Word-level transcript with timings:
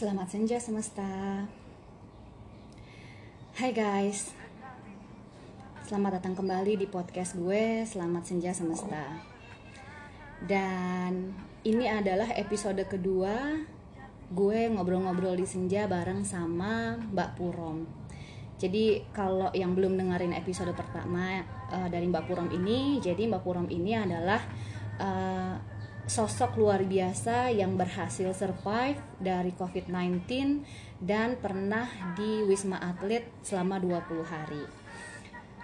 Selamat 0.00 0.32
senja 0.32 0.56
semesta. 0.56 1.44
Hai 3.52 3.68
guys. 3.68 4.32
Selamat 5.84 6.16
datang 6.16 6.32
kembali 6.40 6.80
di 6.80 6.88
podcast 6.88 7.36
gue 7.36 7.84
Selamat 7.84 8.24
Senja 8.24 8.48
Semesta. 8.56 9.20
Dan 10.40 11.36
ini 11.68 11.84
adalah 11.84 12.32
episode 12.32 12.80
kedua 12.88 13.60
gue 14.32 14.60
ngobrol-ngobrol 14.72 15.36
di 15.36 15.44
senja 15.44 15.84
bareng 15.84 16.24
sama 16.24 16.96
Mbak 16.96 17.30
Purom. 17.36 17.84
Jadi 18.56 19.04
kalau 19.12 19.52
yang 19.52 19.76
belum 19.76 20.00
dengerin 20.00 20.32
episode 20.32 20.72
pertama 20.72 21.44
uh, 21.76 21.92
dari 21.92 22.08
Mbak 22.08 22.24
Purom 22.24 22.48
ini, 22.48 23.04
jadi 23.04 23.28
Mbak 23.28 23.44
Purom 23.44 23.68
ini 23.68 23.92
adalah 23.92 24.40
uh, 24.96 25.69
sosok 26.10 26.58
luar 26.58 26.82
biasa 26.82 27.54
yang 27.54 27.78
berhasil 27.78 28.34
survive 28.34 28.98
dari 29.22 29.54
COVID-19 29.54 30.26
dan 30.98 31.38
pernah 31.38 31.86
di 32.18 32.42
Wisma 32.42 32.82
Atlet 32.82 33.30
selama 33.46 33.78
20 33.78 34.26
hari. 34.26 34.66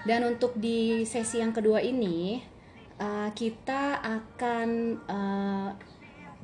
Dan 0.07 0.23
untuk 0.23 0.55
di 0.55 1.03
sesi 1.03 1.43
yang 1.43 1.51
kedua 1.51 1.83
ini, 1.83 2.39
uh, 3.03 3.35
kita 3.35 3.99
akan 3.99 4.69
uh, 5.11 5.71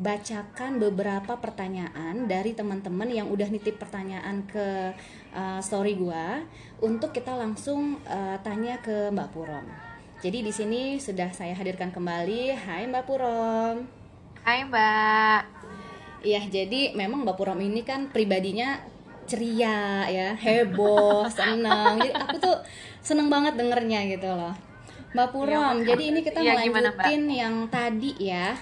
bacakan 0.03 0.83
beberapa 0.83 1.39
pertanyaan 1.39 2.27
dari 2.27 2.58
teman-teman 2.58 3.06
yang 3.06 3.30
udah 3.30 3.47
nitip 3.55 3.78
pertanyaan 3.78 4.42
ke 4.50 4.98
uh, 5.30 5.62
story 5.62 5.95
gua 5.95 6.42
untuk 6.83 7.14
kita 7.14 7.39
langsung 7.39 8.03
tanya 8.42 8.83
ke 8.83 9.14
Mbak 9.14 9.30
Purom. 9.30 9.92
Jadi 10.23 10.39
di 10.39 10.55
sini 10.55 11.03
sudah 11.03 11.34
saya 11.34 11.51
hadirkan 11.51 11.91
kembali. 11.91 12.55
Hai 12.55 12.87
Mbak 12.87 13.11
Purom. 13.11 13.83
Hai 14.47 14.62
Mbak. 14.70 15.41
Iya, 16.23 16.47
jadi 16.47 16.95
memang 16.95 17.27
Mbak 17.27 17.34
Purom 17.34 17.59
ini 17.59 17.83
kan 17.83 18.06
pribadinya 18.06 18.79
ceria 19.27 20.06
ya, 20.06 20.39
heboh, 20.39 21.27
seneng. 21.34 21.98
Jadi 21.98 22.14
aku 22.14 22.39
tuh 22.39 22.55
seneng 23.03 23.34
banget 23.34 23.59
dengernya 23.59 24.14
gitu 24.14 24.31
loh. 24.31 24.55
Mbak 25.11 25.29
Purom, 25.34 25.83
ya, 25.83 25.91
jadi 25.91 26.03
ini 26.14 26.20
kita 26.23 26.39
ya, 26.39 26.55
melanjutin 26.55 27.23
gimana, 27.27 27.34
yang 27.42 27.55
tadi 27.67 28.11
ya 28.23 28.55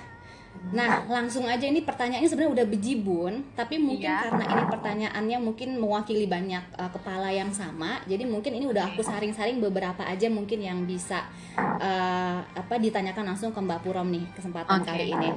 Nah, 0.71 1.03
langsung 1.11 1.51
aja 1.51 1.67
ini 1.67 1.83
pertanyaannya 1.83 2.31
sebenarnya 2.31 2.63
udah 2.63 2.67
bejibun, 2.69 3.33
tapi 3.59 3.81
mungkin 3.83 4.07
iya. 4.07 4.23
karena 4.23 4.45
ini 4.45 4.63
pertanyaannya 4.71 5.39
mungkin 5.43 5.69
mewakili 5.83 6.31
banyak 6.31 6.63
uh, 6.79 6.91
kepala 6.95 7.33
yang 7.35 7.51
sama, 7.51 7.99
jadi 8.07 8.23
mungkin 8.23 8.55
ini 8.55 8.71
udah 8.71 8.95
aku 8.95 9.03
saring-saring 9.03 9.59
beberapa 9.59 10.07
aja 10.07 10.31
mungkin 10.31 10.63
yang 10.63 10.87
bisa 10.87 11.27
uh, 11.59 12.39
apa 12.45 12.75
ditanyakan 12.79 13.35
langsung 13.35 13.51
ke 13.51 13.59
Mbak 13.59 13.81
Purom 13.83 14.15
nih 14.15 14.23
kesempatan 14.37 14.85
okay. 14.85 14.89
kali 14.95 15.05
ini. 15.11 15.31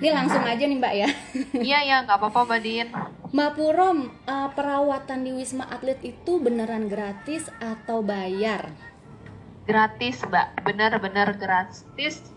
Ini 0.00 0.08
langsung 0.16 0.40
aja 0.40 0.64
nih 0.64 0.78
Mbak 0.80 0.94
ya. 0.96 1.08
Iya 1.60 1.78
ya, 1.84 1.96
nggak 2.08 2.16
apa-apa 2.16 2.40
Mbak 2.48 2.60
Din. 2.64 2.88
Mbak 3.36 3.50
Purom, 3.60 3.98
uh, 4.24 4.48
perawatan 4.56 5.28
di 5.28 5.30
Wisma 5.36 5.68
Atlet 5.68 6.00
itu 6.00 6.40
beneran 6.40 6.88
gratis 6.88 7.52
atau 7.60 8.00
bayar? 8.00 8.72
Gratis 9.70 10.16
mbak. 10.26 10.46
Benar-benar 10.66 11.28
gratis. 11.38 11.86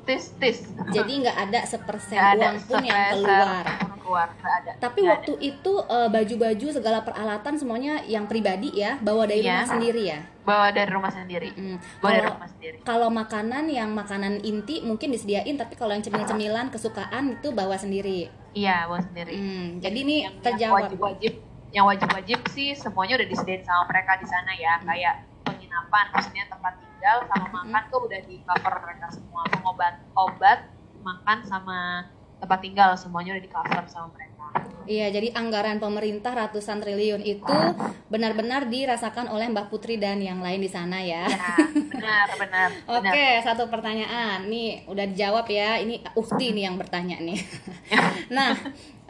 Tis 0.05 0.29
tis 0.37 0.67
jadi 0.91 1.11
nggak 1.25 1.37
ada 1.49 1.59
sepersen 1.65 2.19
gak 2.19 2.37
uang 2.37 2.57
pun 2.69 2.83
yang 2.85 3.11
keluar. 3.17 3.65
keluar. 4.03 4.27
Gak 4.35 4.55
ada. 4.63 4.71
Tapi 4.77 4.99
gak 5.07 5.09
waktu 5.15 5.33
ada. 5.39 5.47
itu 5.47 5.73
uh, 5.79 6.09
baju-baju 6.11 6.67
segala 6.75 6.99
peralatan 7.01 7.53
semuanya 7.55 8.03
yang 8.05 8.27
pribadi 8.27 8.75
ya 8.75 8.99
bawa 8.99 9.23
dari 9.23 9.47
ya. 9.47 9.63
rumah 9.63 9.69
sendiri 9.71 10.01
ya? 10.03 10.19
Bawa 10.43 10.67
dari 10.75 10.89
rumah 10.91 11.11
sendiri. 11.11 11.49
Mm. 11.55 11.77
bawa 11.79 11.79
kalau, 11.79 12.11
dari 12.11 12.27
rumah 12.35 12.49
sendiri. 12.51 12.77
kalau 12.83 13.09
makanan 13.09 13.63
yang 13.71 13.89
makanan 13.95 14.43
inti 14.43 14.83
mungkin 14.83 15.15
disediain 15.15 15.55
tapi 15.55 15.79
kalau 15.79 15.95
yang 15.95 16.03
cemil-cemilan 16.03 16.67
kesukaan 16.67 17.39
itu 17.39 17.55
bawa 17.55 17.79
sendiri. 17.79 18.27
Iya 18.53 18.91
bawa 18.91 18.99
sendiri. 19.01 19.33
Mm. 19.39 19.67
jadi 19.79 19.97
ini 20.03 20.15
yang, 20.27 20.35
terjawab. 20.43 20.59
yang 20.59 20.73
wajib-wajib 20.75 21.33
yang 21.73 21.85
wajib-wajib 21.89 22.39
sih 22.53 22.77
semuanya 22.77 23.17
udah 23.17 23.27
disediain 23.31 23.63
sama 23.63 23.87
mereka 23.87 24.19
di 24.19 24.27
sana 24.27 24.51
ya. 24.59 24.83
Mm. 24.83 24.85
kayak 24.91 25.15
penginapan 25.47 26.05
maksudnya 26.11 26.43
tempat 26.51 26.73
tinggal 26.75 26.92
sama 27.03 27.47
makan 27.63 27.83
tuh 27.91 28.07
udah 28.07 28.19
di 28.23 28.39
cover 28.47 28.73
mereka 28.79 29.07
semua 29.11 29.43
obat 29.67 29.93
obat 30.15 30.59
makan 31.03 31.39
sama 31.43 32.07
tempat 32.39 32.59
tinggal 32.63 32.95
semuanya 32.95 33.35
udah 33.35 33.43
di 33.43 33.51
cover 33.51 33.83
sama 33.91 34.07
mereka 34.15 34.33
Iya, 34.83 35.15
jadi 35.15 35.31
anggaran 35.31 35.79
pemerintah 35.79 36.35
ratusan 36.35 36.83
triliun 36.83 37.23
itu 37.23 37.55
benar-benar 38.11 38.67
dirasakan 38.67 39.31
oleh 39.31 39.47
Mbak 39.47 39.71
Putri 39.71 39.95
dan 39.95 40.19
yang 40.19 40.43
lain 40.43 40.59
di 40.59 40.67
sana 40.67 40.99
ya. 40.99 41.23
Ya, 41.23 41.55
benar, 41.71 42.27
benar. 42.35 42.69
Oke, 42.99 43.07
okay, 43.07 43.39
satu 43.47 43.71
pertanyaan. 43.71 44.43
Nih, 44.51 44.83
udah 44.91 45.07
dijawab 45.07 45.47
ya. 45.47 45.79
Ini 45.79 46.03
Ukti 46.19 46.51
nih 46.51 46.67
yang 46.67 46.75
bertanya 46.75 47.15
nih. 47.23 47.39
nah, 48.35 48.51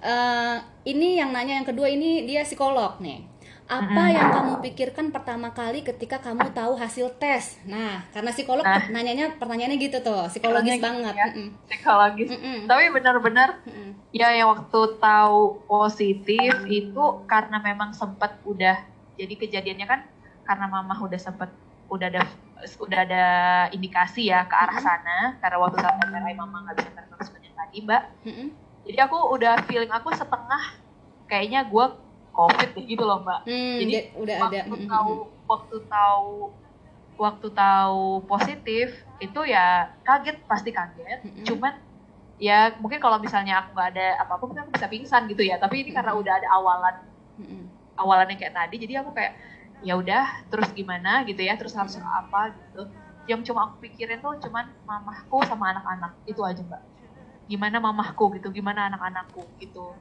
uh, 0.04 0.62
ini 0.86 1.18
yang 1.18 1.34
nanya 1.34 1.58
yang 1.58 1.68
kedua 1.68 1.90
ini 1.90 2.30
dia 2.30 2.46
psikolog 2.46 3.02
nih 3.02 3.33
apa 3.82 4.04
yang 4.14 4.28
kamu 4.30 4.54
pikirkan 4.62 5.10
pertama 5.10 5.50
kali 5.50 5.82
ketika 5.82 6.22
kamu 6.22 6.54
tahu 6.54 6.78
hasil 6.78 7.18
tes? 7.18 7.58
Nah, 7.66 8.06
karena 8.14 8.30
psikolog 8.30 8.62
nah. 8.62 8.86
nanyanya 8.94 9.34
pertanyaannya 9.42 9.78
gitu 9.82 9.98
tuh, 10.06 10.30
psikologis 10.30 10.78
gitu 10.78 10.86
banget. 10.86 11.14
Ya, 11.18 11.28
mm 11.32 11.34
-mm. 11.34 11.48
Psikologis. 11.66 12.30
Mm 12.30 12.40
-mm. 12.40 12.58
Tapi 12.70 12.84
benar-benar 12.94 13.50
mm 13.66 13.74
-mm. 13.74 13.90
ya 14.14 14.28
yang 14.38 14.54
waktu 14.54 14.80
tahu 15.02 15.40
positif 15.66 16.52
mm 16.54 16.66
-mm. 16.70 16.80
itu 16.86 17.04
karena 17.26 17.58
memang 17.58 17.92
sempat 17.98 18.38
udah 18.46 18.78
jadi 19.18 19.34
kejadiannya 19.34 19.88
kan 19.90 20.00
karena 20.46 20.66
mama 20.70 20.94
udah 21.02 21.18
sempat 21.18 21.50
udah 21.90 22.08
ada 22.10 22.22
udah 22.80 23.00
ada 23.04 23.26
indikasi 23.76 24.32
ya 24.32 24.48
ke 24.48 24.56
arah 24.56 24.80
sana 24.80 25.36
karena 25.42 25.58
waktu 25.60 25.78
saat 25.84 26.00
MRI 26.00 26.36
mama 26.38 26.64
nggak 26.64 26.78
bisa 26.80 26.90
terus 26.96 27.26
seperti 27.28 27.50
tadi, 27.58 27.78
Mbak. 27.82 28.04
Mm 28.28 28.34
-mm. 28.34 28.48
Jadi 28.84 29.00
aku 29.00 29.18
udah 29.34 29.64
feeling 29.64 29.92
aku 29.92 30.12
setengah 30.12 30.84
kayaknya 31.28 31.66
gue 31.66 31.86
covid 32.34 32.70
gitu 32.76 33.04
loh 33.06 33.22
mbak. 33.22 33.46
Hmm, 33.46 33.78
jadi 33.86 33.96
udah 34.18 34.38
waktu 34.42 34.58
ada. 34.58 34.62
hmm, 34.66 34.90
tahu 34.90 35.14
hmm, 35.14 35.22
hmm. 35.24 35.46
waktu 35.46 35.78
tahu 35.86 36.34
waktu 37.14 37.48
tahu 37.54 38.06
positif 38.26 38.88
itu 39.22 39.40
ya 39.46 39.94
kaget 40.02 40.38
pasti 40.50 40.74
kaget. 40.74 41.22
Hmm. 41.22 41.46
cuman 41.46 41.74
ya 42.42 42.74
mungkin 42.82 42.98
kalau 42.98 43.22
misalnya 43.22 43.62
aku 43.62 43.78
nggak 43.78 43.90
ada 43.94 44.08
apa-apa 44.26 44.44
mungkin 44.50 44.64
aku 44.68 44.74
bisa 44.76 44.90
pingsan 44.90 45.30
gitu 45.30 45.46
ya. 45.46 45.62
Tapi 45.62 45.86
ini 45.86 45.94
karena 45.94 46.18
udah 46.18 46.34
ada 46.42 46.48
awalan 46.58 46.96
hmm. 47.38 47.64
awalan 48.02 48.34
yang 48.34 48.40
kayak 48.42 48.58
tadi 48.58 48.76
jadi 48.82 49.06
aku 49.06 49.14
kayak 49.14 49.38
ya 49.86 49.94
udah 49.94 50.50
terus 50.50 50.74
gimana? 50.74 51.22
gitu 51.30 51.46
ya 51.46 51.54
terus 51.54 51.78
harus 51.78 51.94
apa? 52.02 52.52
gitu. 52.58 52.90
Yang 53.30 53.54
cuma 53.54 53.72
aku 53.72 53.88
pikirin 53.88 54.20
tuh 54.20 54.36
cuman 54.42 54.68
mamahku 54.84 55.46
sama 55.46 55.72
anak-anak 55.72 56.18
itu 56.26 56.42
aja 56.42 56.66
mbak. 56.66 56.82
Gimana 57.46 57.78
mamahku 57.78 58.34
gitu 58.42 58.50
gimana 58.50 58.90
anak-anakku 58.90 59.46
gitu 59.62 59.94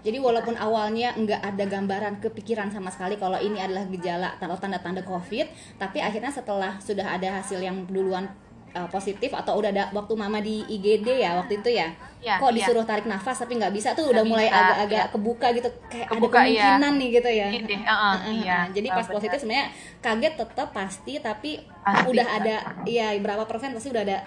jadi 0.00 0.18
walaupun 0.24 0.56
awalnya 0.56 1.12
nggak 1.12 1.40
ada 1.44 1.64
gambaran 1.68 2.14
kepikiran 2.24 2.72
sama 2.72 2.88
sekali 2.88 3.20
kalau 3.20 3.36
ini 3.36 3.60
adalah 3.60 3.84
gejala 3.88 4.28
atau 4.40 4.56
tanda-tanda 4.56 5.04
COVID, 5.04 5.76
tapi 5.76 6.00
akhirnya 6.00 6.32
setelah 6.32 6.80
sudah 6.80 7.16
ada 7.16 7.40
hasil 7.40 7.60
yang 7.60 7.84
duluan 7.84 8.32
uh, 8.74 8.88
positif 8.88 9.30
atau 9.32 9.60
udah 9.60 9.70
ada 9.70 9.84
waktu 9.94 10.12
mama 10.18 10.38
di 10.42 10.64
IGD 10.66 11.22
ya 11.22 11.38
waktu 11.40 11.60
itu 11.62 11.70
ya, 11.76 11.88
ya 12.20 12.36
kok 12.36 12.50
ya. 12.52 12.56
disuruh 12.60 12.84
tarik 12.84 13.06
nafas 13.06 13.40
tapi 13.40 13.56
nggak 13.56 13.72
bisa 13.72 13.94
tuh 13.94 14.10
udah 14.10 14.24
bisa, 14.24 14.30
mulai 14.30 14.48
agak-agak 14.50 15.04
ya. 15.04 15.12
kebuka 15.14 15.46
gitu 15.56 15.68
kayak 15.88 16.06
kebuka, 16.10 16.38
ada 16.38 16.48
iya. 16.48 16.62
kemungkinan 16.62 16.92
iya. 16.92 17.00
nih 17.00 17.08
gitu 17.08 17.30
ya 17.30 17.48
Ide, 17.48 17.76
uh, 17.76 17.92
uh, 17.92 18.02
uh, 18.02 18.16
iya. 18.32 18.58
jadi 18.74 18.88
pas 18.92 19.06
uh, 19.06 19.12
positif 19.14 19.38
sebenarnya 19.40 19.66
kaget 19.98 20.34
tetap 20.36 20.68
pasti 20.74 21.12
tapi 21.18 21.50
pasti, 21.80 22.08
udah 22.10 22.26
ada 22.26 22.56
ya 22.84 23.06
berapa 23.18 23.44
persen 23.48 23.72
pasti 23.72 23.88
udah 23.90 24.02
ada 24.04 24.18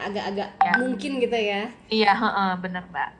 agak-agak 0.00 0.48
ya. 0.58 0.72
mungkin 0.80 1.10
gitu 1.20 1.38
ya 1.38 1.62
iya 1.90 2.12
uh, 2.14 2.26
uh, 2.26 2.52
bener 2.58 2.82
mbak 2.88 3.10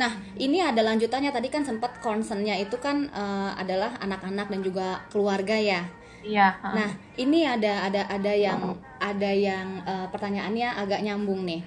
nah 0.00 0.12
ini 0.38 0.62
ada 0.62 0.80
lanjutannya 0.84 1.32
tadi 1.32 1.48
kan 1.50 1.64
sempat 1.64 1.98
concernnya 2.00 2.56
itu 2.56 2.76
kan 2.78 3.08
uh, 3.10 3.52
adalah 3.56 3.96
anak-anak 4.00 4.46
dan 4.48 4.60
juga 4.62 5.02
keluarga 5.10 5.56
ya 5.56 5.84
Iya. 6.26 6.48
Nah, 6.58 6.90
ini 7.14 7.46
ada 7.46 7.86
ada 7.86 8.02
ada 8.10 8.32
yang 8.34 8.74
ada 8.98 9.30
yang 9.30 9.66
uh, 9.86 10.06
pertanyaannya 10.10 10.68
agak 10.74 11.00
nyambung 11.06 11.46
nih. 11.46 11.62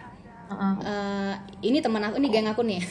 Uh-uh. 0.50 0.74
Uh, 0.82 1.34
ini 1.62 1.78
teman 1.78 2.02
aku, 2.02 2.18
ini 2.18 2.28
geng 2.34 2.50
aku 2.50 2.66
nih. 2.66 2.82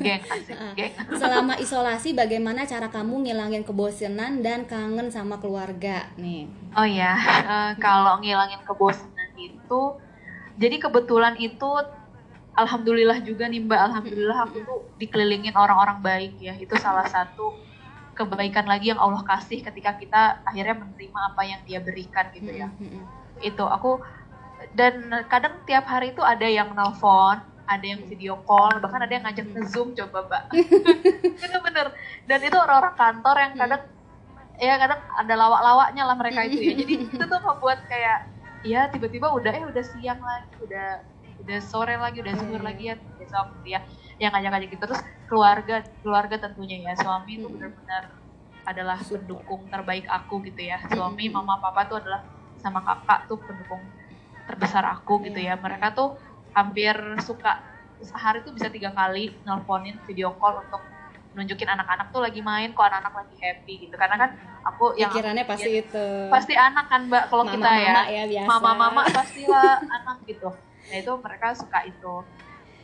geng, 0.00 0.24
asik, 0.32 0.56
geng. 0.72 0.92
Selama 1.12 1.60
isolasi, 1.60 2.16
bagaimana 2.16 2.64
cara 2.64 2.88
kamu 2.88 3.28
ngilangin 3.28 3.68
kebosanan 3.68 4.40
dan 4.40 4.64
kangen 4.64 5.12
sama 5.12 5.36
keluarga 5.36 6.08
nih? 6.16 6.48
Oh 6.72 6.88
ya, 6.88 7.12
uh, 7.44 7.72
kalau 7.76 8.16
ngilangin 8.24 8.64
kebosanan 8.64 9.28
itu, 9.36 9.82
jadi 10.56 10.80
kebetulan 10.80 11.36
itu, 11.36 11.68
alhamdulillah 12.56 13.20
juga 13.20 13.44
nih 13.44 13.60
mbak, 13.60 13.92
alhamdulillah 13.92 14.48
aku 14.48 14.64
tuh 14.64 14.80
dikelilingin 14.96 15.52
orang-orang 15.52 16.00
baik 16.00 16.32
ya. 16.40 16.56
Itu 16.56 16.80
salah 16.80 17.04
satu 17.04 17.52
kebaikan 18.12 18.68
lagi 18.68 18.92
yang 18.92 19.00
Allah 19.00 19.24
kasih 19.24 19.64
ketika 19.64 19.96
kita 19.96 20.44
akhirnya 20.44 20.84
menerima 20.84 21.20
apa 21.32 21.42
yang 21.48 21.60
Dia 21.64 21.80
berikan 21.80 22.28
gitu 22.36 22.52
ya. 22.52 22.68
Mm-hmm. 22.68 23.02
Itu 23.40 23.64
aku 23.64 24.00
dan 24.76 25.10
kadang 25.26 25.58
tiap 25.66 25.88
hari 25.90 26.14
itu 26.14 26.22
ada 26.22 26.46
yang 26.46 26.70
nelfon, 26.76 27.42
ada 27.66 27.82
yang 27.82 28.04
video 28.06 28.38
call, 28.46 28.78
bahkan 28.78 29.02
ada 29.02 29.12
yang 29.12 29.24
ngajak 29.26 29.46
ke 29.50 29.60
Zoom 29.66 29.96
coba, 29.96 30.28
Mbak. 30.28 30.44
Bener-bener. 31.42 31.86
Dan 32.28 32.38
itu 32.46 32.56
orang-orang 32.56 32.94
kantor 32.94 33.36
yang 33.42 33.52
kadang 33.58 33.82
ya 34.62 34.74
kadang 34.78 35.00
ada 35.18 35.34
lawak-lawaknya 35.34 36.02
lah 36.06 36.16
mereka 36.16 36.40
itu 36.46 36.60
ya. 36.62 36.74
Jadi 36.78 36.94
itu 37.10 37.24
tuh 37.24 37.40
membuat 37.48 37.82
kayak 37.90 38.30
ya 38.62 38.86
tiba-tiba 38.92 39.32
udah 39.34 39.50
eh 39.50 39.64
udah 39.66 39.82
siang 39.82 40.22
lagi, 40.22 40.54
udah 40.62 41.02
udah 41.42 41.58
sore 41.58 41.98
lagi 41.98 42.22
udah 42.22 42.34
zuhur 42.38 42.62
lagi 42.62 42.94
ya 42.94 42.96
besok 43.18 43.50
gitu 43.60 43.74
ya 43.74 43.80
yang 44.18 44.32
ngajak-ngajak 44.32 44.68
gitu. 44.70 44.84
Terus 44.84 45.00
keluarga 45.26 45.76
keluarga 46.00 46.36
tentunya 46.38 46.76
ya. 46.82 46.92
Suami 46.96 47.38
itu 47.38 47.46
Mm. 47.46 47.54
benar-benar 47.56 48.04
adalah 48.62 48.98
pendukung 48.98 49.66
terbaik 49.66 50.06
aku 50.06 50.42
gitu 50.44 50.60
ya. 50.62 50.78
Suami 50.86 51.28
Mm. 51.28 51.34
mama 51.34 51.58
papa 51.58 51.86
tuh 51.86 51.96
adalah 51.98 52.22
sama 52.58 52.78
kakak 52.80 53.26
tuh 53.26 53.38
pendukung 53.38 53.82
terbesar 54.44 54.84
aku 54.86 55.22
gitu 55.22 55.38
ya. 55.38 55.56
Mereka 55.56 55.92
tuh 55.92 56.14
hampir 56.52 56.94
suka 57.20 57.62
sehari 58.02 58.42
tuh 58.42 58.50
bisa 58.50 58.66
tiga 58.66 58.90
kali 58.90 59.30
nelponin 59.42 59.94
video 60.04 60.34
call 60.34 60.58
untuk 60.60 60.82
nunjukin 61.32 61.64
anak-anak 61.64 62.12
tuh 62.12 62.20
lagi 62.20 62.44
main 62.44 62.76
kok 62.76 62.84
anak-anak 62.84 63.24
lagi 63.24 63.34
happy 63.40 63.88
gitu. 63.88 63.94
Karena 63.96 64.16
kan 64.18 64.30
aku 64.62 64.92
yang 64.94 65.08
aku 65.08 65.16
pikirannya 65.16 65.44
pasti 65.48 65.70
lihat- 65.72 65.88
itu. 65.88 66.06
pasti 66.28 66.52
anak 66.52 66.86
kan 66.86 67.08
mbak 67.08 67.24
kalau 67.32 67.44
kita 67.48 67.64
ya. 67.72 67.88
mama 67.88 68.02
ya 68.06 68.22
biasa. 68.28 68.48
Mama-mama 68.52 69.00
pastilah 69.08 69.80
anak 69.80 70.16
gitu. 70.28 70.50
Nah 70.82 70.96
itu 70.98 71.12
mereka 71.16 71.46
suka 71.56 71.80
itu 71.82 72.14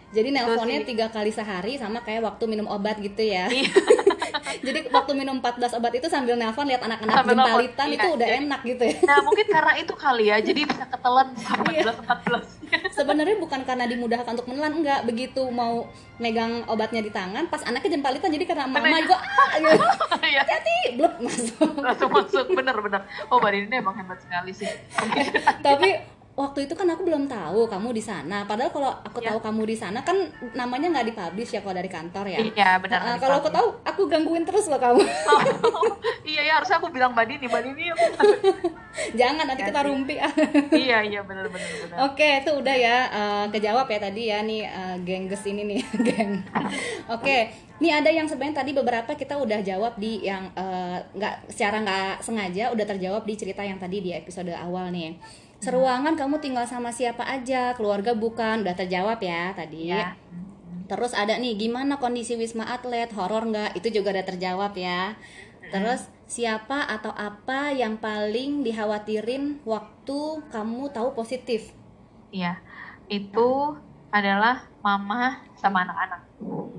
jadi 0.08 0.28
nelponnya 0.32 0.80
sih. 0.82 0.88
tiga 0.88 1.06
kali 1.08 1.28
sehari 1.28 1.76
sama 1.76 2.00
kayak 2.00 2.24
waktu 2.24 2.44
minum 2.48 2.64
obat 2.66 2.96
gitu 2.98 3.20
ya 3.20 3.48
Iya. 3.48 3.68
jadi 4.66 4.88
waktu 4.88 5.12
minum 5.12 5.38
14 5.38 5.76
obat 5.76 5.92
itu 5.92 6.08
sambil 6.08 6.34
nelpon 6.34 6.64
lihat 6.64 6.80
anak-anak 6.80 7.24
jempalitan 7.24 7.86
iya. 7.86 7.96
itu 7.96 8.06
udah 8.10 8.26
Jadi- 8.26 8.40
enak 8.42 8.60
gitu 8.64 8.82
ya 8.84 8.96
nah 9.04 9.18
mungkin 9.20 9.46
karena 9.46 9.72
itu 9.76 9.92
kali 9.94 10.24
ya 10.26 10.36
jadi 10.40 10.60
bisa 10.64 10.84
ketelan 10.86 11.28
sama 11.36 11.68
Iya. 11.76 11.92
14 11.92 12.58
14 12.68 12.92
sebenarnya 12.92 13.36
bukan 13.38 13.60
karena 13.64 13.84
dimudahkan 13.84 14.32
untuk 14.34 14.48
menelan 14.48 14.74
enggak 14.74 15.00
begitu 15.04 15.42
mau 15.48 15.88
megang 16.16 16.64
obatnya 16.66 17.00
di 17.00 17.08
tangan 17.08 17.46
pas 17.46 17.62
anaknya 17.62 17.96
jempalitan 17.96 18.28
jadi 18.28 18.44
karena 18.44 18.64
mama 18.66 18.98
juga 18.98 19.16
ah 19.16 19.50
gitu. 19.56 19.84
ya 20.36 20.42
hati 20.42 20.76
blep 20.96 21.14
masuk 21.18 21.70
langsung 21.78 22.10
masuk 22.10 22.46
bener-bener 22.50 23.00
oh 23.28 23.36
mbak 23.38 23.50
Dini 23.54 23.76
emang 23.76 23.94
hebat 23.94 24.18
sekali 24.20 24.52
sih 24.52 24.68
tapi 25.60 26.17
waktu 26.38 26.70
itu 26.70 26.74
kan 26.78 26.86
aku 26.86 27.02
belum 27.02 27.26
tahu 27.26 27.66
kamu 27.66 27.90
di 27.90 27.98
sana. 27.98 28.46
Padahal 28.46 28.70
kalau 28.70 28.94
aku 29.02 29.18
Ya. 29.18 29.34
tahu 29.34 29.42
kamu 29.42 29.66
di 29.66 29.74
sana 29.74 29.98
kan 30.00 30.14
namanya 30.54 30.86
nggak 30.94 31.10
dipublish 31.10 31.50
ya 31.50 31.60
kalau 31.60 31.74
dari 31.74 31.90
kantor 31.90 32.30
ya. 32.30 32.38
Iya 32.38 32.78
benar 32.78 33.00
Nah, 33.02 33.16
kalau 33.18 33.42
aku 33.42 33.50
tahu 33.50 33.66
aku 33.82 34.06
gangguin 34.06 34.46
terus 34.46 34.70
loh 34.70 34.78
kamu. 34.78 35.02
Iya 36.28 36.44
ya 36.44 36.52
harusnya 36.60 36.76
aku 36.76 36.92
bilang 36.92 37.16
mbak 37.16 37.24
Dini 37.24 37.48
mbak 37.48 37.62
Dini 37.64 37.88
jangan 39.16 39.48
nanti 39.48 39.64
kita 39.64 39.80
rumpi. 39.80 40.20
Iya 40.70 41.00
iya 41.00 41.20
benar-benar 41.24 41.68
benar 41.88 41.96
Oke, 42.04 42.44
itu 42.44 42.50
udah 42.52 42.76
ya 42.76 42.96
eh, 43.08 43.44
kejawab 43.48 43.88
ya 43.88 43.98
tadi 43.98 44.22
ya 44.28 44.38
nih 44.44 44.62
eh, 44.62 44.96
gengges 45.02 45.42
ini 45.48 45.64
nih, 45.64 45.80
geng. 46.06 46.44
Oke, 47.08 47.48
nih 47.80 47.92
ada 47.96 48.12
yang 48.12 48.28
sebenarnya 48.28 48.60
tadi 48.60 48.76
beberapa 48.76 49.08
kita 49.12 49.40
udah 49.40 49.64
jawab 49.64 49.96
di 49.96 50.20
yang 50.20 50.52
nggak 51.16 51.48
secara 51.48 51.80
nggak 51.80 52.20
sengaja 52.20 52.76
udah 52.76 52.84
terjawab 52.86 53.24
di 53.24 53.34
cerita 53.34 53.64
yang 53.64 53.80
tadi 53.80 54.04
di 54.04 54.12
episode 54.12 54.52
awal 54.52 54.92
nih. 54.92 55.16
Seruangan 55.58 56.14
kamu 56.14 56.38
tinggal 56.38 56.64
sama 56.64 56.88
siapa 56.88 57.26
aja, 57.26 57.74
keluarga 57.74 58.14
bukan, 58.14 58.62
udah 58.62 58.74
terjawab 58.74 59.18
ya 59.18 59.50
tadi. 59.52 59.90
ya 59.90 60.14
Terus 60.86 61.12
ada 61.12 61.36
nih 61.36 61.58
gimana 61.58 61.98
kondisi 61.98 62.32
wisma 62.32 62.64
atlet, 62.64 63.10
horor 63.12 63.44
nggak? 63.44 63.76
Itu 63.76 63.90
juga 63.90 64.14
udah 64.14 64.24
terjawab 64.24 64.72
ya. 64.72 65.18
Terus 65.68 66.08
siapa 66.24 66.86
atau 66.86 67.10
apa 67.10 67.68
yang 67.70 67.98
paling 67.98 68.62
dikhawatirin 68.62 69.60
waktu 69.62 70.18
kamu 70.48 70.88
tahu 70.90 71.12
positif? 71.12 71.72
iya 72.28 72.60
itu 73.08 73.72
adalah 74.10 74.60
mama 74.78 75.40
sama 75.54 75.80
anak-anak 75.82 76.20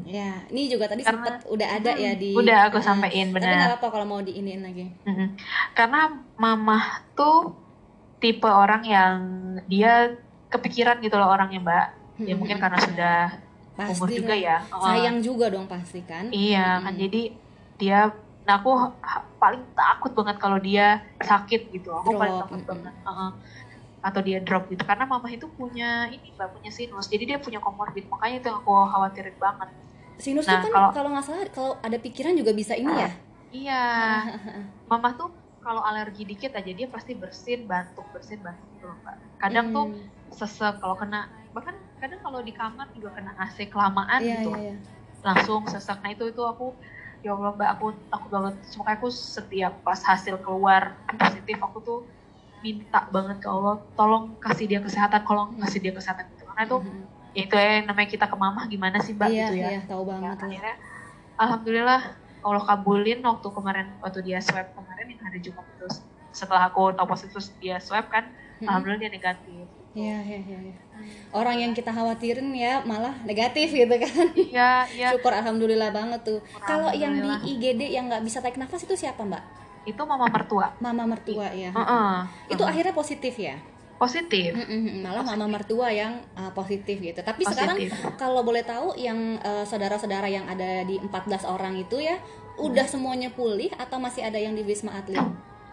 Ya, 0.06 0.46
ini 0.48 0.66
juga 0.68 0.86
tadi 0.86 1.02
Karena- 1.02 1.26
sempet 1.26 1.46
udah 1.48 1.70
ada 1.72 1.92
ya 1.92 2.14
di. 2.14 2.34
udah 2.34 2.66
aku 2.66 2.78
Ah, 2.78 2.86
sampein 2.88 3.30
Tapi 3.30 3.36
benar 3.36 3.50
nggak 3.52 3.70
apa-apa 3.76 3.88
kalau 3.92 4.06
mau 4.08 4.22
diiniin 4.22 4.62
lagi. 4.64 4.90
Mhm. 5.04 5.38
Karena 5.74 6.06
mama 6.36 6.82
tuh 7.14 7.50
tipe 8.20 8.46
orang 8.46 8.84
yang 8.84 9.16
dia 9.66 10.16
kepikiran 10.48 11.00
gitu 11.00 11.16
loh 11.16 11.28
orangnya 11.28 11.60
mbak. 11.60 11.88
Ya 12.20 12.36
mungkin 12.36 12.60
karena 12.60 12.80
sudah 12.80 13.18
Pasti 13.74 13.96
umur 13.96 14.08
juga 14.12 14.36
ya. 14.36 14.60
Sayang 14.68 15.24
juga 15.24 15.48
dong 15.48 15.66
pasti 15.66 16.04
kan. 16.04 16.28
Iya 16.30 16.84
kan 16.84 16.92
Mm-mm. 16.92 17.00
jadi 17.00 17.22
dia, 17.80 18.00
nah 18.44 18.60
aku 18.60 18.76
paling 19.40 19.64
takut 19.72 20.12
banget 20.12 20.36
kalau 20.36 20.60
dia 20.60 21.00
sakit 21.18 21.72
gitu. 21.72 21.96
Aku 21.96 22.12
paling 22.12 22.36
Drop, 22.36 22.44
takut 22.44 22.60
mm-mm. 22.60 22.70
banget. 22.76 22.94
Heeh. 23.08 23.30
Atau 24.00 24.20
dia 24.20 24.40
drop 24.40 24.68
gitu. 24.68 24.84
Karena 24.84 25.04
mama 25.04 25.28
itu 25.28 25.48
punya 25.50 26.08
ini 26.08 26.36
mbak 26.36 26.52
punya 26.52 26.68
sinus. 26.70 27.08
Jadi 27.08 27.24
dia 27.24 27.38
punya 27.40 27.60
komorbid. 27.60 28.12
Makanya 28.12 28.36
itu 28.38 28.48
yang 28.48 28.60
aku 28.60 28.72
khawatirin 28.86 29.36
banget. 29.40 29.70
Sinus 30.20 30.44
Nah, 30.44 30.60
tuh 30.60 30.68
kan 30.68 30.72
kalau- 30.76 30.92
kalau 30.92 31.10
nggak 31.16 31.24
salah 31.24 31.48
kalau 31.48 31.74
ada 31.80 31.96
pikiran 31.96 32.36
juga 32.36 32.52
bisa 32.52 32.76
ini 32.76 32.92
ya. 32.92 33.10
Iya. 33.50 33.84
Mama 34.92 35.16
tuh 35.16 35.32
kalau 35.70 35.86
alergi 35.86 36.26
dikit 36.26 36.58
aja 36.58 36.72
dia 36.74 36.90
pasti 36.90 37.14
bersin, 37.14 37.70
batuk, 37.70 38.10
bersin, 38.10 38.42
batuk 38.42 38.66
gitu 38.74 38.90
Mbak. 38.90 39.38
Kadang 39.38 39.70
tuh 39.70 39.86
Hmm. 39.94 40.34
sesek 40.34 40.82
kalau 40.82 40.98
kena 40.98 41.30
bahkan 41.54 41.78
kadang 42.02 42.18
kalau 42.26 42.42
di 42.42 42.50
kamar 42.58 42.90
juga 42.98 43.14
kena 43.14 43.38
AC 43.38 43.70
kelamaan 43.70 44.18
Iya, 44.18 44.42
gitu. 44.42 44.50
iya, 44.58 44.74
iya. 44.74 44.76
Langsung 45.22 45.70
sesek. 45.70 46.02
Nah, 46.02 46.10
itu 46.10 46.26
itu 46.26 46.42
aku 46.42 46.82
ya 47.22 47.38
Allah 47.38 47.54
Mbak, 47.54 47.70
aku 47.78 47.86
takut 48.10 48.30
banget. 48.34 48.54
Makanya 48.82 48.98
aku 48.98 49.10
setiap 49.14 49.74
pas 49.86 50.02
hasil 50.02 50.42
keluar 50.42 50.98
positif 51.06 51.62
aku 51.62 51.78
tuh 51.86 52.00
minta 52.66 53.06
banget 53.14 53.38
ke 53.38 53.48
Allah, 53.48 53.86
tolong 53.94 54.42
kasih 54.42 54.66
dia 54.66 54.82
kesehatan, 54.82 55.22
kalau 55.22 55.54
kasih 55.54 55.80
dia 55.86 55.94
kesehatan 55.94 56.34
gitu. 56.34 56.50
Karena 56.50 56.66
itu 56.66 56.78
Mhm. 56.82 57.04
ya 57.30 57.42
itu 57.46 57.56
ya 57.56 57.86
namanya 57.86 58.10
kita 58.10 58.26
ke 58.26 58.34
mamah 58.42 58.66
gimana 58.66 58.98
sih 59.06 59.14
Mbak 59.14 59.28
Iya, 59.30 59.38
gitu 59.38 59.54
ya. 59.54 59.70
iya, 59.70 59.80
tahu 59.86 60.02
Ya, 60.02 60.10
banget 60.10 60.34
lah. 60.34 60.50
akhirnya 60.50 60.76
alhamdulillah 61.38 62.02
Allah 62.40 62.64
kabulin 62.64 63.20
waktu 63.20 63.48
kemarin 63.48 63.88
waktu 64.00 64.20
dia 64.22 64.40
swab 64.40 64.72
kemarin 64.72 65.06
yang 65.08 65.22
hari 65.22 65.40
Jumat 65.40 65.66
terus 65.76 66.00
setelah 66.30 66.68
aku 66.68 66.92
tahu 66.92 67.08
positif 67.08 67.34
terus 67.34 67.50
dia 67.58 67.78
swab 67.78 68.08
kan 68.08 68.28
Mhm. 68.60 68.68
alhamdulillah 68.68 69.02
dia 69.02 69.12
negatif 69.12 69.66
Iya, 69.90 70.22
iya, 70.22 70.38
iya. 70.38 70.60
iya. 70.70 70.78
Orang 71.32 71.58
yang 71.58 71.74
kita 71.74 71.90
khawatirin 71.90 72.54
ya 72.54 72.86
malah 72.86 73.18
negatif 73.24 73.74
gitu 73.74 73.90
kan. 73.90 74.26
iya 74.38 74.86
iya 74.86 75.08
Syukur 75.10 75.34
alhamdulillah 75.34 75.90
banget 75.90 76.22
tuh. 76.22 76.40
Kalau 76.62 76.94
yang 76.94 77.18
di. 77.18 77.26
IGD 77.50 77.90
yang 77.90 78.06
nggak 78.06 78.22
bisa 78.22 78.38
tarik 78.38 78.56
nafas 78.56 78.84
itu 78.84 78.94
siapa 78.96 79.26
mbak? 79.26 79.42
itu 79.82 79.98
mama 79.98 80.30
mertua 80.30 80.78
Mama 80.78 81.10
mertua 81.10 81.50
ya. 81.50 81.74
Heeh. 81.74 82.14
Itu 82.48 82.62
akhirnya 82.62 82.94
positif 82.94 83.34
ya. 83.34 83.58
positif 83.98 84.56
malah 85.04 85.26
mama 85.26 85.44
mertua 85.50 85.92
yang 85.92 86.24
uh, 86.32 86.54
positif 86.54 86.96
gitu. 86.96 87.20
Tapi 87.20 87.44
sekarang 87.44 87.76
Positif. 87.76 88.16
kalau 88.16 88.46
boleh 88.46 88.64
tahu 88.64 88.96
yang 88.96 89.36
uh, 89.42 89.66
saudara-saudara 89.66 90.24
yang 90.24 90.48
ada 90.48 90.86
di 90.86 90.96
14 90.96 91.44
orang 91.44 91.76
itu 91.76 92.00
ya 92.00 92.16
udah 92.62 92.86
semuanya 92.86 93.30
pulih 93.30 93.72
atau 93.74 93.98
masih 93.98 94.22
ada 94.22 94.36
yang 94.36 94.52
di 94.52 94.62
Wisma 94.62 94.94
Atlet? 94.94 95.24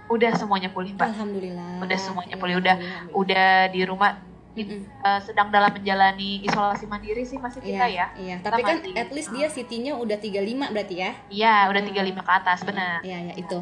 udah 0.06 0.30
semuanya 0.32 0.70
pulih 0.70 0.94
mbak 0.94 1.02
Alhamdulillah. 1.08 1.82
udah 1.82 1.98
semuanya 1.98 2.32
Ya, 2.32 2.38
pulih 2.38 2.56
udah 2.56 2.76
udah 3.12 3.48
di 3.68 3.82
rumah 3.82 4.22
Mm-mm. 4.54 4.86
eh, 5.02 5.20
sedang 5.20 5.50
dalam 5.50 5.68
menjalani 5.68 6.40
isolasi 6.40 6.86
mandiri 6.86 7.20
sih 7.20 7.36
masih 7.36 7.58
kita 7.58 7.84
Iya, 7.84 7.86
ya 7.90 8.06
iya. 8.16 8.34
Kita 8.38 8.48
Tapi 8.48 8.62
kan 8.62 8.76
masih- 8.78 8.94
at 8.96 9.10
least 9.10 9.30
dia 9.30 9.46
CT-nya 9.46 9.92
udah 9.92 10.16
35 10.16 10.70
berarti 10.70 10.94
ya. 10.96 11.10
iya 11.28 11.66
udah 11.66 11.82
Hmm. 11.82 11.90
35 11.92 12.22
ke 12.22 12.32
atas 12.32 12.58
benar 12.62 12.98
Iya, 13.02 13.18
ya 13.20 13.34
itu. 13.36 13.58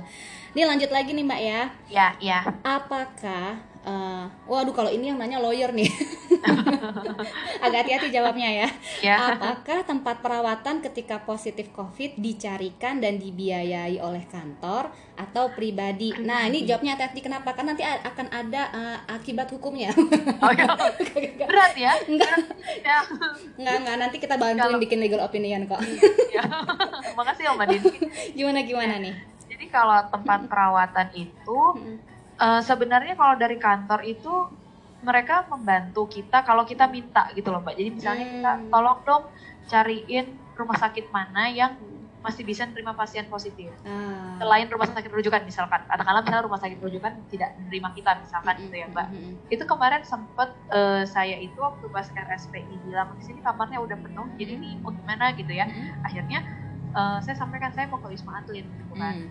Ini 0.52 0.62
lanjut 0.64 0.90
lagi 0.90 1.10
nih 1.10 1.24
Mbak 1.24 1.40
ya. 1.42 1.60
ya 1.88 2.06
iya 2.20 2.38
Apakah 2.62 3.58
eh, 3.84 4.24
waduh 4.44 4.72
kalau 4.72 4.88
ini 4.88 5.12
yang 5.12 5.18
nanya 5.18 5.38
lawyer 5.38 5.70
nih. 5.70 5.88
Agak 7.64 7.86
hati-hati 7.86 8.08
jawabnya 8.10 8.48
ya. 8.50 8.68
ya 9.00 9.16
Apakah 9.32 9.84
tempat 9.84 10.20
perawatan 10.20 10.84
ketika 10.84 11.22
positif 11.22 11.72
COVID 11.72 12.18
dicarikan 12.18 13.00
dan 13.00 13.16
dibiayai 13.16 13.96
oleh 13.98 14.24
kantor 14.28 14.92
atau 15.14 15.48
pribadi? 15.52 16.12
Nah, 16.18 16.44
ini 16.44 16.64
jawabnya 16.64 16.98
hati-hati 16.98 17.20
kenapa? 17.22 17.56
Karena 17.56 17.72
nanti 17.72 17.84
akan 17.84 18.26
ada 18.28 18.62
eh, 18.70 18.98
akibat 19.10 19.48
hukumnya. 19.48 19.92
oh, 19.96 20.52
iya. 20.56 20.66
berat 21.46 21.72
ya 21.74 21.92
Enggak, 22.04 22.34
ya 22.82 22.98
enggak, 23.56 23.76
enggak. 23.80 23.96
Nanti 23.96 24.16
kita 24.18 24.34
bantuin 24.36 24.60
Kalau- 24.60 24.82
bikin 24.82 24.98
legal 25.00 25.22
opinion 25.22 25.64
kok. 25.64 25.80
ya. 26.32 26.44
makasih 27.18 27.46
ya 27.46 27.50
mbak 27.54 27.66
Dini 27.70 27.90
Gimana 28.34 28.60
gimana 28.62 28.94
nih? 28.98 29.14
Jadi 29.46 29.64
kalau 29.70 29.96
tempat 30.10 30.50
perawatan 30.50 31.08
itu 31.14 31.60
Eh, 32.34 32.60
sebenarnya 32.66 33.14
kalau 33.14 33.38
dari 33.38 33.56
kantor 33.62 34.02
itu 34.02 34.50
mereka 35.04 35.44
membantu 35.46 36.08
kita 36.08 36.42
kalau 36.42 36.64
kita 36.66 36.88
minta 36.90 37.30
gitu 37.36 37.52
loh 37.52 37.60
mbak. 37.62 37.76
Jadi 37.78 37.90
misalnya 37.92 38.26
kita 38.26 38.52
Hmm. 38.58 38.68
tolong 38.72 38.98
dong 39.04 39.24
cariin 39.68 40.26
rumah 40.56 40.74
sakit 40.80 41.12
mana 41.14 41.46
yang 41.46 41.76
masih 42.24 42.40
bisa 42.40 42.64
menerima 42.64 42.96
pasien 42.96 43.28
positif. 43.28 43.68
Ah. 43.84 44.40
Selain 44.40 44.64
rumah 44.72 44.88
sakit 44.88 45.12
rujukan 45.12 45.44
misalkan, 45.44 45.84
katakanlah 45.84 46.24
misalnya 46.24 46.44
rumah 46.48 46.56
sakit 46.56 46.80
rujukan 46.80 47.12
tidak 47.28 47.52
menerima 47.60 47.88
kita 47.92 48.10
misalkan 48.16 48.54
gitu 48.64 48.76
ya 48.80 48.86
mbak. 48.88 49.06
Mm-mm. 49.12 49.52
Itu 49.52 49.64
kemarin 49.68 50.02
sempet 50.08 50.56
eh, 50.72 51.04
saya 51.04 51.36
itu 51.36 51.60
waktu 51.60 51.84
pas 51.92 52.08
RSPI 52.08 52.80
bilang 52.88 53.12
di 53.20 53.22
sini 53.28 53.44
kamarnya 53.44 53.76
udah 53.78 54.00
penuh, 54.00 54.24
jadi 54.40 54.56
ini 54.56 54.80
mau 54.80 54.90
gimana 54.90 55.36
gitu 55.36 55.52
ya. 55.52 55.68
Akhirnya 56.00 56.40
eh, 56.96 57.18
saya 57.20 57.36
sampaikan 57.36 57.76
saya 57.76 57.92
mau 57.92 58.00
ke 58.00 58.08
wisma 58.08 58.40
atlet 58.40 58.64
gitu 58.64 58.92
kan. 58.96 59.20
Mm. 59.20 59.28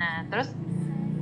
Nah, 0.00 0.24
terus 0.32 0.48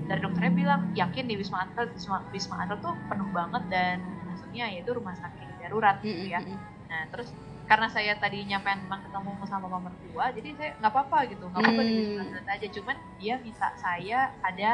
dari 0.08 0.20
dokternya 0.24 0.52
bilang 0.56 0.80
yakin 0.96 1.24
di 1.28 1.36
Wisma 1.36 1.68
Atlet, 1.68 1.92
Wisma, 1.92 2.24
Wisma 2.32 2.64
Atlet 2.64 2.80
tuh 2.80 2.96
penuh 3.06 3.28
banget 3.30 3.62
dan 3.68 4.00
maksudnya 4.24 4.64
yaitu 4.72 4.90
rumah 4.96 5.12
sakit 5.14 5.60
darurat 5.60 6.00
gitu 6.00 6.32
ya. 6.32 6.40
Nah, 6.88 7.04
terus 7.12 7.28
karena 7.68 7.92
saya 7.92 8.16
tadinya 8.16 8.56
pengen 8.64 8.88
memang 8.88 9.04
ketemu 9.04 9.30
sama 9.44 9.68
mama 9.68 9.92
mertua, 9.92 10.32
jadi 10.32 10.48
saya 10.56 10.70
nggak 10.80 10.92
apa-apa 10.96 11.18
gitu, 11.28 11.44
nggak 11.52 11.60
apa-apa 11.60 11.82
di 11.84 11.92
Wisma 11.92 12.16
Hmm. 12.16 12.24
Atlet 12.32 12.46
aja. 12.48 12.66
Cuman 12.72 12.96
dia 13.20 13.34
minta 13.44 13.68
saya 13.76 14.18
ada 14.40 14.70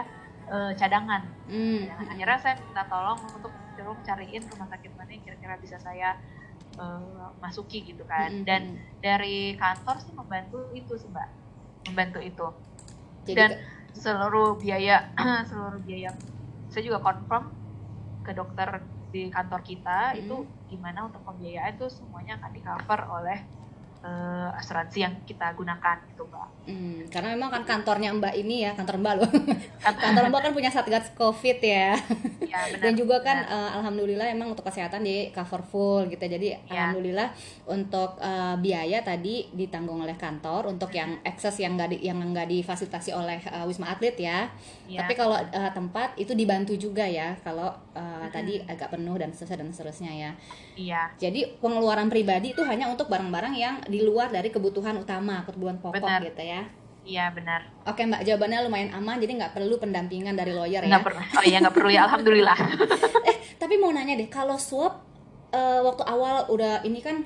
eh, 0.46 0.72
cadangan. 0.78 1.22
Mm. 1.50 1.90
Cadangan. 1.90 2.06
Akhirnya 2.14 2.38
saya 2.38 2.54
minta 2.62 2.82
tolong 2.86 3.18
untuk 3.34 3.52
tolong 3.74 3.98
cariin 4.06 4.42
rumah 4.46 4.68
sakit 4.70 4.90
mana 4.94 5.10
yang 5.10 5.22
kira-kira 5.26 5.54
bisa 5.58 5.76
saya 5.82 6.14
uh, 6.78 7.30
masuki 7.42 7.82
gitu 7.84 8.02
kan 8.06 8.30
Mm-mm. 8.30 8.46
dan 8.46 8.78
dari 9.02 9.58
kantor 9.58 9.98
sih 10.02 10.14
membantu 10.14 10.58
itu 10.74 10.94
sih 10.98 11.10
mbak 11.10 11.28
membantu 11.90 12.20
itu 12.22 12.46
Jadi 13.28 13.36
dan 13.36 13.50
seluruh 13.94 14.58
biaya 14.58 15.14
seluruh 15.50 15.80
biaya 15.80 16.10
saya 16.66 16.82
juga 16.82 16.98
confirm 17.00 17.54
ke 18.26 18.32
dokter 18.34 18.68
di 19.14 19.30
kantor 19.30 19.60
kita 19.62 20.18
Mm. 20.18 20.26
itu 20.26 20.36
gimana 20.66 21.06
untuk 21.06 21.22
pembiayaan 21.22 21.78
itu 21.78 21.86
semuanya 21.86 22.42
akan 22.42 22.50
di 22.50 22.60
cover 22.60 23.00
oleh 23.06 23.38
eh, 24.04 24.48
asuransi 24.60 24.98
yang 25.00 25.14
kita 25.24 25.56
gunakan 25.56 25.96
gitu 26.12 26.28
mbak 26.28 26.54
Hmm, 26.64 27.04
karena 27.12 27.36
memang 27.36 27.52
kan 27.52 27.62
kantornya 27.68 28.08
Mbak 28.08 28.40
ini 28.40 28.64
ya, 28.64 28.72
kantor 28.72 28.96
Mbak 28.96 29.14
loh. 29.20 29.28
kantor 29.84 30.24
Mbak 30.32 30.40
kan 30.48 30.52
punya 30.56 30.72
Satgas 30.72 31.12
Covid 31.12 31.60
ya. 31.60 31.92
ya 32.40 32.58
benar 32.72 32.80
Dan 32.80 32.92
juga 32.96 33.20
kan 33.20 33.44
eh, 33.44 33.70
alhamdulillah 33.76 34.32
emang 34.32 34.56
untuk 34.56 34.64
kesehatan 34.64 35.04
di 35.04 35.28
cover 35.28 35.60
full 35.60 36.08
gitu. 36.08 36.24
Jadi 36.24 36.56
Ya. 36.56 36.88
alhamdulillah 36.88 37.28
untuk 37.68 38.16
eh, 38.16 38.56
biaya 38.56 39.04
tadi 39.04 39.52
ditanggung 39.52 40.00
oleh 40.00 40.16
kantor 40.16 40.72
untuk 40.72 40.88
yang 40.96 41.20
akses 41.20 41.60
yang 41.60 41.76
nggak 41.76 41.92
di, 41.92 41.98
yang 42.00 42.16
nggak 42.16 42.48
difasilitasi 42.48 43.12
oleh 43.12 43.44
eh, 43.44 43.64
Wisma 43.68 43.92
Atlet 43.92 44.16
ya. 44.16 44.48
Ya. 44.88 45.04
Tapi 45.04 45.12
kalau 45.12 45.36
eh, 45.36 45.70
tempat 45.76 46.16
itu 46.16 46.32
dibantu 46.32 46.72
juga 46.80 47.04
ya 47.04 47.36
kalau 47.44 47.76
eh, 47.92 48.26
tadi 48.32 48.64
agak 48.64 48.88
penuh 48.88 49.20
dan 49.20 49.36
seterusnya 49.36 49.60
dan 49.60 49.68
seterusnya 49.68 50.12
ya. 50.16 50.30
Iya 50.74 51.10
Jadi 51.16 51.58
pengeluaran 51.62 52.10
pribadi 52.10 52.50
itu 52.50 52.62
hanya 52.66 52.90
untuk 52.90 53.06
barang-barang 53.06 53.54
yang 53.54 53.74
di 53.86 54.02
luar 54.02 54.28
dari 54.28 54.50
kebutuhan 54.50 54.98
utama, 54.98 55.42
kebutuhan 55.46 55.78
pokok 55.78 56.02
Benar. 56.02 56.20
gitu 56.26 56.42
ya. 56.42 56.62
iya 57.04 57.28
benar 57.30 57.68
Oke 57.84 58.02
Mbak, 58.02 58.24
jawabannya 58.24 58.58
lumayan 58.64 58.90
aman, 58.96 59.20
jadi 59.20 59.32
nggak 59.36 59.52
perlu 59.52 59.76
pendampingan 59.76 60.32
dari 60.34 60.56
lawyer 60.56 60.80
ya. 60.82 60.88
nggak 60.88 61.04
perlu 61.04 61.20
oh 61.20 61.44
iya 61.44 61.58
nggak 61.60 61.74
perlu 61.76 61.90
ya 61.92 62.00
alhamdulillah 62.08 62.58
Eh, 63.28 63.36
tapi 63.60 63.76
mau 63.76 63.92
nanya 63.92 64.16
deh, 64.16 64.28
kalau 64.28 64.56
swab 64.56 65.04
eh, 65.50 65.80
waktu 65.84 66.00
awal 66.04 66.48
udah 66.48 66.80
ini 66.82 67.04
kan 67.04 67.20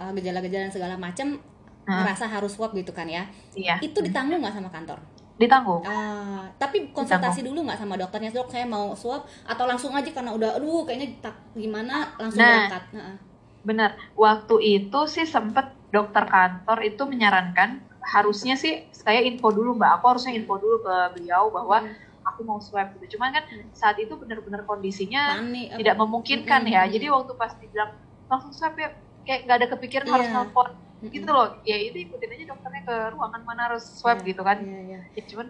eh, 0.00 0.10
gejala-gejala 0.16 0.68
dan 0.68 0.72
segala 0.72 0.94
macam 0.96 1.36
ngerasa 1.82 2.30
harus 2.30 2.54
swab 2.54 2.70
gitu 2.72 2.94
kan 2.94 3.10
ya, 3.10 3.26
iya 3.58 3.74
itu 3.82 3.98
ditanggung 3.98 4.38
nggak 4.38 4.54
sama 4.54 4.70
kantor? 4.70 5.02
Ditanggung 5.42 5.82
Ah, 5.82 6.46
tapi 6.54 6.88
konsultasi 6.88 7.42
dulu 7.42 7.58
nggak 7.62 7.76
sama 7.76 7.94
dokternya 7.94 8.30
dok, 8.30 8.48
saya 8.48 8.62
mau 8.64 8.94
swab 8.94 9.22
atau 9.42 9.64
langsung 9.64 9.90
aja 9.90 10.08
karena 10.08 10.30
udah, 10.30 10.56
aduh 10.56 10.82
kayaknya 10.82 11.18
tak 11.20 11.34
gimana 11.52 11.94
langsung 12.16 12.38
Nah. 12.38 12.68
berangkat. 12.68 12.84
Heeh. 12.92 13.16
benar 13.62 13.90
waktu 14.16 14.56
itu 14.60 15.00
sih 15.06 15.22
sempet 15.24 15.62
dokter 15.88 16.24
kantor 16.24 16.82
itu 16.82 17.02
menyarankan 17.04 17.78
harusnya 18.04 18.54
sih 18.54 18.90
saya 18.90 19.22
info 19.22 19.50
dulu 19.50 19.74
mbak 19.74 19.96
aku 19.96 20.04
harusnya 20.08 20.34
info 20.34 20.56
dulu 20.56 20.82
ke 20.82 20.94
beliau 21.14 21.46
bahwa 21.48 21.78
Hmm. 21.80 21.94
aku 22.22 22.42
mau 22.42 22.58
swab 22.58 22.90
gitu 22.92 23.14
cuman 23.14 23.30
kan 23.32 23.44
saat 23.72 23.94
itu 23.96 24.14
benar-benar 24.14 24.62
kondisinya 24.62 25.38
Panik, 25.38 25.74
tidak 25.74 25.94
memungkinkan 25.96 26.60
Mm-mm, 26.60 26.74
ya 26.74 26.80
mm-mm. 26.80 26.92
jadi 26.92 27.06
waktu 27.08 27.32
pas 27.32 27.54
dibilang 27.54 27.90
langsung 28.26 28.50
swab 28.50 28.74
ya 28.74 28.90
kayak 29.22 29.40
nggak 29.44 29.56
ada 29.56 29.68
kepikiran 29.70 30.06
harus 30.08 30.26
Iya. 30.26 30.34
nelfon 30.36 30.68
Mm-mm. 30.68 30.91
Gitu 31.10 31.26
loh 31.26 31.48
ya 31.66 31.76
itu 31.78 31.96
ikutin 31.98 32.30
aja 32.34 32.44
dokternya 32.54 32.82
ke 32.86 32.96
ruangan 33.14 33.42
mana 33.42 33.60
harus 33.70 33.82
swab 33.98 34.22
Iya, 34.22 34.28
gitu 34.30 34.42
kan 34.46 34.58
Iya, 34.62 34.78
iya. 34.86 35.00
ya, 35.18 35.22
cuman 35.30 35.48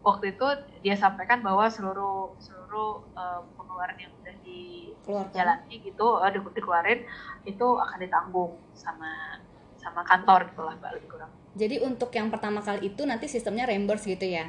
waktu 0.00 0.24
itu 0.36 0.46
dia 0.84 0.96
sampaikan 0.96 1.40
bahwa 1.44 1.64
seluruh 1.72 2.36
seluruh 2.40 2.90
eh, 3.16 3.40
pengeluaran 3.56 3.96
yang 4.00 4.12
udah 4.16 4.34
Keluar 5.04 5.24
kan? 5.24 5.32
dijalani 5.32 5.74
gitu 5.80 6.06
eh, 6.20 6.30
di- 6.36 6.54
dikeluarin 6.56 7.00
itu 7.48 7.66
akan 7.84 7.98
ditanggung 8.04 8.52
sama 8.76 9.10
sama 9.80 10.04
kantor 10.04 10.40
gitu 10.52 10.60
lah 10.60 10.74
mbak 10.76 10.92
lebih 11.00 11.08
kurang 11.08 11.32
Jadi 11.56 11.76
untuk 11.82 12.10
yang 12.14 12.28
pertama 12.30 12.60
kali 12.62 12.92
itu 12.94 13.02
nanti 13.08 13.26
sistemnya 13.26 13.64
reimburse 13.66 14.06
gitu 14.06 14.22
ya? 14.28 14.46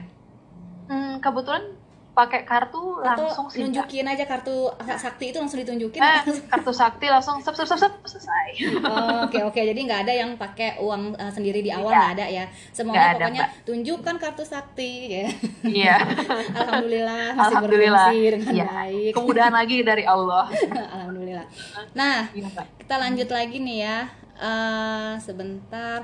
hmm, 0.89 1.19
kebetulan 1.23 1.63
pakai 2.11 2.43
kartu 2.43 2.99
Atau 2.99 3.23
langsung 3.23 3.47
sih 3.47 3.59
Mbak. 3.59 3.71
nunjukin 3.71 4.03
aja 4.05 4.25
kartu 4.25 4.67
sakti 4.93 5.25
itu 5.27 5.37
langsung 5.37 5.57
ditunjukin? 5.57 5.95
eh, 5.97 6.19
atau- 6.19 6.43
kartu 6.45 6.71
sakti 6.73 7.07
langsung 7.07 7.37
sep 7.37 7.53
sep 7.53 7.63
sep, 7.65 7.79
sep 7.79 7.93
selesai 8.03 8.47
Oh, 8.81 9.23
Oke 9.23 9.39
oke 9.41 9.55
jadi 9.57 9.75
nggak 9.77 10.01
ada 10.03 10.13
yang 10.13 10.35
pakai 10.35 10.75
uang 10.77 11.15
uh, 11.15 11.29
sendiri 11.29 11.59
di 11.59 11.69
awal 11.69 11.87
Nggak. 11.87 11.95
nggak 11.95 12.13
ada 12.13 12.25
ya 12.27 12.45
semuanya 12.69 12.99
ada, 13.01 13.15
pokoknya 13.17 13.41
Mbak. 13.41 13.51
tunjukkan 13.63 14.15
kartu 14.17 14.43
sakti 14.43 14.91
ya 15.09 15.25
iya 15.63 15.95
alhamdulillah 16.59 17.25
masih 17.31 17.43
Alhamdulillah. 17.47 18.05
berfungsi 18.05 18.29
dengan 18.29 18.53
Iya. 18.53 18.65
baik 18.67 19.11
kemudahan 19.13 19.53
lagi 19.53 19.75
dari 19.81 20.03
Allah 20.05 20.45
alhamdulillah 20.93 21.45
nah 21.93 22.27
Iya, 22.29 22.47
kita 22.77 22.95
lanjut 22.97 23.29
lagi 23.29 23.57
nih 23.57 23.79
ya 23.81 23.97
Eh, 24.33 25.13
sebentar 25.21 26.01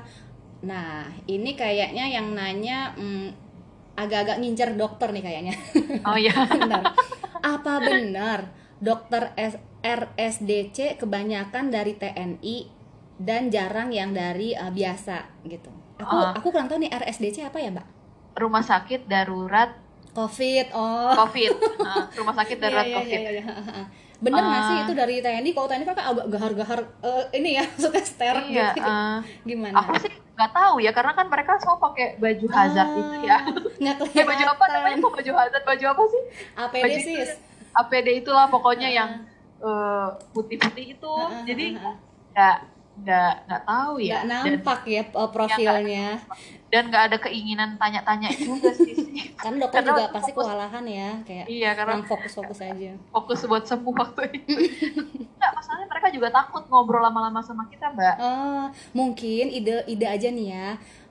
nah 0.58 1.06
ini 1.26 1.52
kayaknya 1.52 2.06
yang 2.08 2.32
nanya 2.32 2.94
hmm, 2.94 3.47
agak-agak 3.98 4.38
ngincer 4.38 4.70
dokter 4.72 5.10
nih 5.10 5.20
kayaknya. 5.20 5.54
Oh 6.02 6.14
iya. 6.14 6.30
Benar 6.54 6.82
apa 7.38 7.78
benar 7.78 8.50
dokter 8.78 9.30
S- 9.34 9.62
RSDC 9.80 10.98
kebanyakan 10.98 11.68
dari 11.68 11.94
TNI 11.94 12.56
dan 13.16 13.46
jarang 13.46 13.90
yang 13.90 14.10
dari 14.10 14.52
uh, 14.52 14.70
biasa 14.70 15.42
gitu? 15.44 15.70
Aku 15.98 16.14
Ah. 16.14 16.30
aku 16.32 16.50
kurang 16.50 16.66
tahu 16.66 16.78
nih 16.78 16.90
RSDC 16.90 17.42
apa 17.44 17.58
ya 17.58 17.70
mbak? 17.70 17.86
Rumah 18.34 18.62
sakit 18.64 19.06
darurat 19.06 19.70
COVID 20.10 20.66
oh. 20.72 21.14
Covid. 21.16 21.52
Eh, 21.78 22.04
rumah 22.18 22.34
sakit 22.34 22.56
darurat 22.56 22.82
Iya, 22.84 22.90
iya, 22.90 22.98
covid. 22.98 23.18
iya, 23.20 23.30
iya. 23.32 23.44
bener 24.18 24.42
nggak 24.42 24.62
sih 24.64 24.74
Ah. 24.74 24.82
itu 24.82 24.92
dari 24.92 25.14
TNI 25.18 25.50
kalau 25.52 25.66
TNI 25.68 25.84
kan 25.84 25.94
agak 25.96 26.26
gahar-gahar 26.28 26.80
eh, 27.00 27.24
ini 27.34 27.54
ya 27.54 27.62
maksudnya 27.70 28.02
steril 28.04 28.46
iya 28.48 28.68
gitu. 28.72 28.82
eh, 28.84 29.18
gimana? 29.44 29.78
Aku 29.78 29.94
sih 29.96 30.10
nggak 30.38 30.52
tahu 30.54 30.78
ya 30.78 30.94
karena 30.94 31.12
kan 31.12 31.26
mereka 31.26 31.58
semua 31.58 31.82
pakai 31.82 32.14
baju 32.14 32.46
hazard 32.46 32.88
Ah, 32.88 32.94
itu 32.94 33.16
ya. 33.26 33.38
Eh, 34.14 34.24
baju 34.30 34.44
apa 34.46 34.64
namanya? 34.70 34.96
kok 35.02 35.12
baju 35.18 35.32
hazard 35.34 35.64
baju 35.66 35.84
apa 35.90 36.02
sih? 36.06 36.22
APD 36.54 36.82
baju 36.86 36.98
sih 37.02 37.14
itu 37.18 37.34
APD 37.74 38.08
itulah 38.16 38.46
pokoknya 38.46 38.88
Ah. 38.88 38.94
yang 38.94 39.10
eh, 39.58 40.08
putih-putih 40.30 40.94
itu. 40.94 41.10
Ah, 41.12 41.26
ah, 41.26 41.42
jadi 41.42 41.66
ah, 41.74 41.82
ah. 41.82 41.94
nggak 42.30 42.56
nggak 42.98 43.32
nggak 43.46 43.62
tahu 43.64 43.94
ya. 43.98 44.22
Nggak 44.22 44.24
dan 44.24 44.52
nampak 44.58 44.80
ya 44.84 45.02
uh, 45.14 45.30
profilnya. 45.30 46.08
dan 46.68 46.82
nggak 46.92 47.02
ada 47.08 47.16
keinginan 47.16 47.70
tanya-tanya 47.80 48.28
juga 48.34 48.70
sih. 48.74 48.94
Karena 49.40 49.64
dokter 49.64 49.80
Karena 49.80 49.90
juga 49.94 50.02
aku 50.04 50.14
pasti 50.18 50.30
fokus- 50.30 50.44
kewalahan 50.44 50.84
ya 50.84 51.10
kayak 51.24 51.46
iya 51.48 51.70
karena 51.72 51.94
fokus-fokus 52.04 52.58
aja. 52.60 52.90
fokus 53.14 53.38
buat 53.46 53.64
sembuh 53.64 53.94
waktu 53.94 54.22
itu. 54.36 54.52
Nggak 55.38 55.52
masalahnya 55.54 55.86
mereka 55.88 56.08
juga 56.12 56.28
takut 56.34 56.64
ngobrol 56.68 57.00
lama-lama 57.00 57.40
sama 57.40 57.70
kita 57.70 57.94
mbak. 57.94 58.16
Oh, 58.18 58.66
mungkin 58.92 59.48
ide 59.48 59.86
ide 59.86 60.06
aja 60.06 60.28
nih 60.28 60.46
ya 60.50 60.68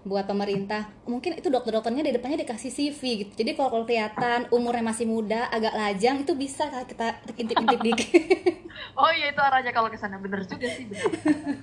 buat 0.07 0.25
pemerintah. 0.25 0.87
Mungkin 1.03 1.35
itu 1.35 1.47
dokter-dokternya 1.47 2.01
di 2.01 2.13
depannya 2.15 2.41
dikasih 2.41 2.71
CV 2.71 3.01
gitu. 3.21 3.31
Jadi 3.37 3.51
kalau 3.53 3.69
kalau 3.69 3.83
kelihatan 3.83 4.47
umurnya 4.49 4.81
masih 4.81 5.05
muda, 5.05 5.51
agak 5.51 5.75
lajang 5.75 6.23
itu 6.23 6.33
bisa 6.33 6.65
kita 6.87 7.19
intip-intip 7.35 7.79
dikit. 7.83 8.09
oh 8.99 9.11
iya 9.11 9.29
itu 9.29 9.41
arahnya 9.41 9.73
kalau 9.73 9.89
ke 9.89 9.97
sana 9.97 10.17
bener 10.17 10.41
juga 10.45 10.65
sih 10.69 10.87
bener. 10.87 11.03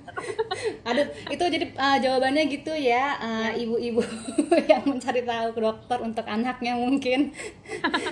Aduh, 0.89 1.07
itu 1.31 1.43
jadi 1.43 1.67
uh, 1.75 1.99
jawabannya 1.99 2.45
gitu 2.49 2.73
ya, 2.75 3.17
uh, 3.19 3.51
ibu-ibu 3.55 4.01
yang 4.71 4.85
mencari 4.85 5.25
tahu 5.25 5.49
ke 5.53 5.61
dokter 5.61 5.99
untuk 6.01 6.27
anaknya 6.29 6.77
mungkin 6.77 7.33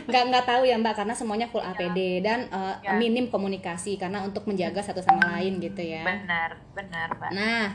nggak 0.09 0.23
nggak 0.33 0.45
tahu 0.49 0.63
ya 0.65 0.77
mbak 0.81 0.95
karena 0.97 1.15
semuanya 1.15 1.47
full 1.49 1.63
APD 1.63 2.25
dan 2.25 2.49
uh, 2.51 2.75
Ya. 2.83 2.97
minim 2.99 3.29
komunikasi 3.29 4.01
karena 4.01 4.25
untuk 4.25 4.49
menjaga 4.49 4.81
satu 4.83 5.05
sama 5.05 5.39
lain 5.39 5.61
gitu 5.61 5.79
ya. 5.85 6.03
benar 6.03 6.57
benar 6.73 7.09
mbak 7.15 7.31
Nah, 7.31 7.67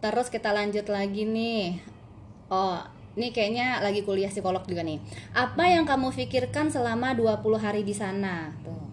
terus 0.00 0.28
kita 0.28 0.52
lanjut 0.52 0.86
lagi 0.88 1.22
nih. 1.24 1.80
Oh, 2.52 2.78
ini 3.16 3.32
kayaknya 3.32 3.80
lagi 3.80 4.04
kuliah 4.04 4.30
psikolog 4.30 4.62
juga 4.68 4.84
nih. 4.84 5.00
Apa 5.32 5.66
yang 5.72 5.88
kamu 5.88 6.12
pikirkan 6.14 6.68
selama 6.68 7.16
20 7.16 7.42
hari 7.58 7.82
di 7.82 7.96
sana? 7.96 8.52
Tuh. 8.62 8.84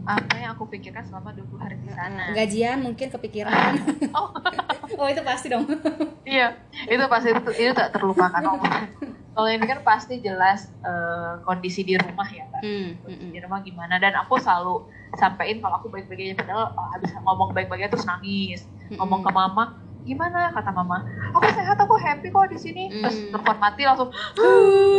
apa 0.00 0.32
yang 0.42 0.56
aku 0.56 0.66
pikirkan 0.72 1.04
selama 1.04 1.30
20 1.36 1.60
hari 1.60 1.76
di 1.76 1.92
sana 1.92 2.32
Gajian 2.32 2.80
mungkin 2.82 3.12
kepikiran. 3.12 3.78
oh 4.18 4.32
oh, 4.96 5.06
itu 5.06 5.22
pasti 5.22 5.46
dong. 5.52 5.68
iya 6.26 6.56
itu 6.88 7.04
pasti 7.06 7.30
itu, 7.30 7.50
itu 7.54 7.72
tak 7.76 7.94
terlupakan 7.94 8.42
Om. 8.42 8.60
kalau 9.36 9.48
ini 9.48 9.64
kan 9.64 9.80
pasti 9.86 10.18
jelas 10.18 10.72
eh, 10.82 11.32
kondisi 11.46 11.86
di 11.86 11.94
rumah 11.94 12.26
ya 12.26 12.44
Mbak. 12.48 12.60
Hmm, 12.64 12.88
Kondisi 13.04 13.26
mm, 13.28 13.32
di 13.32 13.40
rumah 13.40 13.58
gimana 13.62 13.94
dan 14.02 14.12
aku 14.18 14.36
selalu 14.36 14.84
sampein 15.16 15.62
kalau 15.62 15.78
aku 15.78 15.88
baik-baik 15.88 16.32
aja 16.32 16.34
padahal 16.42 16.64
eh, 16.74 16.88
habis 16.96 17.10
ngomong 17.14 17.48
baik-baik 17.54 17.86
aja 17.86 17.90
terus 17.94 18.08
nangis 18.08 18.66
ngomong 18.90 19.22
ke 19.22 19.30
mama 19.30 19.78
gimana 20.02 20.48
kata 20.50 20.70
mama 20.70 21.04
aku 21.30 21.44
sehat 21.46 21.76
aku 21.76 21.94
happy 21.96 22.28
kok 22.28 22.48
di 22.48 22.58
sini 22.58 22.84
terus 22.96 23.16
Hmm. 23.16 23.30
telepon 23.30 23.58
mati 23.58 23.82
langsung 23.82 24.08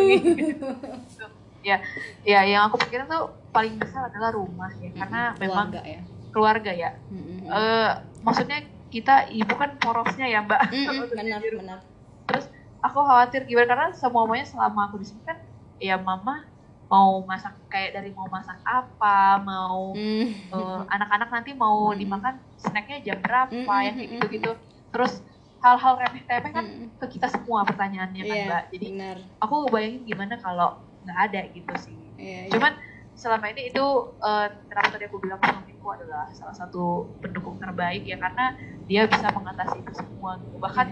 gitu. 0.07 0.67
ya 1.61 1.77
ya 2.21 2.39
yang 2.43 2.65
aku 2.65 2.81
pikirin 2.81 3.05
tuh 3.05 3.23
paling 3.49 3.77
besar 3.77 4.07
adalah 4.07 4.31
rumah 4.31 4.69
ya 4.75 4.89
karena 4.95 5.21
memang 5.35 5.69
keluarga 5.69 5.81
ya. 5.83 6.01
keluarga 6.31 6.71
ya 6.73 6.91
Mm, 7.07 7.17
mm, 7.17 7.37
mm. 7.39 7.51
Eh, 7.51 7.91
maksudnya 8.19 8.59
kita 8.87 9.15
ibu 9.29 9.53
kan 9.53 9.77
porosnya 9.77 10.25
ya 10.25 10.41
mbak 10.41 10.61
Mm, 10.71 10.85
mm, 10.87 11.05
benar, 11.11 11.39
rumah. 11.39 11.59
benar. 11.59 11.79
terus 12.25 12.45
aku 12.79 12.99
khawatir 12.99 13.45
gimana 13.45 13.67
karena 13.67 13.87
semuanya 13.91 14.43
selama 14.43 14.89
aku 14.89 14.97
di 14.97 15.07
sini 15.07 15.21
kan 15.21 15.37
ya 15.77 15.97
mama 15.97 16.45
mau 16.85 17.23
masak 17.23 17.55
kayak 17.67 17.93
dari 17.93 18.09
mau 18.09 18.25
masak 18.27 18.57
apa 18.61 19.37
mau 19.39 19.93
Mm. 19.93 20.27
eh, 20.49 20.79
anak-anak 20.89 21.29
nanti 21.31 21.51
mau 21.53 21.89
Mm. 21.89 21.97
dimakan 21.99 22.35
snacknya 22.55 22.97
jam 23.01 23.17
berapa 23.19 23.53
Mm, 23.53 23.61
yang 23.61 23.93
mm, 23.93 23.99
kayak 23.99 24.09
mm, 24.09 24.13
gitu-gitu 24.17 24.51
terus 24.91 25.23
hal-hal 25.61 25.93
remeh-temeh 25.95 26.51
kan 26.51 26.65
Mm, 26.65 26.77
mm. 26.83 26.89
ke 26.97 27.05
kita 27.11 27.27
semua 27.29 27.61
pertanyaannya 27.63 28.23
kan 28.23 28.35
Iya, 28.35 28.45
mbak 28.45 28.63
jadi 28.69 28.85
benar. 28.91 29.17
aku 29.39 29.55
bayangin 29.69 30.01
gimana 30.03 30.35
kalau 30.37 30.69
nggak 31.03 31.17
ada 31.29 31.41
gitu 31.49 31.73
sih 31.77 31.97
Iya, 32.17 32.39
iya. 32.45 32.51
cuman 32.51 32.73
selama 33.13 33.45
ini 33.49 33.69
itu 33.69 33.85
uh, 34.17 34.47
kenapa 34.65 34.87
tadi 34.91 35.05
aku 35.05 35.17
bilang 35.19 35.37
suamiku 35.37 35.87
adalah 35.93 36.25
salah 36.31 36.55
satu 36.55 37.09
pendukung 37.19 37.57
terbaik 37.57 38.03
ya 38.03 38.17
karena 38.17 38.57
dia 38.85 39.05
bisa 39.05 39.29
mengatasi 39.29 39.77
itu 39.79 39.91
semua 39.93 40.41
gitu. 40.41 40.57
bahkan 40.57 40.87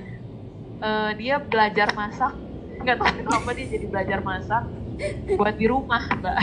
uh, 0.80 1.12
dia 1.14 1.42
belajar 1.42 1.90
masak 1.94 2.34
nggak 2.80 2.96
tahu 2.96 3.10
kenapa 3.20 3.50
dia 3.52 3.68
jadi 3.68 3.86
belajar 3.88 4.20
masak 4.22 4.64
buat 5.36 5.56
di 5.56 5.66
rumah 5.66 6.04
mbak. 6.20 6.38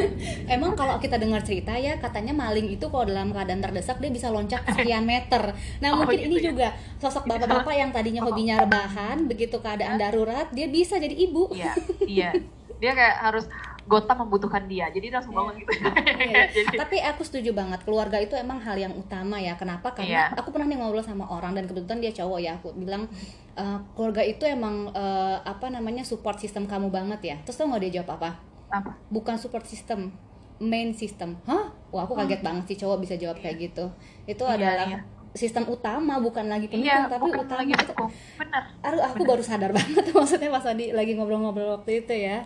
Emang 0.54 0.72
kalau 0.74 0.96
kita 0.96 1.20
dengar 1.20 1.44
cerita 1.44 1.76
ya 1.76 2.00
katanya 2.00 2.32
maling 2.32 2.72
itu 2.72 2.88
kalau 2.88 3.04
dalam 3.04 3.30
keadaan 3.30 3.60
terdesak 3.60 4.00
dia 4.00 4.10
bisa 4.12 4.32
loncat 4.32 4.64
sekian 4.64 5.04
meter. 5.04 5.52
Nah 5.84 5.88
oh, 5.94 6.04
mungkin 6.04 6.18
gitu 6.18 6.28
ini 6.28 6.36
ya? 6.40 6.44
juga 6.52 6.68
sosok 6.98 7.28
bapak-bapak 7.28 7.74
yang 7.76 7.90
tadinya 7.92 8.22
hobinya 8.26 8.64
rebahan 8.64 9.28
begitu 9.28 9.60
keadaan 9.60 10.00
darurat 10.00 10.48
dia 10.52 10.66
bisa 10.66 10.96
jadi 10.96 11.14
ibu. 11.14 11.52
Iya 11.52 11.72
iya. 12.08 12.30
Dia 12.78 12.92
kayak 12.94 13.16
harus 13.26 13.44
Gota 13.88 14.12
membutuhkan 14.12 14.68
dia. 14.68 14.92
Jadi 14.92 15.08
langsung 15.08 15.32
bangun 15.32 15.56
yeah. 15.56 15.62
gitu 15.64 15.72
yeah. 15.72 16.46
jadi... 16.56 16.76
tapi 16.76 16.96
aku 17.00 17.22
setuju 17.24 17.50
banget. 17.56 17.80
Keluarga 17.82 18.20
itu 18.20 18.36
emang 18.36 18.60
hal 18.60 18.76
yang 18.76 18.92
utama 18.92 19.40
ya. 19.40 19.56
Kenapa? 19.56 19.96
Karena 19.96 20.28
yeah. 20.28 20.36
aku 20.36 20.52
pernah 20.52 20.68
nih 20.68 20.78
ngobrol 20.78 21.00
sama 21.00 21.24
orang 21.26 21.56
dan 21.56 21.64
kebetulan 21.64 21.98
dia 22.04 22.12
cowok 22.12 22.38
ya. 22.38 22.52
Aku 22.60 22.76
bilang 22.76 23.08
uh, 23.56 23.78
keluarga 23.96 24.20
itu 24.20 24.44
emang 24.44 24.92
uh, 24.92 25.40
apa 25.42 25.72
namanya 25.72 26.04
support 26.04 26.36
sistem 26.36 26.68
kamu 26.68 26.92
banget 26.92 27.20
ya. 27.24 27.36
Terus 27.42 27.56
tau 27.56 27.66
nggak 27.66 27.82
dia 27.88 27.92
jawab 28.04 28.20
apa? 28.20 28.30
Apa? 28.68 28.92
Bukan 29.08 29.40
support 29.40 29.64
system 29.64 30.12
main 30.60 30.92
system. 30.92 31.40
Hah? 31.48 31.72
Wah 31.88 32.04
aku 32.04 32.12
kaget 32.12 32.42
oh. 32.42 32.44
banget 32.44 32.64
sih 32.68 32.78
cowok 32.78 32.98
bisa 33.00 33.14
jawab 33.16 33.40
kayak 33.40 33.56
gitu. 33.72 33.88
Itu 34.28 34.44
yeah, 34.44 34.54
adalah 34.54 34.88
yeah 34.92 35.17
sistem 35.36 35.68
utama 35.68 36.16
bukan 36.18 36.48
lagi 36.48 36.72
pendukung 36.72 36.88
iya, 36.88 37.04
tapi 37.04 37.20
bukan 37.28 37.44
utama 37.44 37.60
lagi 37.64 37.72
itu 37.76 37.94
benar. 38.40 38.62
Aduh 38.80 39.02
aku 39.04 39.22
benar. 39.22 39.30
baru 39.36 39.42
sadar 39.44 39.70
banget 39.78 40.04
maksudnya 40.12 40.48
pas 40.48 40.64
tadi 40.64 40.90
lagi 40.92 41.12
ngobrol-ngobrol 41.16 41.80
waktu 41.80 42.04
itu 42.04 42.14
ya. 42.14 42.44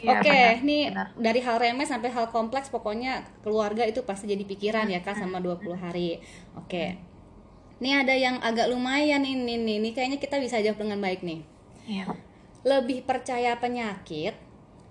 Iya, 0.00 0.16
oke 0.16 0.24
okay, 0.24 0.46
nih 0.64 0.94
dari 1.20 1.40
hal 1.44 1.60
remeh 1.60 1.84
sampai 1.84 2.08
hal 2.08 2.32
kompleks 2.32 2.72
pokoknya 2.72 3.26
keluarga 3.44 3.84
itu 3.84 4.00
pasti 4.06 4.30
jadi 4.30 4.44
pikiran 4.46 4.88
ya 4.88 5.02
kak 5.02 5.18
sama 5.18 5.42
20 5.42 5.76
hari. 5.76 6.22
Oke. 6.56 6.66
Okay. 6.66 6.88
ini 7.80 7.96
ada 7.96 8.12
yang 8.12 8.36
agak 8.44 8.68
lumayan 8.68 9.24
ini 9.24 9.56
nih 9.56 9.76
ini. 9.80 9.90
Kayaknya 9.96 10.18
kita 10.20 10.36
bisa 10.36 10.60
jawab 10.60 10.84
dengan 10.84 11.00
baik 11.00 11.24
nih. 11.24 11.40
Iya. 11.90 12.06
lebih 12.60 13.08
percaya 13.08 13.56
penyakit 13.56 14.36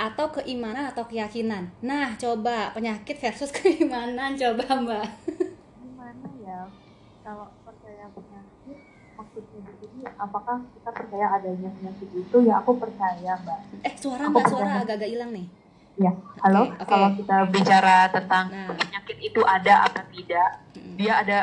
atau 0.02 0.34
keimanan 0.34 0.90
atau 0.90 1.06
keyakinan? 1.06 1.70
Nah 1.86 2.18
coba 2.18 2.74
penyakit 2.74 3.14
versus 3.22 3.54
keimanan 3.58 4.34
coba 4.34 4.66
mbak 4.82 5.06
kalau 7.30 7.46
percaya 7.62 8.10
penyakit 8.10 8.78
maksudnya 9.14 9.62
di 9.62 9.74
sini 9.86 10.02
apakah 10.18 10.66
kita 10.74 10.90
percaya 10.90 11.28
adanya 11.38 11.70
penyakit 11.78 12.10
itu? 12.10 12.38
Ya 12.42 12.58
aku 12.58 12.82
percaya 12.82 13.38
mbak. 13.46 13.60
Eh 13.86 13.94
suara 14.02 14.26
aku 14.26 14.34
mbak 14.34 14.46
suara 14.50 14.72
agak-agak 14.82 15.10
hilang 15.14 15.30
nih. 15.38 15.46
Ya 16.02 16.18
halo? 16.42 16.74
okay, 16.74 16.82
okay. 16.82 16.88
kalau 16.90 17.10
kita 17.14 17.38
bicara 17.54 18.10
tentang 18.10 18.50
nah. 18.50 18.74
penyakit 18.74 19.18
itu 19.22 19.42
ada 19.46 19.86
atau 19.86 20.04
tidak 20.10 20.50
hmm. 20.74 20.96
dia 20.98 21.14
ada 21.22 21.38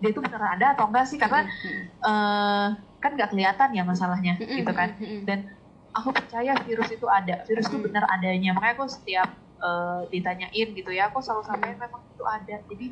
dia 0.00 0.08
itu 0.08 0.20
beneran 0.24 0.50
ada 0.56 0.66
atau 0.72 0.88
enggak 0.88 1.04
sih? 1.04 1.20
Karena 1.20 1.44
hmm. 1.44 1.84
uh, 2.00 2.66
kan 2.96 3.10
nggak 3.12 3.28
kelihatan 3.36 3.68
ya 3.76 3.82
masalahnya 3.84 4.40
hmm. 4.40 4.56
gitu 4.56 4.72
kan? 4.72 4.96
dan 5.28 5.52
aku 5.92 6.16
percaya 6.16 6.56
virus 6.64 6.88
itu 6.88 7.04
ada. 7.04 7.44
Virus 7.44 7.68
itu 7.68 7.76
benar 7.84 8.08
adanya. 8.08 8.56
Makanya 8.56 8.72
aku 8.80 8.88
setiap 8.88 9.28
uh, 9.60 10.08
ditanyain 10.08 10.72
gitu 10.72 10.88
ya 10.96 11.12
aku 11.12 11.20
selalu 11.20 11.44
sampaikan 11.44 11.76
memang 11.84 12.00
itu 12.08 12.24
ada. 12.24 12.56
Jadi 12.72 12.88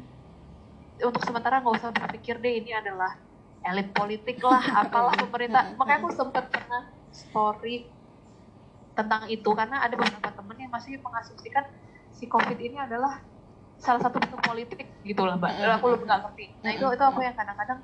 untuk 1.02 1.22
sementara 1.26 1.58
nggak 1.58 1.74
usah 1.74 1.90
berpikir 1.90 2.38
deh 2.38 2.62
ini 2.62 2.70
adalah 2.70 3.18
elit 3.64 3.90
politik 3.90 4.38
lah 4.44 4.62
apalah 4.86 5.14
pemerintah. 5.16 5.72
Makanya 5.78 5.98
aku 6.04 6.10
sempat 6.14 6.52
pernah 6.52 6.92
story 7.10 7.88
tentang 8.94 9.26
itu 9.26 9.50
karena 9.50 9.82
ada 9.82 9.98
beberapa 9.98 10.30
temen 10.30 10.54
yang 10.54 10.70
masih 10.70 11.02
mengasumsikan 11.02 11.66
si 12.14 12.30
covid 12.30 12.54
ini 12.62 12.78
adalah 12.78 13.18
salah 13.82 13.98
satu 13.98 14.22
bentuk 14.22 14.38
politik 14.38 14.86
gitu 15.02 15.22
lah 15.26 15.34
mbak. 15.34 15.50
Aku 15.82 15.90
lebih 15.90 16.06
nggak 16.06 16.20
ngerti. 16.30 16.44
Nah 16.62 16.70
itu 16.70 16.86
itu 16.94 17.04
aku 17.04 17.20
yang 17.26 17.34
kadang-kadang 17.34 17.82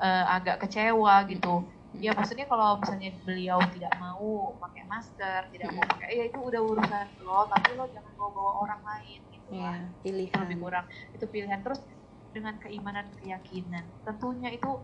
uh, 0.00 0.24
agak 0.32 0.64
kecewa 0.64 1.28
gitu. 1.28 1.68
Ya 2.00 2.14
maksudnya 2.16 2.46
kalau 2.46 2.78
misalnya 2.80 3.12
beliau 3.26 3.58
tidak 3.74 3.92
mau 4.00 4.54
pakai 4.62 4.86
masker 4.86 5.50
tidak 5.52 5.74
mau 5.74 5.84
pakai 5.84 6.08
ya 6.14 6.24
itu 6.30 6.38
udah 6.38 6.60
urusan 6.62 7.06
lo 7.26 7.50
tapi 7.50 7.74
lo 7.74 7.84
jangan 7.90 8.12
bawa 8.14 8.30
bawa 8.30 8.52
orang 8.62 8.80
lain 8.86 9.20
gitu 9.34 9.48
ya, 9.58 9.74
pilihan. 10.00 10.38
Lebih 10.46 10.58
kurang. 10.62 10.86
Itu 11.12 11.24
pilihan. 11.28 11.60
Terus 11.60 11.82
dengan 12.30 12.54
keimanan 12.62 13.06
keyakinan. 13.18 13.84
Tentunya 14.06 14.50
itu 14.54 14.78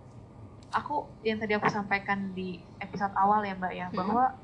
aku 0.74 1.06
yang 1.22 1.38
tadi 1.38 1.54
aku 1.54 1.70
sampaikan 1.70 2.34
di 2.34 2.58
episode 2.82 3.14
awal 3.14 3.42
ya 3.46 3.54
mbak 3.54 3.72
ya 3.72 3.86
bahwa 3.94 4.34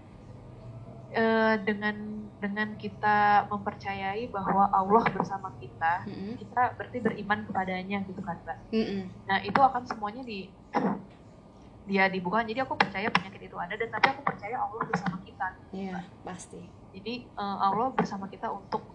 uh, 1.13 1.55
dengan 1.63 1.97
dengan 2.43 2.75
kita 2.75 3.47
mempercayai 3.47 4.27
bahwa 4.31 4.67
Allah 4.75 5.03
bersama 5.15 5.55
kita 5.63 6.07
mm-hmm. 6.07 6.35
kita 6.43 6.63
berarti 6.75 6.99
beriman 6.99 7.47
kepadanya 7.47 7.99
gitu 8.07 8.21
kan 8.23 8.39
mbak? 8.43 8.59
Mm-hmm. 8.75 9.03
nah 9.27 9.39
itu 9.43 9.61
akan 9.63 9.83
semuanya 9.87 10.23
di 10.27 10.51
dia 11.83 12.07
dibuka 12.07 12.47
jadi 12.47 12.63
aku 12.63 12.79
percaya 12.79 13.11
penyakit 13.11 13.51
itu 13.51 13.57
ada 13.59 13.75
dan 13.75 13.91
tapi 13.91 14.07
aku 14.15 14.23
percaya 14.23 14.55
Allah 14.63 14.83
bersama 14.87 15.19
kita. 15.27 15.49
Iya 15.75 15.99
yeah, 15.99 16.01
pasti. 16.23 16.63
Jadi 16.95 17.27
uh, 17.35 17.59
Allah 17.59 17.91
bersama 17.91 18.31
kita 18.31 18.47
untuk 18.55 18.87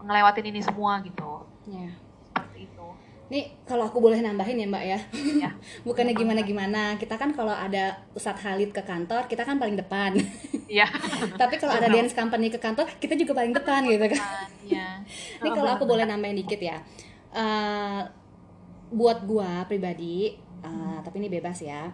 ngelewatin 0.00 0.48
ini 0.48 0.60
semua 0.64 1.04
gitu. 1.04 1.44
Yeah. 1.68 1.92
seperti 2.32 2.68
itu 2.68 2.88
Nih 3.26 3.50
kalau 3.66 3.90
aku 3.90 3.98
boleh 3.98 4.22
nambahin 4.22 4.62
ya 4.62 4.66
Mbak 4.70 4.84
ya, 4.86 4.98
ya. 5.42 5.50
bukannya 5.86 6.14
gimana-gimana. 6.14 6.94
Kita 6.94 7.18
kan 7.18 7.34
kalau 7.34 7.50
ada 7.50 7.98
Ustadz 8.14 8.46
Halid 8.46 8.70
ke 8.70 8.86
kantor, 8.86 9.26
kita 9.26 9.42
kan 9.42 9.58
paling 9.58 9.74
depan. 9.74 10.14
Iya. 10.70 10.86
Tapi 11.40 11.58
kalau 11.58 11.74
ada 11.74 11.90
dance 11.90 12.14
company 12.14 12.54
ke 12.54 12.62
kantor, 12.62 12.86
kita 13.02 13.18
juga 13.18 13.34
paling 13.34 13.50
depan 13.50 13.82
gitu 13.90 14.06
kan. 14.14 14.22
Iya. 14.62 14.88
Ini 15.42 15.50
kalau 15.50 15.70
aku 15.74 15.84
boleh 15.90 16.06
nambahin 16.06 16.38
dikit 16.38 16.62
ya. 16.62 16.78
Uh, 17.34 18.06
buat 18.94 19.26
gua 19.26 19.66
pribadi, 19.66 20.38
uh, 20.62 21.02
tapi 21.02 21.18
ini 21.18 21.26
bebas 21.26 21.58
ya. 21.58 21.90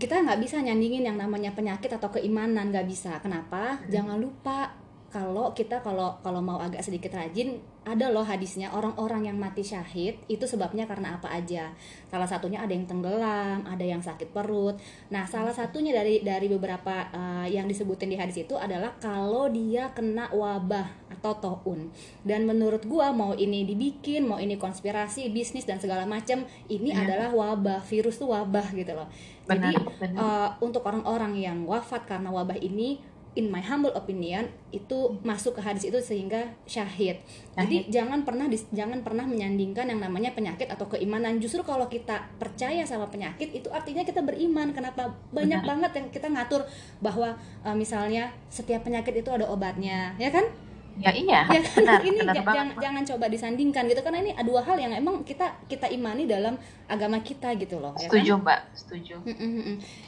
Kita 0.00 0.24
nggak 0.24 0.40
bisa 0.40 0.64
nyandingin 0.64 1.04
yang 1.04 1.20
namanya 1.20 1.52
penyakit 1.52 1.92
atau 1.92 2.08
keimanan 2.08 2.72
nggak 2.72 2.88
bisa. 2.88 3.20
Kenapa? 3.20 3.76
Hmm. 3.76 3.92
Jangan 3.92 4.16
lupa 4.16 4.72
kalau 5.08 5.56
kita 5.56 5.80
kalau 5.80 6.20
kalau 6.20 6.40
mau 6.44 6.60
agak 6.60 6.84
sedikit 6.84 7.16
rajin 7.16 7.60
ada 7.88 8.12
loh 8.12 8.22
hadisnya 8.22 8.68
orang-orang 8.76 9.32
yang 9.32 9.36
mati 9.40 9.64
syahid 9.64 10.20
itu 10.28 10.44
sebabnya 10.44 10.84
karena 10.84 11.16
apa 11.16 11.32
aja 11.32 11.72
salah 12.12 12.28
satunya 12.28 12.60
ada 12.60 12.76
yang 12.76 12.84
tenggelam 12.84 13.64
ada 13.64 13.84
yang 13.84 14.04
sakit 14.04 14.28
perut 14.28 14.76
nah 15.08 15.24
salah 15.24 15.56
satunya 15.56 15.96
dari 15.96 16.20
dari 16.20 16.52
beberapa 16.52 17.08
uh, 17.10 17.46
yang 17.48 17.64
disebutin 17.64 18.12
di 18.12 18.20
hadis 18.20 18.44
itu 18.44 18.54
adalah 18.60 18.92
kalau 19.00 19.48
dia 19.48 19.88
kena 19.96 20.28
wabah 20.28 21.08
atau 21.18 21.32
toun 21.40 21.88
dan 22.22 22.44
menurut 22.44 22.84
gua 22.84 23.10
mau 23.10 23.32
ini 23.32 23.64
dibikin 23.64 24.28
mau 24.28 24.36
ini 24.36 24.60
konspirasi 24.60 25.32
bisnis 25.32 25.64
dan 25.64 25.80
segala 25.80 26.04
macam 26.04 26.44
ini 26.68 26.92
ya. 26.92 27.08
adalah 27.08 27.32
wabah 27.32 27.80
virus 27.88 28.20
tuh 28.20 28.30
wabah 28.30 28.70
gitu 28.76 28.92
loh 28.92 29.08
benar, 29.48 29.72
jadi 29.72 29.76
benar. 29.96 30.20
Uh, 30.20 30.50
untuk 30.60 30.84
orang-orang 30.84 31.32
yang 31.40 31.64
wafat 31.64 32.04
karena 32.04 32.28
wabah 32.28 32.60
ini 32.60 33.00
in 33.38 33.46
my 33.54 33.62
humble 33.62 33.94
opinion 33.94 34.50
itu 34.74 35.14
masuk 35.22 35.54
ke 35.54 35.62
hadis 35.62 35.86
itu 35.86 35.96
sehingga 36.02 36.50
syahid. 36.66 37.22
Jadi 37.54 37.86
jangan 37.86 38.26
pernah 38.26 38.50
jangan 38.74 39.06
pernah 39.06 39.22
menyandingkan 39.22 39.86
yang 39.86 40.02
namanya 40.02 40.34
penyakit 40.34 40.66
atau 40.66 40.90
keimanan. 40.90 41.38
Justru 41.38 41.62
kalau 41.62 41.86
kita 41.86 42.26
percaya 42.42 42.82
sama 42.82 43.06
penyakit 43.06 43.54
itu 43.54 43.70
artinya 43.70 44.02
kita 44.02 44.26
beriman. 44.26 44.74
Kenapa 44.74 45.14
banyak 45.30 45.62
Benar. 45.62 45.70
banget 45.70 45.90
yang 46.02 46.06
kita 46.10 46.26
ngatur 46.26 46.66
bahwa 46.98 47.38
uh, 47.62 47.76
misalnya 47.78 48.34
setiap 48.50 48.82
penyakit 48.82 49.14
itu 49.14 49.30
ada 49.30 49.46
obatnya, 49.46 50.18
ya 50.18 50.34
kan? 50.34 50.50
Ya 50.98 51.10
iya 51.14 51.40
ya 51.46 51.60
benar, 51.62 52.00
ini 52.08 52.18
benar 52.22 52.34
jangan, 52.42 52.66
jangan 52.78 53.02
coba 53.14 53.26
disandingkan 53.30 53.82
gitu 53.86 54.00
karena 54.02 54.18
ini 54.22 54.32
dua 54.42 54.60
hal 54.66 54.76
yang 54.78 54.92
emang 54.94 55.22
kita 55.22 55.46
kita 55.70 55.86
imani 55.90 56.26
dalam 56.26 56.58
agama 56.88 57.20
kita 57.22 57.54
gitu 57.56 57.78
loh 57.78 57.94
setuju 57.94 58.34
ya 58.34 58.36
kan? 58.36 58.42
mbak 58.42 58.60
setuju. 58.72 59.14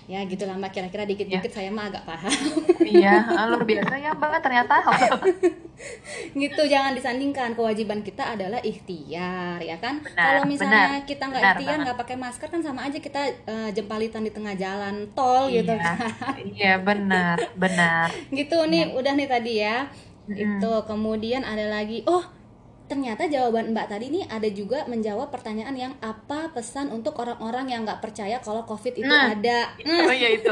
Ya 0.09 0.20
gitulah 0.26 0.57
mbak 0.57 0.72
kira-kira 0.72 1.05
dikit-dikit 1.05 1.53
ya. 1.53 1.57
saya 1.61 1.70
mah 1.70 1.92
agak 1.92 2.03
paham. 2.09 2.33
Iya 2.83 3.14
ah, 3.38 3.44
luar 3.53 3.64
biasa 3.68 3.94
ya 4.00 4.11
mbak 4.16 4.40
ternyata. 4.42 4.74
Gitu 6.37 6.62
jangan 6.68 6.92
disandingkan 6.92 7.57
kewajiban 7.57 8.05
kita 8.05 8.37
adalah 8.37 8.61
ikhtiar 8.61 9.61
ya 9.64 9.81
kan? 9.81 10.05
Kalau 10.05 10.44
misalnya 10.44 11.00
benar, 11.00 11.09
kita 11.09 11.24
nggak 11.24 11.42
ikhtiar 11.57 11.76
nggak 11.85 11.98
pakai 12.05 12.16
masker 12.20 12.48
kan 12.53 12.61
sama 12.61 12.85
aja 12.85 12.98
kita 13.00 13.22
uh, 13.48 13.70
jempalitan 13.72 14.20
di 14.20 14.33
tengah 14.33 14.53
jalan 14.61 15.09
tol 15.16 15.48
iya, 15.48 15.64
gitu 15.64 15.72
iya 16.53 16.74
benar 16.81 17.37
benar. 17.57 18.12
Gitu 18.29 18.57
nih 18.68 18.92
ya. 18.92 18.96
udah 18.96 19.12
nih 19.16 19.29
tadi 19.29 19.53
ya 19.64 19.88
hmm. 20.29 20.37
itu 20.37 20.73
kemudian 20.85 21.47
ada 21.47 21.71
lagi 21.71 22.05
oh 22.05 22.41
ternyata 22.91 23.31
jawaban 23.31 23.71
Mbak 23.71 23.87
tadi 23.87 24.11
ini 24.11 24.27
ada 24.27 24.51
juga 24.51 24.83
menjawab 24.91 25.31
pertanyaan 25.31 25.79
yang 25.79 25.95
apa 26.03 26.51
pesan 26.51 26.91
untuk 26.91 27.15
orang-orang 27.23 27.71
yang 27.71 27.87
nggak 27.87 28.03
percaya 28.03 28.43
kalau 28.43 28.67
COVID 28.67 28.99
itu 28.99 29.07
nah, 29.07 29.31
ada. 29.31 29.79
Oh 29.87 30.11
ya 30.11 30.35
itu. 30.35 30.51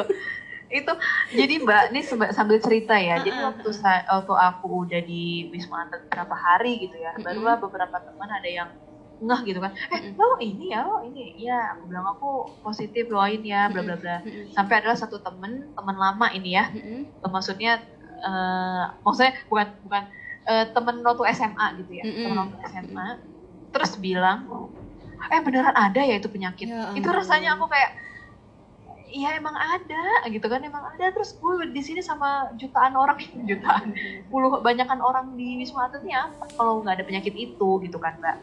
itu 0.69 0.93
jadi 1.35 1.55
Mbak 1.65 1.83
ini 1.91 2.01
sambil 2.31 2.63
cerita 2.63 2.95
ya. 2.95 3.19
Uh, 3.19 3.27
jadi 3.27 3.39
waktu 3.43 3.69
saya 3.75 4.07
waktu 4.07 4.35
aku 4.39 4.87
udah 4.87 5.01
di 5.03 5.51
Wisma 5.51 5.89
Atlet 5.89 6.07
beberapa 6.07 6.37
hari 6.39 6.79
gitu 6.79 6.95
ya, 7.01 7.17
uh, 7.17 7.25
barulah 7.25 7.59
beberapa 7.59 7.97
teman 7.99 8.31
ada 8.31 8.47
yang 8.47 8.71
ngeh 9.19 9.41
gitu 9.51 9.59
kan. 9.59 9.75
Eh, 9.91 10.15
lo 10.15 10.39
ini 10.39 10.71
ya, 10.71 10.87
lo 10.87 11.03
ini. 11.03 11.43
Ya, 11.43 11.75
aku 11.75 11.91
bilang 11.91 12.07
aku 12.07 12.31
positif 12.63 13.11
loin 13.11 13.43
ya, 13.43 13.67
bla 13.67 13.83
bla 13.83 13.99
bla. 13.99 14.23
Sampai 14.55 14.79
adalah 14.79 14.95
satu 14.95 15.19
temen, 15.19 15.75
teman 15.75 15.97
lama 15.99 16.31
ini 16.31 16.55
ya. 16.55 16.71
Maksudnya 17.27 17.83
uh, 18.23 18.85
maksudnya 19.03 19.33
bukan 19.47 19.69
bukan 19.85 20.03
eh, 20.49 20.67
temen 20.73 20.97
waktu 21.05 21.25
SMA 21.37 21.67
gitu 21.85 21.93
ya 21.93 22.05
Mm-mm. 22.09 22.25
temen 22.25 22.39
waktu 22.41 22.57
SMA 22.73 23.09
terus 23.69 23.93
bilang 24.01 24.49
eh 25.29 25.41
beneran 25.43 25.75
ada 25.75 26.01
ya 26.01 26.15
itu 26.17 26.31
penyakit? 26.31 26.71
Ya 26.71 26.95
itu 26.95 27.09
rasanya 27.11 27.59
aku 27.59 27.67
kayak 27.69 28.09
Iya 29.09 29.41
emang 29.41 29.57
ada 29.57 30.29
gitu 30.29 30.45
kan 30.53 30.61
emang 30.61 30.85
ada. 30.85 31.09
Terus 31.09 31.33
gue 31.41 31.73
di 31.73 31.81
sini 31.81 32.05
sama 32.05 32.53
jutaan 32.61 32.93
orang 32.93 33.17
jutaan 33.49 33.97
puluh 34.29 34.61
banyakan 34.61 35.01
orang 35.01 35.33
di 35.33 35.57
wisma 35.57 35.89
atlet 35.89 36.05
ini 36.05 36.13
apa 36.13 36.45
kalau 36.53 36.85
nggak 36.85 37.01
ada 37.01 37.05
penyakit 37.09 37.33
itu 37.33 37.69
gitu 37.89 37.97
kan 37.97 38.21
mbak. 38.21 38.37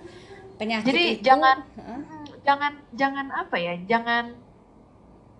Penyakit 0.57 0.89
Jadi 0.89 1.03
itu? 1.21 1.21
jangan-. 1.21 1.61
Hmm, 1.77 2.25
jangan 2.41 2.73
jangan 2.97 3.27
apa 3.29 3.55
ya 3.61 3.73
jangan 3.85 4.33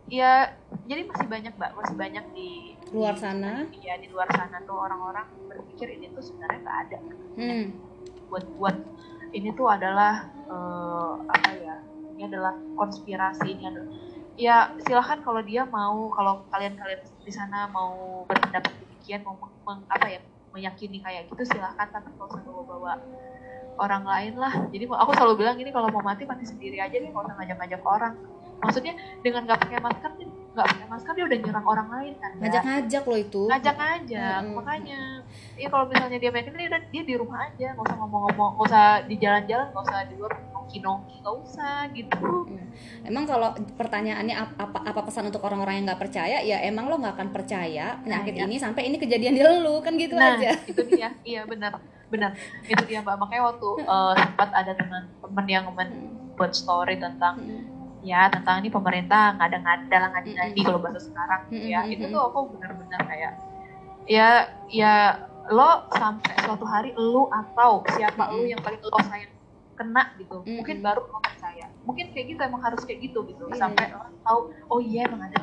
ya 0.05 0.53
jadi 0.85 1.09
masih 1.09 1.25
banyak 1.25 1.53
mbak 1.57 1.71
masih 1.73 1.95
banyak 1.97 2.25
di 2.37 2.74
luar 2.93 3.15
sana. 3.17 3.65
Ya 3.81 3.97
di 3.97 4.07
luar 4.13 4.29
sana 4.33 4.61
tuh 4.65 4.77
orang-orang 4.77 5.25
berpikir 5.49 5.97
ini 5.97 6.11
tuh 6.13 6.21
sebenarnya 6.21 6.59
nggak 6.61 6.79
ada. 6.89 6.99
Hmm. 7.35 7.65
buat 8.25 8.45
buat 8.57 8.75
ini 9.37 9.53
tuh 9.53 9.69
adalah 9.69 10.33
eh, 10.49 11.13
apa 11.29 11.49
ya 11.61 11.75
ini 12.15 12.25
adalah 12.25 12.57
konspirasi 12.73 13.53
ini 13.53 13.69
adalah 13.69 13.89
ya 14.35 14.73
silahkan 14.81 15.21
kalau 15.21 15.45
dia 15.45 15.63
mau 15.69 16.09
kalau 16.09 16.43
kalian-kalian 16.49 17.05
di 17.21 17.31
sana 17.31 17.69
mau 17.69 18.25
berpendapat 18.25 18.71
demikian 18.81 19.21
mau 19.23 19.37
meng- 19.37 19.61
meng- 19.61 19.87
apa 19.87 20.09
ya 20.09 20.19
meyakini 20.55 21.03
kayak 21.03 21.29
gitu 21.29 21.43
silahkan 21.53 21.85
tapi 21.91 22.09
kalau 22.17 22.31
usah 22.33 22.41
bawa-bawa 22.43 22.93
orang 23.75 24.03
lain 24.07 24.33
lah. 24.39 24.53
Jadi 24.71 24.87
aku 24.87 25.11
selalu 25.13 25.33
bilang 25.43 25.57
ini 25.59 25.69
kalau 25.69 25.91
mau 25.91 25.99
mati 26.01 26.23
mati 26.23 26.47
sendiri 26.47 26.79
aja 26.79 26.95
deh 26.95 27.11
nggak 27.11 27.25
usah 27.27 27.35
ngajak-ngajak 27.35 27.81
orang. 27.83 28.13
Maksudnya 28.63 28.93
dengan 29.19 29.43
nggak 29.45 29.59
pakai 29.67 29.79
masker 29.83 30.11
nggak 30.55 30.65
pakai 30.65 30.87
masker 30.87 31.13
dia 31.13 31.25
udah 31.25 31.37
nyerang 31.37 31.65
orang 31.65 31.87
lain 31.91 32.13
kan 32.15 32.29
Mbak? 32.31 32.39
ngajak-ngajak 32.41 33.03
lo 33.03 33.15
itu 33.17 33.43
ngajak-ngajak 33.45 34.39
Mm-mm. 34.39 34.55
makanya 34.55 34.99
ya 35.53 35.67
kalau 35.67 35.85
misalnya 35.85 36.17
dia 36.17 36.31
main 36.31 36.45
dia, 36.47 36.69
dia 36.81 37.03
di 37.03 37.15
rumah 37.15 37.39
aja 37.43 37.67
nggak 37.71 37.83
usah 37.83 37.97
ngomong-ngomong 37.97 38.49
nggak 38.55 38.65
usah 38.65 38.85
di 39.03 39.15
jalan-jalan 39.15 39.67
nggak 39.69 39.83
usah 39.83 39.99
di 40.01 40.13
luar 40.15 40.33
nongki-nongki 40.49 41.15
nggak 41.19 41.35
usah 41.37 41.77
gitu 41.91 42.27
Emang 43.01 43.23
kalau 43.23 43.49
pertanyaannya 43.77 44.35
ap- 44.35 44.57
apa, 44.57 44.79
apa 44.83 45.01
pesan 45.01 45.29
untuk 45.29 45.39
orang-orang 45.39 45.77
yang 45.77 45.85
nggak 45.85 46.01
percaya, 46.01 46.41
ya 46.41 46.57
emang 46.59 46.89
lo 46.89 46.97
nggak 46.97 47.15
akan 47.15 47.29
percaya 47.29 48.01
penyakit 48.01 48.33
Nah, 48.33 48.39
ya. 48.41 48.45
ini 48.45 48.55
sampai 48.57 48.89
ini 48.89 48.97
kejadian 48.97 49.31
di 49.31 49.41
lo 49.41 49.79
kan 49.79 49.93
gitu 49.93 50.15
nah 50.15 50.35
aja. 50.35 50.57
itu 50.65 50.81
dia 50.85 51.13
iya 51.23 51.45
benar 51.45 51.77
benar 52.05 52.33
itu 52.63 52.83
dia 52.83 52.99
mbak 52.99 53.15
makanya 53.15 53.43
waktu 53.47 53.69
eh, 53.79 54.13
sempat 54.17 54.49
ada 54.51 54.71
teman 54.73 55.03
teman 55.15 55.45
yang 55.45 55.63
membuat 55.65 56.51
story 56.51 56.97
tentang 56.97 57.35
Hmm. 57.37 57.74
Ya 58.05 58.29
tentang 58.29 58.61
ini 58.61 58.69
pemerintah 58.69 59.33
nggak 59.33 59.47
ada 59.47 59.59
ngada 59.59 59.97
lah 59.97 60.09
ngadi 60.11 60.29
ngadi 60.31 60.51
Mm-mm. 60.53 60.65
kalau 60.67 60.79
bahasa 60.79 60.99
sekarang 61.01 61.41
gitu 61.49 61.65
ya 61.65 61.79
itu 61.83 62.05
tuh 62.05 62.21
aku 62.23 62.39
benar-benar 62.53 63.01
kayak 63.03 63.31
ya 64.05 64.29
ya 64.69 64.93
lo 65.47 65.69
sampai 65.91 66.33
suatu 66.39 66.63
hari 66.63 66.93
lu 66.93 67.25
atau 67.27 67.81
siapa 67.89 68.29
lu 68.29 68.39
Mm-mm. 68.39 68.51
yang 68.51 68.61
paling 68.61 68.77
lo 68.79 68.99
sayang 69.01 69.33
kena 69.75 70.13
gitu 70.15 70.37
mungkin 70.41 70.79
baru 70.79 71.01
lo 71.03 71.17
percaya 71.19 71.65
mungkin 71.81 72.05
kayak 72.09 72.25
gitu 72.29 72.41
emang 72.41 72.61
harus 72.61 72.81
kayak 72.81 73.01
gitu 73.03 73.25
gitu 73.25 73.43
Iya. 73.47 73.57
sampai 73.59 73.89
lo 73.89 74.05
tahu 74.21 74.39
oh 74.67 74.79
iya 74.79 75.03
emang 75.03 75.25
ada 75.25 75.37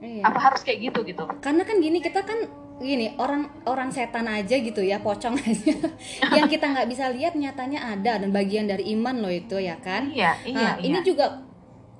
Iya. 0.00 0.24
apa 0.24 0.38
harus 0.40 0.60
kayak 0.60 0.80
gitu 0.82 1.04
gitu 1.04 1.24
Karena 1.38 1.60
kan 1.60 1.76
gini 1.76 2.00
kita 2.00 2.24
kan 2.24 2.48
gini 2.80 3.12
orang 3.14 3.52
orang 3.66 3.92
setan 3.92 4.24
aja 4.24 4.56
gitu 4.56 4.80
ya 4.80 4.96
pocong 4.98 5.36
aja 5.36 5.76
yang 6.36 6.48
kita 6.48 6.64
nggak 6.66 6.88
bisa 6.88 7.12
lihat 7.12 7.36
nyatanya 7.36 7.92
ada 7.92 8.16
dan 8.16 8.32
bagian 8.32 8.64
dari 8.64 8.88
iman 8.90 9.20
lo 9.20 9.28
itu 9.28 9.60
ya 9.60 9.76
kan. 9.76 10.08
iya 10.08 10.32
iya 10.40 10.56
Nah, 10.56 10.74
iya 10.80 10.88
ini 10.88 10.98
juga 11.04 11.44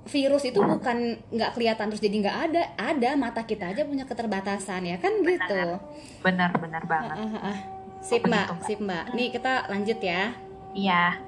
virus 0.09 0.49
itu 0.49 0.57
bukan 0.57 1.21
nggak 1.29 1.53
kelihatan 1.53 1.93
terus 1.93 2.01
jadi 2.01 2.17
nggak 2.25 2.39
ada 2.51 2.63
ada 2.79 3.11
mata 3.21 3.45
kita 3.45 3.69
aja 3.75 3.85
punya 3.85 4.09
keterbatasan 4.09 4.89
ya 4.89 4.97
kan 4.97 5.13
gitu. 5.21 5.77
benar 6.25 6.51
benar 6.57 6.83
banget 6.89 7.17
Ah, 7.17 7.29
ah, 7.37 7.49
ah. 7.53 7.59
Sip 8.01 8.25
Begitu, 8.25 8.33
mbak, 8.33 8.47
sip 8.65 8.81
mbak. 8.81 9.05
Nih 9.13 9.29
kita 9.29 9.69
lanjut 9.69 10.01
ya. 10.01 10.33
iya 10.73 11.21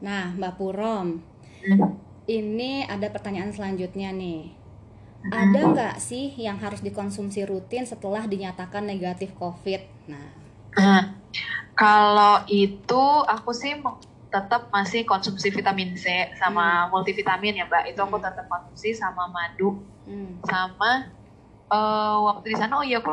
Nah 0.00 0.32
mbak 0.32 0.56
Purom, 0.56 1.20
Hmm. 1.64 1.96
ini 2.24 2.84
ada 2.84 3.08
pertanyaan 3.08 3.52
selanjutnya 3.52 4.12
nih. 4.12 4.52
Hmm. 5.24 5.32
Ada 5.32 5.60
nggak 5.72 5.94
sih 5.96 6.32
yang 6.36 6.60
harus 6.60 6.80
dikonsumsi 6.80 7.44
rutin 7.44 7.88
setelah 7.88 8.28
dinyatakan 8.28 8.84
negatif 8.84 9.32
COVID? 9.36 9.80
Nah, 10.12 10.28
kalau 11.72 12.44
itu 12.44 13.04
aku 13.24 13.50
sih 13.52 13.80
tetap 14.34 14.62
masih 14.74 15.00
konsumsi 15.06 15.48
vitamin 15.54 15.94
C 16.02 16.04
sama 16.42 16.90
multivitamin 16.92 17.54
ya 17.62 17.64
mbak. 17.70 17.82
Itu 17.94 18.00
aku 18.06 18.16
Hmm. 18.18 18.26
tetap 18.26 18.46
konsumsi 18.50 18.88
sama 18.98 19.30
madu 19.30 19.68
hmm. 20.08 20.42
sama 20.50 20.90
eh, 21.72 22.16
waktu 22.26 22.46
di 22.52 22.56
sana 22.60 22.72
oh 22.80 22.84
iya 22.86 22.98
aku 23.02 23.10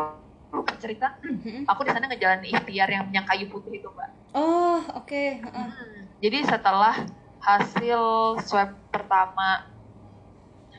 lupa 0.57 0.73
cerita. 0.81 1.07
Hmm. 1.21 1.63
Aku 1.69 1.81
di 1.87 1.91
sana 1.93 2.05
ngejalanin 2.09 2.49
ikhtiar 2.51 2.89
yang 2.89 3.05
yang 3.15 3.25
kayu 3.29 3.45
putih 3.53 3.73
itu 3.79 3.87
mbak. 3.95 4.09
oh 4.33 4.81
oke, 4.97 5.23
Heeh. 5.45 5.69
Hmm, 5.69 6.01
Jadi 6.23 6.37
setelah 6.51 6.95
hasil 7.41 8.01
swab 8.47 8.69
pertama 8.93 9.65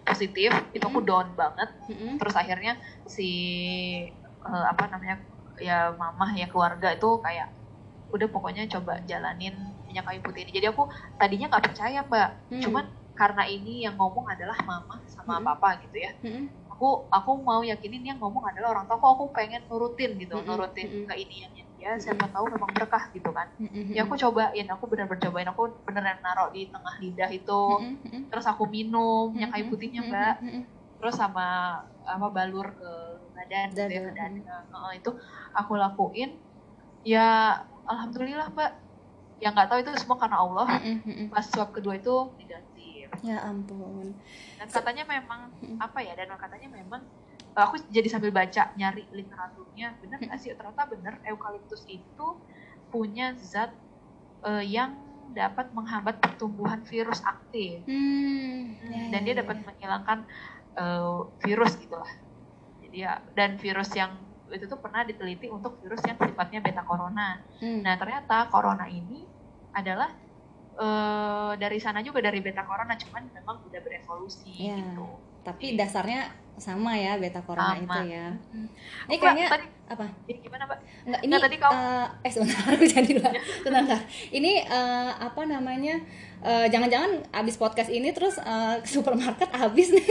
positif 0.09 0.51
itu 0.77 0.85
aku 0.91 1.01
Hmm. 1.01 1.09
down 1.09 1.29
banget. 1.39 1.71
Mm-mm. 1.89 2.19
Terus 2.21 2.35
akhirnya 2.35 2.73
si 3.07 3.29
eh, 4.43 4.65
apa 4.73 4.85
namanya 4.91 5.17
ya 5.63 5.95
mamah 5.95 6.35
ya 6.35 6.47
keluarga 6.51 6.89
itu 6.97 7.09
kayak 7.23 7.49
udah 8.13 8.29
pokoknya 8.29 8.69
coba 8.69 9.01
jalanin 9.09 9.55
minyak 9.93 10.09
kayu 10.09 10.25
putih 10.25 10.49
ini. 10.49 10.53
Jadi 10.57 10.67
aku 10.73 10.89
tadinya 11.21 11.53
nggak 11.53 11.65
percaya 11.69 12.01
mbak, 12.09 12.29
Hmm. 12.49 12.63
cuman 12.65 12.85
karena 13.13 13.45
ini 13.45 13.85
yang 13.85 13.95
ngomong 14.01 14.25
adalah 14.25 14.57
mama 14.65 14.97
sama 15.05 15.37
Hmm. 15.37 15.45
papa 15.45 15.77
gitu 15.85 16.01
ya. 16.01 16.11
Mm-mm. 16.25 16.49
Aku 16.73 17.13
aku 17.13 17.31
mau 17.45 17.61
yakinin 17.61 18.01
yang 18.03 18.19
ngomong 18.19 18.49
adalah 18.49 18.73
orang 18.73 18.89
tua. 18.89 18.97
Aku 18.97 19.29
pengen 19.37 19.61
nurutin 19.69 20.17
gitu, 20.17 20.33
Mm-mm. 20.33 20.49
nurutin 20.49 20.89
Mm-mm. 20.89 21.07
ke 21.07 21.15
ini 21.21 21.37
yang 21.45 21.53
ya 21.83 21.91
siapa 22.01 22.31
tahu 22.33 22.49
memang 22.49 22.73
berkah 22.73 23.13
gitu 23.13 23.29
kan. 23.37 23.45
Mm-mm. 23.61 23.93
Ya 23.93 24.09
aku 24.09 24.17
cobain, 24.17 24.67
aku 24.73 24.85
benar-benar 24.89 25.21
cobain. 25.29 25.49
Aku 25.53 25.63
beneran 25.85 26.19
naruh 26.25 26.49
di 26.57 26.73
tengah 26.73 26.95
lidah 27.05 27.31
itu. 27.31 27.63
Mm-mm. 27.85 28.33
Terus 28.33 28.47
aku 28.49 28.65
minum 28.65 29.31
minyak 29.37 29.53
kayu 29.53 29.69
Mm-mm. 29.69 29.73
putihnya 29.77 30.01
mbak 30.09 30.35
Mm-mm. 30.41 30.65
terus 31.03 31.19
sama 31.19 31.75
apa 32.07 32.27
balur 32.31 32.67
ke 32.79 32.91
badan 33.35 33.69
gitu 33.75 33.91
ya, 33.91 34.03
dada. 34.15 34.27
Heeh, 34.73 34.93
itu 35.03 35.11
aku 35.53 35.73
lakuin 35.75 36.31
ya 37.03 37.59
alhamdulillah 37.91 38.49
mbak 38.55 38.71
ya 39.43 39.51
nggak 39.51 39.69
tahu 39.69 39.79
itu 39.83 39.91
semua 39.99 40.17
karena 40.23 40.39
Allah. 40.39 40.67
Pas 41.35 41.43
swab 41.51 41.75
kedua 41.75 41.99
itu 41.99 42.31
negatif 42.39 43.11
Ya 43.27 43.43
ampun. 43.45 44.15
dan 44.57 44.69
katanya 44.71 45.05
memang 45.05 45.51
apa 45.83 45.99
ya 46.01 46.15
dan 46.15 46.31
katanya 46.39 46.71
memang 46.71 47.03
aku 47.53 47.77
jadi 47.91 48.07
sambil 48.09 48.31
baca 48.31 48.71
nyari 48.79 49.05
literaturnya. 49.11 49.99
Bener 49.99 50.19
nggak 50.23 50.39
sih? 50.39 50.55
Ternyata 50.55 50.87
bener 50.87 51.19
eukaliptus 51.27 51.83
itu 51.91 52.27
punya 52.95 53.35
zat 53.43 53.75
eh, 54.47 54.65
yang 54.65 54.95
dapat 55.35 55.73
menghambat 55.75 56.23
pertumbuhan 56.23 56.85
virus 56.87 57.25
aktif. 57.25 57.83
Hmm. 57.89 58.79
ya, 58.89 59.11
dan 59.11 59.21
ya, 59.25 59.27
dia 59.27 59.35
ya, 59.35 59.39
dapat 59.43 59.57
ya. 59.59 59.65
menghilangkan 59.67 60.19
eh, 60.79 61.19
virus 61.43 61.73
gitulah 61.83 62.13
jadi 62.93 62.97
ya 63.09 63.13
dan 63.33 63.57
virus 63.57 63.91
yang 63.97 64.13
itu 64.53 64.69
tuh 64.69 64.77
pernah 64.77 65.01
diteliti 65.01 65.49
untuk 65.49 65.81
virus 65.81 66.05
yang 66.05 66.21
sifatnya 66.21 66.61
beta 66.61 66.85
corona. 66.85 67.41
Hmm. 67.57 67.81
nah 67.81 67.97
ternyata 67.97 68.53
corona 68.53 68.85
ini 68.85 69.25
adalah 69.73 70.09
eh, 70.75 71.53
dari 71.57 71.77
sana 71.77 72.01
juga 72.01 72.21
dari 72.21 72.39
beta 72.39 72.63
corona 72.63 72.95
cuman 72.95 73.23
memang 73.31 73.57
udah 73.63 73.81
berevolusi 73.81 74.49
Ya. 74.53 74.77
gitu 74.79 75.05
Tapi 75.43 75.75
dasarnya 75.75 76.31
sama 76.55 76.95
ya 76.95 77.17
beta 77.17 77.41
corona 77.41 77.75
Sama. 77.75 77.83
itu 77.83 78.01
ya. 78.11 78.31
Hmm. 78.31 78.69
Ini 79.05 79.17
kayaknya 79.17 79.47
tadi 79.51 79.67
apa? 79.85 80.07
ini 80.25 80.39
gimana 80.39 80.63
mbak 80.65 80.79
Enggak, 81.03 81.21
ini 81.21 81.33
tadi 81.35 81.57
kau- 81.59 81.75
eh, 81.75 82.07
eh 82.23 82.31
sebentar 82.31 82.63
aku 82.71 82.85
jadi 82.87 83.11
dulu. 83.11 83.31
Sebentar. 83.61 84.01
Ini 84.31 84.53
eh, 84.63 85.11
apa 85.19 85.41
namanya? 85.45 85.99
eh, 86.41 86.67
jangan-jangan 86.69 87.11
abis 87.33 87.55
podcast 87.57 87.89
ini 87.89 88.11
terus 88.11 88.35
ke 88.79 88.89
supermarket 88.89 89.51
habis 89.53 89.91
nih 89.91 90.07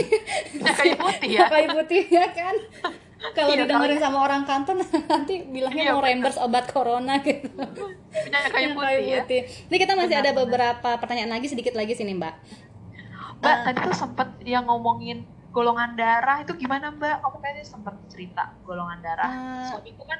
kayu 0.61 0.95
putih 0.97 1.29
ya 1.29 1.43
kayu 1.53 1.67
putih 1.73 2.03
ya 2.07 2.25
kan? 2.27 2.55
Kalau 3.21 3.47
Iya, 3.47 3.63
didengerin 3.63 3.99
sama 3.99 4.17
orang 4.19 4.41
kantor 4.43 4.81
nanti 5.11 5.45
bilangnya 5.45 5.83
Iya, 5.83 5.91
mau 5.91 5.99
benar. 5.99 6.09
reimburse 6.09 6.39
obat 6.39 6.65
corona 6.67 7.13
gitu. 7.19 7.47
minyak 7.53 8.41
kayu 8.49 8.61
Yang 8.63 8.73
putih 8.73 9.05
ya 9.05 9.23
Ini 9.69 9.75
kita 9.77 9.93
masih 9.93 10.09
Benar, 10.11 10.23
ada 10.23 10.31
benar. 10.31 10.41
beberapa 10.43 10.89
pertanyaan 10.97 11.31
lagi 11.31 11.47
sedikit 11.47 11.73
lagi 11.73 11.93
sini 11.93 12.13
Mbak. 12.13 12.33
mbak 13.37 13.49
Ah. 13.51 13.61
tadi 13.63 13.77
tuh 13.79 13.95
sempet 13.95 14.27
yang 14.43 14.65
ngomongin 14.65 15.21
golongan 15.49 15.93
darah 15.93 16.39
itu 16.39 16.53
gimana 16.55 16.89
mbak 16.89 17.19
kamu 17.19 17.37
kayaknya 17.39 17.63
sempet 17.63 17.93
cerita 18.07 18.53
golongan 18.61 19.01
darah 19.01 19.27
Ah, 19.27 19.65
suamiku 19.67 20.03
kan 20.03 20.19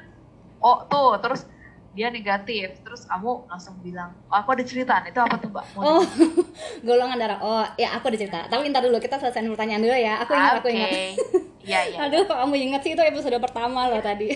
oh 0.58 0.82
tuh 0.84 1.18
terus 1.18 1.46
dia 1.92 2.08
negatif 2.08 2.80
terus 2.80 3.04
kamu 3.04 3.44
langsung 3.48 3.76
bilang 3.84 4.16
oh, 4.32 4.36
aku 4.40 4.56
ada 4.56 4.64
ceritaan 4.64 5.04
itu 5.12 5.20
apa 5.20 5.36
tuh 5.36 5.52
mbak 5.52 5.64
Mau 5.76 5.82
Oh, 5.84 6.02
golongan 6.88 7.16
darah. 7.20 7.38
Oh, 7.44 7.64
ya 7.76 7.92
aku 7.96 8.08
ada 8.12 8.18
cerita. 8.18 8.40
Tapi 8.48 8.68
ntar 8.72 8.84
dulu 8.84 8.96
kita 8.96 9.20
selesaiin 9.20 9.48
pertanyaan 9.52 9.82
dulu 9.84 9.92
ya. 9.96 10.20
Aku 10.24 10.32
ingat, 10.32 10.52
aku 10.60 10.68
Oke. 10.68 10.76
ingat. 10.76 10.90
iya 11.68 11.80
iya 11.88 11.98
Aduh, 12.08 12.24
kok 12.24 12.36
kamu 12.36 12.54
ingat 12.70 12.80
sih 12.82 12.92
itu 12.96 13.02
episode 13.04 13.36
pertama 13.40 13.88
loh 13.92 14.00
tadi. 14.00 14.32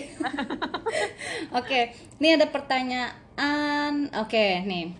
Oke, 1.59 1.93
ini 2.21 2.37
ada 2.37 2.45
pertanyaan. 2.49 4.13
Oke, 4.21 4.61
nih. 4.65 4.93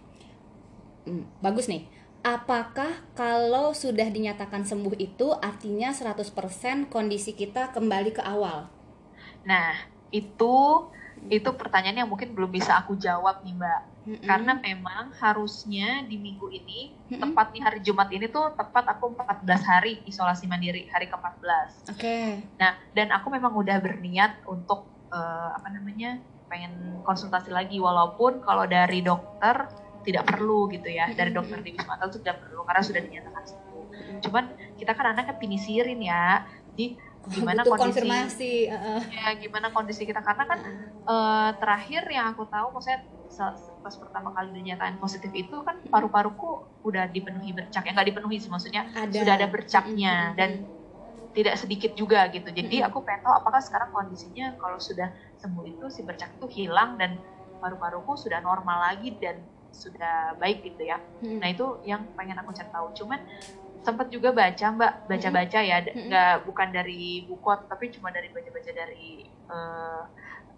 Hmm, 1.05 1.23
bagus 1.41 1.69
nih. 1.69 1.85
Apakah 2.25 3.05
kalau 3.15 3.71
sudah 3.71 4.09
dinyatakan 4.09 4.65
sembuh 4.67 4.97
itu 4.99 5.31
artinya 5.39 5.95
100% 5.95 6.91
kondisi 6.91 7.31
kita 7.37 7.71
kembali 7.71 8.11
ke 8.17 8.23
awal? 8.25 8.73
nah 9.47 9.79
itu 10.11 10.55
itu 11.27 11.49
pertanyaan 11.57 12.05
yang 12.05 12.09
mungkin 12.09 12.31
belum 12.31 12.51
bisa 12.53 12.79
aku 12.79 12.95
jawab 12.95 13.43
nih 13.43 13.55
mbak 13.57 13.81
Mm-mm. 14.07 14.23
karena 14.23 14.53
memang 14.55 15.11
harusnya 15.19 16.07
di 16.07 16.15
minggu 16.15 16.47
ini 16.47 16.95
Mm-mm. 17.11 17.19
tepat 17.19 17.51
nih 17.51 17.61
hari 17.63 17.79
Jumat 17.83 18.07
ini 18.13 18.31
tuh 18.31 18.55
tepat 18.55 18.87
aku 18.87 19.17
14 19.17 19.43
hari 19.67 19.99
isolasi 20.07 20.47
mandiri 20.47 20.87
hari 20.87 21.11
ke-14 21.11 21.91
Oke. 21.91 22.17
nah 22.55 22.79
dan 22.95 23.11
aku 23.11 23.27
memang 23.27 23.51
udah 23.57 23.77
berniat 23.83 24.47
untuk 24.47 24.87
eh, 25.11 25.49
apa 25.51 25.67
namanya 25.73 26.23
pengen 26.47 27.03
konsultasi 27.03 27.51
lagi 27.51 27.75
walaupun 27.83 28.39
kalau 28.39 28.63
dari 28.63 29.03
dokter 29.03 29.67
tidak 30.07 30.23
perlu 30.23 30.71
gitu 30.71 30.87
ya 30.87 31.11
dari 31.11 31.35
Mm-mm. 31.35 31.43
dokter 31.43 31.59
di 31.59 31.75
Wisma 31.75 31.99
Atlet 31.99 32.15
itu 32.15 32.19
tidak 32.23 32.47
perlu 32.47 32.63
karena 32.63 32.81
sudah 32.85 33.01
dinyatakan 33.03 33.43
sembuh 33.43 33.85
cuman 34.23 34.45
kita 34.79 34.91
kan 34.95 35.11
anak 35.11 35.27
kan 35.27 35.37
pinisirin 35.41 35.99
ya 35.99 36.47
jadi 36.73 36.95
gimana 37.35 37.61
Butuh 37.61 37.71
kondisi 37.75 37.99
konfirmasi. 38.03 38.53
uh-uh. 38.71 39.01
ya 39.09 39.27
gimana 39.35 39.67
kondisi 39.71 40.03
kita 40.03 40.21
karena 40.23 40.43
kan 40.47 40.59
eh, 41.03 41.49
terakhir 41.59 42.03
yang 42.07 42.31
aku 42.31 42.47
tahu 42.47 42.71
maksudnya 42.71 43.03
pas 43.83 43.93
pertama 43.93 44.33
kali 44.33 44.49
dinyatakan 44.55 44.97
positif 44.97 45.29
itu 45.31 45.61
kan 45.61 45.77
paru-paruku 45.85 46.65
udah 46.81 47.05
dipenuhi 47.07 47.53
bercak 47.53 47.85
ya 47.85 47.91
nggak 47.93 48.07
dipenuhi 48.09 48.41
sih 48.41 48.49
maksudnya 48.49 48.89
Ada. 48.89 49.13
sudah 49.13 49.33
ada 49.37 49.47
bercaknya 49.47 50.13
Mm-mm. 50.31 50.37
dan 50.39 50.49
tidak 51.37 51.55
sedikit 51.55 51.93
juga 51.93 52.25
gitu 52.33 52.49
jadi 52.49 52.81
Mm-mm. 52.81 52.87
aku 52.89 53.05
pengen 53.05 53.21
tahu 53.21 53.35
apakah 53.37 53.61
sekarang 53.61 53.93
kondisinya 53.93 54.57
kalau 54.57 54.81
sudah 54.81 55.13
sembuh 55.37 55.69
itu 55.69 55.85
si 55.93 56.01
bercak 56.01 56.33
itu 56.33 56.47
hilang 56.49 56.97
dan 56.97 57.21
paru-paruku 57.61 58.17
sudah 58.17 58.41
normal 58.41 58.89
lagi 58.89 59.13
dan 59.21 59.37
sudah 59.69 60.33
baik 60.41 60.65
gitu 60.65 60.89
ya 60.89 60.97
Mm-mm. 61.21 61.37
Nah 61.37 61.53
itu 61.53 61.77
yang 61.83 62.09
pengen 62.17 62.39
aku 62.39 62.49
cari 62.49 62.71
tahu. 62.71 62.89
Cuman 62.95 63.21
sempat 63.87 64.11
juga 64.11 64.35
baca 64.35 64.65
mbak, 64.75 64.93
baca-baca 65.07 65.59
ya, 65.63 65.79
d- 65.79 65.95
Mm-mm. 65.95 66.11
nggak 66.11 66.33
bukan 66.43 66.67
dari 66.75 67.23
buku 67.23 67.47
tapi 67.71 67.87
cuma 67.95 68.11
dari 68.11 68.27
baca-baca 68.35 68.71
dari 68.75 69.23
eh, 69.31 70.01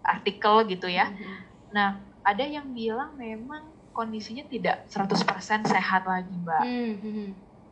artikel 0.02 0.66
gitu 0.66 0.90
ya. 0.90 1.06
Mm-mm. 1.14 1.36
Nah 1.70 1.88
ada 2.26 2.42
yang 2.42 2.74
bilang 2.74 3.14
memang 3.14 3.78
kondisinya 3.94 4.42
tidak 4.50 4.90
100% 4.90 5.62
sehat 5.70 6.02
lagi 6.10 6.34
mbak. 6.34 6.64
Mm-mm. 6.66 7.28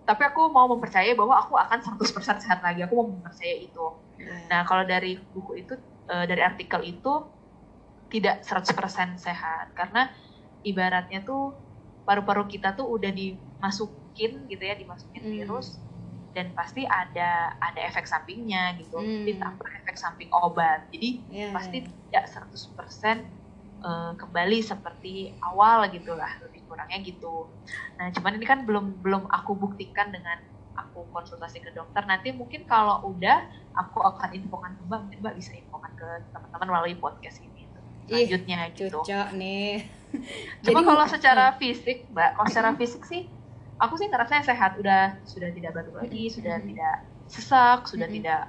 Tapi 0.07 0.23
aku 0.25 0.49
mau 0.55 0.71
mempercayai 0.71 1.19
bahwa 1.19 1.35
aku 1.37 1.59
akan 1.59 1.79
100% 1.83 2.39
sehat 2.39 2.63
lagi. 2.63 2.87
Aku 2.87 2.95
mau 2.95 3.11
mempercayai 3.11 3.67
itu. 3.67 3.87
Ya. 4.23 4.33
Nah 4.47 4.61
kalau 4.63 4.87
dari 4.87 5.19
buku 5.35 5.67
itu, 5.67 5.75
eh, 6.09 6.25
dari 6.31 6.41
artikel 6.47 6.81
itu 6.87 7.13
tidak 8.09 8.41
100% 8.41 9.21
sehat 9.21 9.77
karena 9.77 10.09
ibaratnya 10.65 11.21
tuh 11.29 11.61
paru-paru 12.09 12.49
kita 12.49 12.73
tuh 12.73 12.89
udah 12.89 13.13
dimasukin 14.19 14.51
gitu 14.51 14.63
ya, 14.63 14.75
dimasukin 14.75 15.23
Hmm. 15.23 15.33
virus 15.33 15.79
dan 16.35 16.53
pasti 16.53 16.83
ada 16.85 17.31
ada 17.57 17.81
efek 17.81 18.05
sampingnya 18.05 18.75
gitu. 18.77 18.99
Hmm. 18.99 19.25
Ditambah 19.25 19.69
efek 19.77 19.97
samping 19.97 20.29
obat. 20.31 20.91
Jadi 20.91 21.23
Ya, 21.31 21.51
pasti 21.51 21.87
tidak 21.87 22.25
100% 22.27 23.19
eh, 23.79 24.13
kembali 24.13 24.59
seperti 24.61 25.15
awal 25.41 25.87
gitu 25.89 26.11
lah, 26.13 26.35
lebih 26.43 26.67
kurangnya 26.67 26.99
gitu. 27.01 27.47
Nah, 27.95 28.11
cuman 28.11 28.35
ini 28.35 28.43
kan 28.45 28.67
belum 28.67 28.99
belum 28.99 29.31
aku 29.31 29.55
buktikan 29.55 30.11
dengan 30.11 30.43
aku 30.75 31.07
konsultasi 31.09 31.59
ke 31.59 31.71
dokter. 31.71 32.03
Nanti 32.03 32.31
mungkin 32.31 32.67
kalau 32.67 33.07
udah 33.09 33.47
aku 33.75 34.03
akan 34.03 34.35
infokan 34.35 34.75
ke 34.75 34.83
Mbak, 34.83 34.99
mungkin 35.01 35.19
Mbak 35.23 35.35
bisa 35.37 35.55
infokan 35.55 35.95
ke 35.95 36.07
teman-teman 36.29 36.67
melalui 36.69 36.95
podcast 36.95 37.39
ini 37.39 37.71
Ih, 38.09 38.25
selanjutnya 38.27 38.59
gitu. 38.73 38.99
Cocok 38.99 39.29
nih. 39.37 39.85
Cuma 40.65 40.81
Jadi- 40.81 40.87
kalau 40.89 41.05
secara 41.07 41.45
fisik, 41.61 41.99
Mbak, 42.09 42.29
kalau 42.35 42.49
secara 42.49 42.71
fisik 42.81 43.03
sih 43.05 43.23
aku 43.79 43.95
sih 43.99 44.09
ngerasanya 44.11 44.45
sehat, 44.47 44.73
udah 44.81 45.23
sudah 45.25 45.51
tidak 45.55 45.71
batuk 45.77 45.95
lagi, 45.99 46.29
sudah 46.31 46.59
Mhm. 46.59 46.67
tidak 46.75 46.95
sesak, 47.31 47.87
sudah 47.87 48.09
Mhm. 48.11 48.15
tidak 48.23 48.41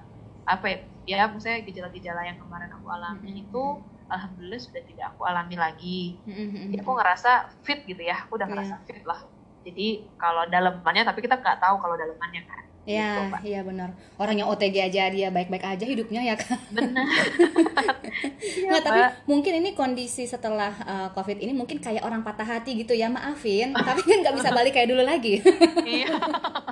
apa 0.50 0.66
ya, 0.66 0.78
ya 1.06 1.24
maksudnya 1.30 1.62
gejala-gejala 1.62 2.22
yang 2.26 2.38
kemarin 2.42 2.70
aku 2.74 2.88
alami 2.90 3.30
Mhm. 3.30 3.42
itu 3.50 3.64
alhamdulillah 4.10 4.62
sudah 4.62 4.82
tidak 4.90 5.06
aku 5.14 5.22
alami 5.30 5.56
lagi. 5.56 6.26
Mm-mm. 6.26 6.74
Jadi 6.74 6.78
aku 6.82 6.92
ngerasa 6.98 7.32
fit 7.62 7.86
gitu 7.86 8.02
ya, 8.02 8.26
aku 8.26 8.42
udah 8.42 8.50
Iya. 8.50 8.54
ngerasa 8.58 8.76
fit 8.90 9.02
lah. 9.06 9.22
Jadi 9.62 9.88
kalau 10.18 10.50
dalemannya, 10.50 11.04
tapi 11.06 11.20
kita 11.22 11.38
nggak 11.38 11.62
tahu 11.62 11.76
kalau 11.78 11.94
dalemannya 11.94 12.42
kan. 12.50 12.64
Gitu, 12.90 12.98
Ya, 12.98 13.30
Mbak. 13.30 13.42
iya 13.46 13.62
benar. 13.62 13.90
Orang 14.18 14.34
yang 14.34 14.50
OTG 14.50 14.76
aja 14.82 15.14
dia 15.14 15.30
baik-baik 15.30 15.62
aja 15.62 15.86
hidupnya 15.86 16.26
ya 16.26 16.34
kan. 16.34 16.58
Benar. 16.74 17.06
Iya, 18.40 18.72
Nggak, 18.72 18.84
tapi 18.84 19.00
Mbak. 19.00 19.12
mungkin 19.30 19.54
ini 19.62 19.70
kondisi 19.78 20.24
setelah 20.26 20.74
uh, 20.84 21.08
COVID 21.14 21.38
ini 21.38 21.54
mungkin 21.54 21.78
kayak 21.78 22.02
orang 22.02 22.26
patah 22.26 22.48
hati 22.48 22.74
gitu 22.76 22.96
ya, 22.96 23.06
maafin. 23.06 23.72
tapi 23.76 24.02
kan 24.02 24.26
nggak 24.26 24.36
bisa 24.36 24.50
balik 24.50 24.74
kayak 24.74 24.90
dulu 24.90 25.04
lagi. 25.06 25.44
Iya. 25.86 26.18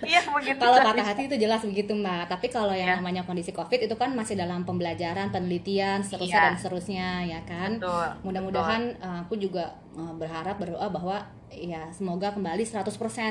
Iya 0.00 0.20
begitu. 0.24 0.56
kalau 0.56 0.78
patah 0.80 1.06
hati 1.06 1.22
itu 1.28 1.36
jelas 1.36 1.60
begitu 1.60 1.92
mbak. 1.92 2.26
Tapi 2.26 2.46
kalau 2.48 2.72
yang 2.72 2.88
Iya. 2.88 2.98
namanya 2.98 3.22
kondisi 3.22 3.52
COVID 3.52 3.80
itu 3.84 3.94
kan 3.94 4.10
masih 4.12 4.34
dalam 4.34 4.64
pembelajaran, 4.64 5.28
penelitian, 5.28 6.00
seterusnya 6.00 6.36
Iya. 6.36 6.46
dan 6.48 6.54
seterusnya 6.56 7.08
ya 7.28 7.40
kan. 7.44 7.70
Betul. 7.76 8.08
Mudah-mudahan 8.24 8.82
uh, 8.98 9.18
aku 9.22 9.36
juga 9.36 9.76
uh, 9.92 10.14
berharap 10.16 10.56
berdoa 10.56 10.88
bahwa 10.88 11.20
ya 11.50 11.90
semoga 11.90 12.30
kembali 12.30 12.62
100% 12.62 12.88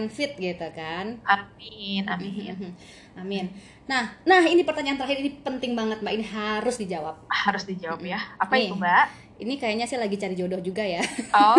fit 0.08 0.36
gitu 0.36 0.68
kan. 0.76 1.18
Amin, 1.24 2.04
amin. 2.06 2.76
Amin. 3.16 3.46
Nah, 3.88 4.12
nah 4.22 4.44
ini 4.44 4.62
pertanyaan 4.62 5.00
terakhir 5.00 5.20
ini 5.20 5.40
penting 5.40 5.74
banget 5.74 6.00
Mbak. 6.00 6.14
Ini 6.14 6.26
harus 6.30 6.76
dijawab. 6.78 7.16
Harus 7.26 7.64
dijawab 7.66 8.04
ya. 8.04 8.20
Apa 8.38 8.54
Nih. 8.54 8.70
itu, 8.70 8.76
Mbak? 8.76 9.06
Ini 9.40 9.56
kayaknya 9.56 9.88
sih 9.88 9.96
lagi 9.96 10.20
cari 10.20 10.36
jodoh 10.36 10.60
juga 10.60 10.84
ya. 10.84 11.00
Oh, 11.32 11.56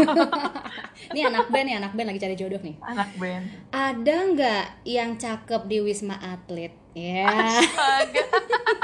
Ini 1.17 1.33
anak 1.33 1.49
band 1.49 1.65
nih, 1.65 1.77
anak 1.81 1.93
band 1.97 2.09
lagi 2.13 2.21
cari 2.21 2.37
jodoh 2.37 2.61
nih. 2.61 2.77
anak 2.85 3.11
band. 3.17 3.45
Ada 3.73 4.17
nggak 4.37 4.65
yang 4.85 5.11
cakep 5.17 5.63
di 5.65 5.79
Wisma 5.81 6.21
Atlet? 6.21 6.77
Ya. 6.93 7.25
Astaga. 7.25 8.25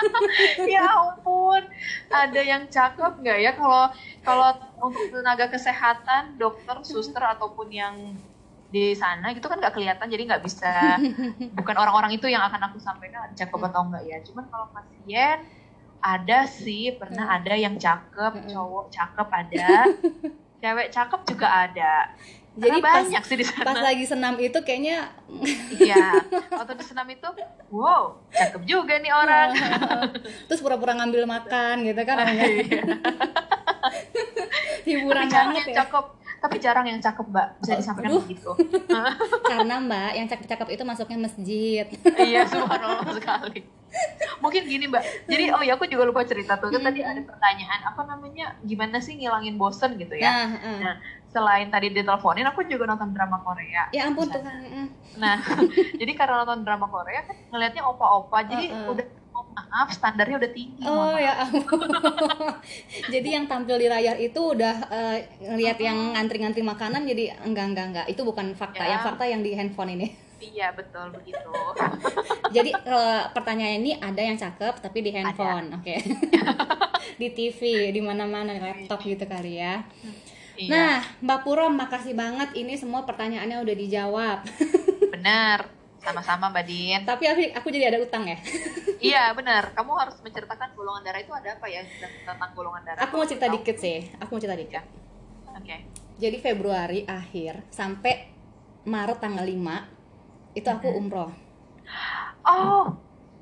ya 0.72 0.80
ampun. 0.88 1.62
Ada 2.08 2.40
yang 2.40 2.64
cakep 2.72 3.12
nggak 3.20 3.38
ya 3.44 3.52
kalau 3.52 3.92
kalau 4.24 4.50
untuk 4.80 5.12
tenaga 5.12 5.52
kesehatan, 5.52 6.40
dokter, 6.40 6.80
suster 6.80 7.20
ataupun 7.20 7.68
yang 7.68 8.16
di 8.66 8.92
sana 8.98 9.30
gitu 9.30 9.46
kan 9.46 9.62
nggak 9.62 9.78
kelihatan 9.78 10.10
jadi 10.10 10.22
nggak 10.26 10.42
bisa 10.42 10.98
bukan 11.58 11.76
orang-orang 11.78 12.18
itu 12.18 12.26
yang 12.26 12.42
akan 12.42 12.66
aku 12.66 12.82
sampaikan 12.82 13.30
cakep 13.32 13.60
atau 13.62 13.86
enggak 13.86 14.04
ya 14.04 14.18
cuman 14.26 14.44
kalau 14.50 14.66
pasien 14.74 15.38
ada 16.06 16.46
sih 16.46 16.94
pernah 16.94 17.34
ada 17.34 17.58
yang 17.58 17.74
cakep 17.74 18.32
Mm-mm. 18.38 18.54
cowok 18.54 18.86
cakep 18.94 19.28
ada 19.28 19.70
cewek 20.62 20.88
cakep 20.94 21.20
juga 21.26 21.48
ada 21.66 21.94
Jadi 22.56 22.80
Karena 22.80 22.88
pas, 22.88 22.96
banyak 23.04 23.22
sih 23.28 23.36
di 23.36 23.44
sana 23.44 23.68
pas 23.68 23.80
lagi 23.84 24.04
senam 24.08 24.32
itu 24.40 24.56
kayaknya 24.64 25.12
Iya, 25.76 26.24
waktu 26.56 26.72
di 26.80 26.84
senam 26.88 27.04
itu, 27.12 27.28
wow, 27.68 28.16
cakep 28.32 28.64
juga 28.64 28.96
nih 28.96 29.12
orang. 29.12 29.52
terus 30.48 30.64
pura-pura 30.64 30.96
ngambil 30.96 31.28
makan 31.28 31.84
gitu 31.84 32.00
kan. 32.08 32.16
Iya. 32.32 32.80
hiburan 34.88 35.28
tapi 35.28 35.36
banget 35.36 35.64
ya. 35.68 35.76
cakep, 35.84 36.06
tapi 36.40 36.56
jarang 36.60 36.86
yang 36.86 37.00
cakep 37.00 37.26
mbak, 37.26 37.48
bisa 37.60 37.72
disampaikan 37.80 38.10
aduh. 38.16 38.22
begitu. 38.22 38.50
Karena 39.50 39.74
Mbak 39.80 40.10
yang 40.14 40.26
cakep-cakep 40.28 40.68
itu 40.76 40.82
masuknya 40.84 41.18
masjid. 41.18 41.86
iya, 42.20 42.44
subhanallah 42.46 43.08
sekali. 43.16 43.64
Mungkin 44.44 44.62
gini 44.68 44.84
mbak, 44.92 45.00
jadi 45.24 45.56
oh 45.56 45.62
ya 45.64 45.80
aku 45.80 45.88
juga 45.88 46.04
lupa 46.04 46.20
cerita 46.28 46.60
tuh, 46.60 46.68
kan 46.68 46.84
tadi 46.84 47.00
ada 47.00 47.22
pertanyaan 47.24 47.80
apa 47.86 48.02
namanya, 48.04 48.52
gimana 48.60 49.00
sih 49.00 49.16
ngilangin 49.16 49.56
bosen 49.56 49.96
gitu 49.96 50.12
ya? 50.12 50.28
Nah, 50.28 50.50
eh. 50.60 50.78
Nah, 50.84 50.94
selain 51.32 51.72
tadi 51.72 51.88
diteleponin, 51.94 52.44
aku 52.44 52.68
juga 52.68 52.84
nonton 52.92 53.16
drama 53.16 53.40
Korea. 53.40 53.88
ya 53.96 54.12
ampun. 54.12 54.28
Tuhan. 54.28 54.44
mm. 54.44 54.86
Nah, 55.16 55.40
jadi 56.00 56.12
karena 56.12 56.44
nonton 56.44 56.68
drama 56.68 56.86
Korea 56.92 57.24
kan 57.24 57.36
ngelihatnya 57.48 57.82
opa-opa, 57.88 58.44
jadi 58.44 58.68
Uh-uh. 58.68 58.92
udah 58.92 59.06
mohon 59.06 59.25
maaf 59.56 59.88
standarnya 59.88 60.36
udah 60.36 60.52
tinggi. 60.52 60.84
Oh 60.84 61.16
ya 61.16 61.48
ampun. 61.48 61.88
jadi 63.14 63.28
yang 63.40 63.44
tampil 63.48 63.80
di 63.80 63.88
layar 63.88 64.20
itu 64.20 64.36
udah 64.52 64.74
eh, 64.92 65.18
ngelihat 65.40 65.80
yang 65.80 66.12
ngantri-ngantri 66.12 66.60
makanan 66.60 67.08
jadi 67.08 67.40
enggak 67.40 67.66
enggak 67.72 67.86
enggak. 67.92 68.06
Itu 68.12 68.28
bukan 68.28 68.52
fakta. 68.52 68.84
Ya. 68.84 69.00
Yang 69.00 69.02
fakta 69.12 69.24
yang 69.24 69.40
di 69.40 69.52
handphone 69.56 69.92
ini. 69.96 70.08
Iya 70.36 70.68
betul 70.76 71.16
begitu. 71.16 71.48
jadi 72.56 72.68
eh, 72.68 73.22
pertanyaan 73.32 73.80
ini 73.80 73.96
ada 73.96 74.20
yang 74.20 74.36
cakep 74.36 74.84
tapi 74.84 75.00
di 75.00 75.08
handphone. 75.08 75.80
Oke. 75.80 75.96
di 77.16 77.32
TV, 77.32 77.88
di 77.88 78.04
mana-mana 78.04 78.52
laptop 78.52 79.00
gitu 79.00 79.24
kali 79.24 79.64
ya. 79.64 79.80
Iya, 80.60 80.68
Nah, 80.68 80.96
Mbak 81.24 81.40
Puro 81.40 81.72
makasih 81.72 82.12
banget 82.12 82.52
ini 82.52 82.76
semua 82.76 83.08
pertanyaannya 83.08 83.64
udah 83.64 83.76
dijawab. 83.80 84.38
benar. 85.08 85.75
Sama-sama 86.06 86.54
Mbak 86.54 86.64
Din. 86.70 87.00
tapi 87.02 87.26
aku, 87.26 87.40
aku 87.50 87.66
jadi 87.74 87.90
ada 87.90 87.98
utang 87.98 88.22
ya. 88.30 88.38
iya 89.10 89.24
benar. 89.34 89.74
Kamu 89.74 89.90
harus 89.98 90.14
menceritakan 90.22 90.78
golongan 90.78 91.02
darah 91.02 91.18
itu 91.18 91.34
ada 91.34 91.58
apa 91.58 91.66
ya 91.66 91.82
tentang 92.22 92.50
golongan 92.54 92.82
darah. 92.86 93.02
Aku 93.10 93.18
mau 93.18 93.26
cerita 93.26 93.50
Tahu? 93.50 93.58
dikit 93.58 93.76
sih. 93.82 93.98
Aku 94.22 94.38
mau 94.38 94.40
cerita 94.40 94.54
dikit. 94.54 94.84
Oke. 95.50 95.76
Jadi 96.16 96.36
Februari 96.38 97.02
akhir 97.04 97.66
sampai 97.74 98.30
Maret 98.86 99.18
tanggal 99.18 99.42
5 99.42 100.54
itu 100.56 100.68
aku 100.70 100.88
umroh. 100.94 101.28
Oh, 102.46 102.94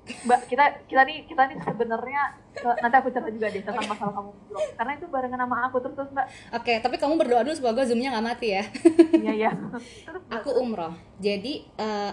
Mbak 0.05 0.40
kita 0.53 0.64
kita 0.85 1.03
nih 1.05 1.24
kita 1.24 1.42
nih 1.48 1.57
sebenarnya 1.64 2.22
nanti 2.61 2.96
aku 3.00 3.09
cerita 3.09 3.31
juga 3.33 3.48
deh 3.48 3.64
tentang 3.64 3.88
masalah 3.88 4.12
kamu 4.12 4.31
blog 4.53 4.66
karena 4.77 4.92
itu 5.00 5.07
barengan 5.09 5.40
sama 5.44 5.57
aku 5.64 5.77
terus 5.81 5.94
terus 5.96 6.11
Mbak. 6.12 6.27
Oke, 6.61 6.74
tapi 6.85 6.96
kamu 7.00 7.14
berdoa 7.16 7.40
dulu 7.44 7.55
semoga 7.57 7.85
zoomnya 7.88 8.12
nggak 8.16 8.27
mati 8.27 8.48
ya. 8.53 8.64
Iya 9.16 9.33
iya. 9.33 9.50
Terus 10.05 10.22
Aku 10.40 10.50
umroh. 10.61 10.92
Jadi 11.20 11.64
eh, 11.77 12.12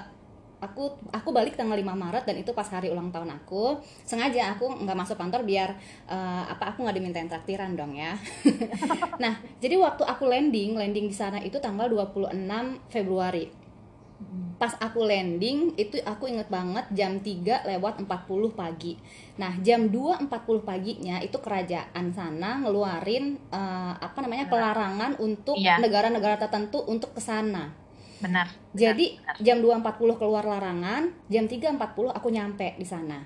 aku 0.62 0.94
aku 1.10 1.30
balik 1.34 1.58
tanggal 1.58 1.74
5 1.74 1.84
Maret 1.84 2.24
dan 2.24 2.38
itu 2.38 2.54
pas 2.54 2.70
hari 2.70 2.88
ulang 2.88 3.10
tahun 3.10 3.34
aku. 3.34 3.82
Sengaja 4.06 4.54
aku 4.54 4.70
nggak 4.86 4.98
masuk 4.98 5.18
kantor 5.18 5.42
biar 5.42 5.74
uh, 6.06 6.46
apa 6.46 6.72
aku 6.72 6.86
nggak 6.86 6.96
dimintain 6.96 7.26
traktiran 7.26 7.74
dong 7.74 7.98
ya. 7.98 8.14
Nah 9.24 9.34
jadi 9.58 9.76
waktu 9.76 10.06
aku 10.06 10.26
landing 10.26 10.78
landing 10.78 11.10
di 11.10 11.16
sana 11.16 11.42
itu 11.42 11.58
tanggal 11.58 11.90
26 11.90 12.30
Februari. 12.88 13.50
Pas 14.62 14.78
aku 14.78 15.02
landing 15.02 15.74
itu 15.74 15.98
aku 16.06 16.30
inget 16.30 16.46
banget 16.46 16.86
jam 16.94 17.18
3 17.18 17.66
lewat 17.66 18.06
40 18.06 18.54
pagi. 18.54 18.94
Nah 19.42 19.58
jam 19.66 19.90
2.40 19.90 20.30
paginya 20.62 21.18
itu 21.18 21.42
kerajaan 21.42 22.14
sana 22.14 22.62
ngeluarin 22.62 23.42
uh, 23.50 23.98
apa 23.98 24.22
namanya 24.22 24.46
pelarangan 24.46 25.18
untuk 25.18 25.58
Iya. 25.58 25.82
negara-negara 25.82 26.38
tertentu 26.38 26.86
untuk 26.86 27.18
ke 27.18 27.22
sana 27.22 27.74
benar 28.22 28.48
jadi 28.72 29.20
benar. 29.20 29.36
jam 29.44 29.58
2.40 29.60 30.16
keluar 30.20 30.48
larangan, 30.48 31.12
jam 31.28 31.46
3.40 31.48 32.16
aku 32.16 32.28
nyampe 32.32 32.80
di 32.80 32.88
sana. 32.88 33.20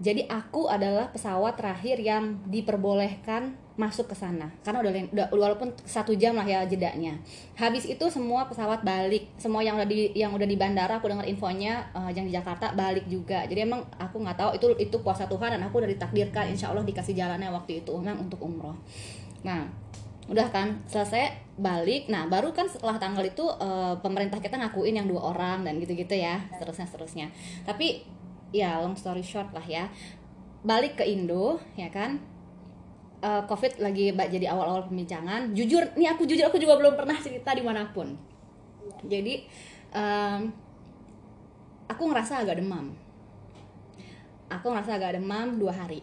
Jadi 0.00 0.24
aku 0.32 0.64
adalah 0.64 1.12
pesawat 1.12 1.60
terakhir 1.60 2.00
yang 2.00 2.40
diperbolehkan 2.48 3.52
masuk 3.76 4.12
ke 4.12 4.16
sana 4.16 4.52
karena 4.60 4.84
udah, 4.84 4.92
udah 5.12 5.26
walaupun 5.32 5.72
satu 5.84 6.16
jam 6.16 6.36
lah 6.36 6.44
ya 6.44 6.64
jedanya. 6.64 7.20
Habis 7.56 7.84
itu 7.84 8.08
semua 8.08 8.48
pesawat 8.48 8.80
balik, 8.80 9.28
semua 9.36 9.60
yang 9.60 9.76
udah 9.76 9.88
di 9.88 10.12
yang 10.16 10.32
udah 10.32 10.48
di 10.48 10.56
bandara 10.56 11.00
aku 11.00 11.08
dengar 11.08 11.28
infonya 11.28 11.84
eh, 11.92 12.12
yang 12.16 12.24
di 12.28 12.32
Jakarta 12.32 12.72
balik 12.72 13.08
juga. 13.12 13.44
Jadi 13.44 13.60
emang 13.60 13.84
aku 14.00 14.24
nggak 14.24 14.36
tahu 14.40 14.50
itu 14.56 14.66
itu 14.80 14.96
puasa 15.04 15.28
Tuhan 15.28 15.60
dan 15.60 15.62
aku 15.68 15.84
udah 15.84 15.88
ditakdirkan 15.92 16.48
insya 16.48 16.72
Allah 16.72 16.84
dikasih 16.84 17.12
jalannya 17.12 17.52
waktu 17.52 17.84
itu 17.84 17.92
memang 17.92 18.24
untuk 18.24 18.40
umroh. 18.40 18.76
Nah 19.44 19.68
udah 20.30 20.46
kan 20.54 20.78
selesai 20.86 21.58
balik. 21.58 22.06
Nah 22.06 22.30
baru 22.30 22.54
kan 22.54 22.70
setelah 22.70 22.96
tanggal 23.02 23.26
itu 23.26 23.42
eh, 23.58 23.94
pemerintah 23.98 24.38
kita 24.38 24.54
ngakuin 24.56 24.94
yang 25.02 25.10
dua 25.10 25.34
orang 25.34 25.66
dan 25.66 25.82
gitu-gitu 25.82 26.14
ya 26.14 26.38
seterusnya 26.54 26.86
seterusnya. 26.86 27.26
Tapi 27.66 28.06
ya 28.54 28.78
long 28.78 28.94
story 28.94 29.26
short 29.26 29.50
lah 29.50 29.66
ya. 29.66 29.90
Balik 30.62 31.02
ke 31.02 31.04
Indo 31.04 31.58
ya 31.74 31.90
kan? 31.90 32.22
Eh, 33.20 33.42
covid 33.44 33.82
lagi 33.84 34.16
ba- 34.16 34.30
jadi 34.30 34.48
awal-awal 34.48 34.88
pembincangan 34.88 35.52
jujur 35.52 35.84
nih 35.98 36.08
aku 36.14 36.24
jujur 36.24 36.46
aku 36.48 36.56
juga 36.56 36.78
belum 36.80 36.96
pernah 36.96 37.18
cerita 37.18 37.52
di 37.52 37.60
mana 37.60 37.90
pun. 37.90 38.14
Jadi 39.04 39.44
em, 39.92 40.48
aku 41.90 42.02
ngerasa 42.06 42.46
agak 42.46 42.62
demam. 42.62 42.94
Aku 44.48 44.72
ngerasa 44.72 44.96
agak 44.96 45.20
demam 45.20 45.58
dua 45.58 45.74
hari. 45.74 46.00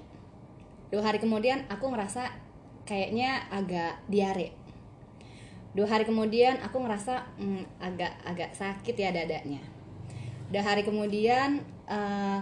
Dua 0.94 1.02
hari 1.04 1.18
kemudian 1.18 1.66
aku 1.68 1.90
ngerasa 1.90 2.46
kayaknya 2.88 3.43
agak 3.52 4.00
diare 4.08 4.56
dua 5.76 5.86
hari 5.86 6.08
kemudian 6.08 6.58
aku 6.63 6.82
ngerasa 6.82 7.21
hmm, 7.38 7.84
agak 7.84 8.15
agak 8.26 8.50
sakit 8.56 8.95
ya 8.97 9.13
dadanya 9.13 9.62
dua 10.50 10.63
hari 10.63 10.82
kemudian 10.82 11.62
eh, 11.86 12.39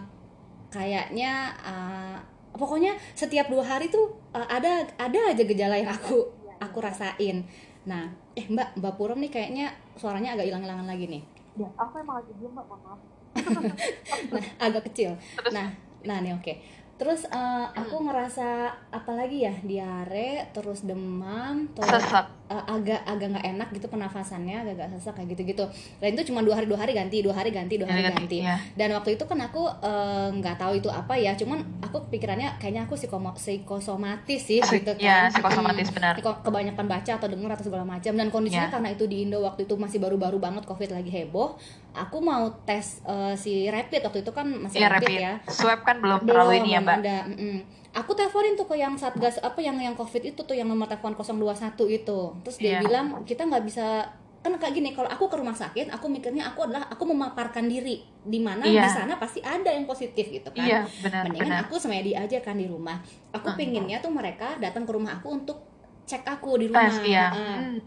kayaknya 0.71 1.51
eh, 1.65 2.17
pokoknya 2.55 2.95
setiap 3.17 3.51
dua 3.51 3.65
hari 3.65 3.91
tuh 3.91 4.13
eh, 4.31 4.47
ada 4.47 4.88
ada 4.95 5.19
aja 5.34 5.43
gejala 5.43 5.75
yang 5.75 5.91
aku 5.91 6.29
aku 6.62 6.77
rasain 6.79 7.43
nah 7.84 8.08
eh 8.38 8.45
mbak 8.47 8.77
mbak 8.79 8.93
Purom 8.95 9.19
nih 9.19 9.34
kayaknya 9.34 9.73
suaranya 9.99 10.38
agak 10.38 10.47
hilang-hilangan 10.47 10.88
lagi 10.88 11.10
nih 11.10 11.23
Ya, 11.55 11.67
aku 11.79 12.03
emang 12.03 12.19
lagi 12.19 12.36
diem 12.36 12.51
mbak, 12.51 12.67
maaf. 12.67 12.99
nah, 14.36 14.43
agak 14.60 14.91
kecil. 14.91 15.15
Terus? 15.39 15.53
Nah, 15.55 15.71
nah 16.03 16.19
nih 16.19 16.36
oke. 16.36 16.51
Terus 16.95 17.27
eh, 17.27 17.65
aku 17.75 18.08
ngerasa 18.08 18.71
apalagi 18.91 19.43
ya? 19.43 19.55
Diare, 19.60 20.47
terus 20.55 20.88
demam, 20.88 21.67
terus 21.75 21.91
sesak 21.91 22.44
eh, 22.45 22.63
agak 22.67 23.01
agak 23.03 23.27
nggak 23.31 23.45
enak 23.47 23.67
gitu 23.71 23.88
pernafasannya, 23.88 24.55
agak 24.60 24.73
agak 24.77 24.89
sesak 24.93 25.13
kayak 25.13 25.34
gitu-gitu. 25.34 25.65
Dan 25.97 26.13
itu 26.13 26.29
cuma 26.29 26.39
dua 26.39 26.55
hari 26.55 26.65
dua 26.65 26.77
hari 26.77 26.91
ganti, 26.91 27.19
dua 27.19 27.34
hari 27.34 27.49
ganti, 27.49 27.75
dua 27.75 27.88
hari 27.88 28.05
ganti. 28.05 28.39
ya. 28.39 28.55
Dan 28.73 28.91
waktu 28.91 29.13
itu 29.13 29.23
kan 29.23 29.39
aku 29.39 29.65
eh, 29.79 30.29
nggak 30.31 30.55
tahu 30.55 30.73
itu 30.75 30.88
apa 30.88 31.13
ya, 31.15 31.34
cuman 31.34 31.58
aku 31.81 32.05
pikirannya 32.08 32.58
kayaknya 32.58 32.86
aku 32.86 32.93
psikomo- 32.95 33.34
psikosomatis 33.34 34.41
sih 34.41 34.60
gitu 34.60 34.91
kan. 34.91 35.01
ya 35.01 35.17
psikosomatis 35.27 35.88
Mm. 35.88 35.95
benar 35.95 36.13
Ke- 36.15 36.41
kebanyakan 36.41 36.86
baca 36.86 37.12
atau 37.12 37.27
dengar 37.27 37.51
atau 37.51 37.65
segala 37.65 37.84
macam 37.84 38.13
dan 38.13 38.27
kondisinya 38.29 38.67
Ya. 38.67 38.73
karena 38.73 38.89
itu 38.91 39.05
di 39.05 39.17
Indo 39.21 39.41
waktu 39.41 39.65
itu 39.65 39.73
masih 39.75 39.97
baru-baru 39.97 40.38
banget 40.38 40.63
covid 40.63 40.91
lagi 40.91 41.10
heboh 41.10 41.58
aku 41.91 42.17
mau 42.19 42.45
tes 42.62 43.01
eh, 43.01 43.34
si 43.36 43.65
rapid 43.65 44.03
waktu 44.03 44.21
itu 44.21 44.31
kan 44.31 44.45
masih 44.45 44.77
ya 44.77 44.88
rapid, 44.88 45.08
rapid 45.08 45.17
ya 45.17 45.34
swab 45.47 45.81
kan 45.81 45.97
belum 45.97 46.21
terlalu 46.23 46.51
ini 46.60 46.69
ya 46.71 46.79
mbak 46.79 46.95
ada 46.99 47.17
mm-mm. 47.25 47.55
Aku 47.95 48.12
teleponin 48.12 48.53
tuh 48.53 48.67
ke 48.67 48.75
yang 48.75 48.93
satgas 48.93 49.39
apa 49.39 49.58
yang 49.58 49.79
yang 49.79 49.95
covid 49.95 50.19
itu 50.21 50.38
tuh 50.38 50.51
yang 50.51 50.67
nomor 50.67 50.86
telepon 50.86 51.15
021 51.15 51.71
itu. 51.89 52.19
Terus 52.43 52.58
dia 52.58 52.71
Iya. 52.73 52.79
bilang 52.84 53.05
kita 53.23 53.43
nggak 53.43 53.63
bisa 53.63 54.03
kan 54.43 54.53
kayak 54.55 54.75
gini 54.75 54.93
kalau 54.93 55.10
aku 55.10 55.25
ke 55.25 55.36
rumah 55.36 55.58
sakit 55.58 55.89
aku 55.89 56.05
mikirnya 56.05 56.45
aku 56.45 56.69
adalah 56.69 56.86
aku 56.86 57.01
memaparkan 57.08 57.65
diri. 57.65 58.03
Di 58.21 58.38
mana 58.38 58.62
Iya. 58.62 58.84
di 58.84 58.89
sana 58.91 59.15
pasti 59.15 59.39
ada 59.39 59.67
yang 59.67 59.86
positif 59.86 60.27
gitu 60.27 60.51
kan. 60.51 60.62
Iya 60.62 60.79
benar 61.01 61.23
mendingan 61.25 61.49
benar. 61.49 61.63
aku 61.65 61.75
semedi 61.75 62.12
aja 62.13 62.38
kan 62.39 62.53
di 62.53 62.67
rumah. 62.67 62.99
Aku 63.31 63.49
Ah. 63.49 63.55
pinginnya 63.55 63.97
tuh 63.97 64.12
mereka 64.12 64.60
datang 64.60 64.84
ke 64.84 64.91
rumah 64.91 65.15
aku 65.15 65.34
untuk 65.34 65.63
cek 66.03 66.21
aku 66.21 66.60
di 66.60 66.67
rumah. 66.69 66.86
tes 66.86 66.99
iya. 67.01 67.31
Heeh. 67.31 67.58
Hmm, 67.58 67.77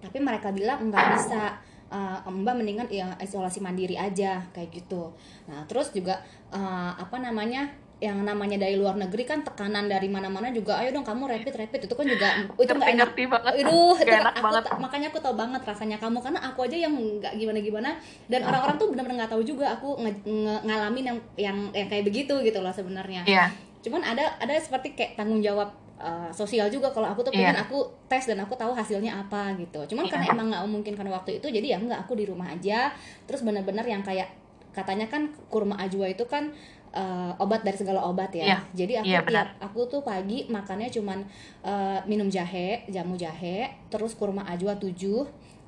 tapi 0.00 0.18
mereka 0.18 0.50
bilang 0.50 0.88
nggak 0.88 1.04
bisa. 1.14 1.54
Eh, 1.90 2.18
mbak 2.24 2.54
mendingan 2.54 2.86
ya 2.86 3.10
isolasi 3.18 3.58
mandiri 3.58 3.94
aja 3.94 4.38
kayak 4.50 4.70
gitu. 4.72 5.10
Nah 5.46 5.66
terus 5.66 5.90
juga 5.90 6.18
eh, 6.48 6.58
apa 6.96 7.18
namanya 7.18 7.66
yang 8.00 8.16
namanya 8.20 8.56
dari 8.56 8.80
luar 8.80 8.96
negeri 8.96 9.22
kan 9.22 9.44
tekanan 9.44 9.84
dari 9.84 10.08
mana-mana 10.08 10.48
juga 10.48 10.80
ayo 10.80 10.88
dong 10.88 11.04
kamu 11.04 11.28
rapid 11.28 11.52
rapid 11.54 11.80
itu 11.84 11.92
kan 11.92 12.06
juga 12.08 12.28
itu 12.56 12.72
nggak 12.72 12.92
enak 12.96 13.10
banget 13.12 13.52
Aduh, 13.60 13.92
itu 13.94 14.08
enak 14.08 14.32
aku, 14.32 14.40
banget. 14.40 14.64
makanya 14.80 15.06
aku 15.08 15.18
tahu 15.20 15.34
banget 15.36 15.60
rasanya 15.60 15.96
kamu 15.96 16.16
karena 16.18 16.40
aku 16.40 16.58
aja 16.64 16.76
yang 16.80 16.92
nggak 16.96 17.36
gimana-gimana 17.36 18.00
dan 18.26 18.40
orang-orang 18.42 18.76
tuh 18.76 18.88
benar-benar 18.88 19.16
nggak 19.20 19.32
tahu 19.32 19.42
juga 19.44 19.68
aku 19.70 20.00
nge- 20.00 20.24
nge- 20.24 20.62
ngalamin 20.64 21.04
yang 21.06 21.18
yang 21.36 21.56
yang 21.70 21.86
kayak 21.86 22.02
begitu 22.02 22.32
gitu 22.40 22.58
loh 22.58 22.72
sebenarnya. 22.72 23.20
iya 23.24 23.52
Cuman 23.80 24.00
ada 24.00 24.32
ada 24.36 24.56
seperti 24.56 24.92
kayak 24.92 25.16
tanggung 25.16 25.40
jawab 25.40 25.68
uh, 25.96 26.28
sosial 26.30 26.68
juga 26.68 26.88
kalau 26.88 27.04
aku 27.06 27.20
tuh 27.20 27.32
Iya. 27.32 27.52
pengen 27.52 27.58
aku 27.62 27.78
tes 28.06 28.24
dan 28.24 28.36
aku 28.38 28.52
tahu 28.52 28.72
hasilnya 28.72 29.12
apa 29.18 29.52
gitu. 29.56 29.80
Cuman 29.86 30.04
Iya. 30.04 30.10
karena 30.10 30.26
emang 30.30 30.46
nggak 30.48 30.62
memungkinkan 30.64 31.04
waktu 31.06 31.36
itu 31.36 31.48
jadi 31.48 31.66
ya 31.66 31.78
nggak 31.78 32.04
aku 32.04 32.12
di 32.12 32.24
rumah 32.24 32.48
aja. 32.48 32.92
Terus 33.24 33.40
benar-benar 33.40 33.84
yang 33.84 34.00
kayak 34.00 34.28
katanya 34.70 35.04
kan 35.04 35.32
kurma 35.48 35.74
ajwa 35.76 36.06
itu 36.06 36.22
kan 36.24 36.54
uh, 36.92 37.32
obat 37.36 37.60
dari 37.60 37.74
segala 37.74 38.02
obat 38.02 38.30
ya. 38.30 38.44
Iya. 38.46 38.58
Jadi 38.74 38.92
aku 38.96 39.06
benar. 39.22 39.46
tiap 39.46 39.48
aku 39.60 39.80
tuh 39.86 40.00
pagi 40.00 40.46
makannya 40.46 40.88
cuman 40.88 41.18
uh, 41.60 41.98
minum 42.04 42.26
jahe, 42.26 42.82
jamu 42.86 43.14
jahe, 43.14 43.70
terus 43.86 44.12
kurma 44.12 44.42
ajwa 44.44 44.74
7 44.74 44.94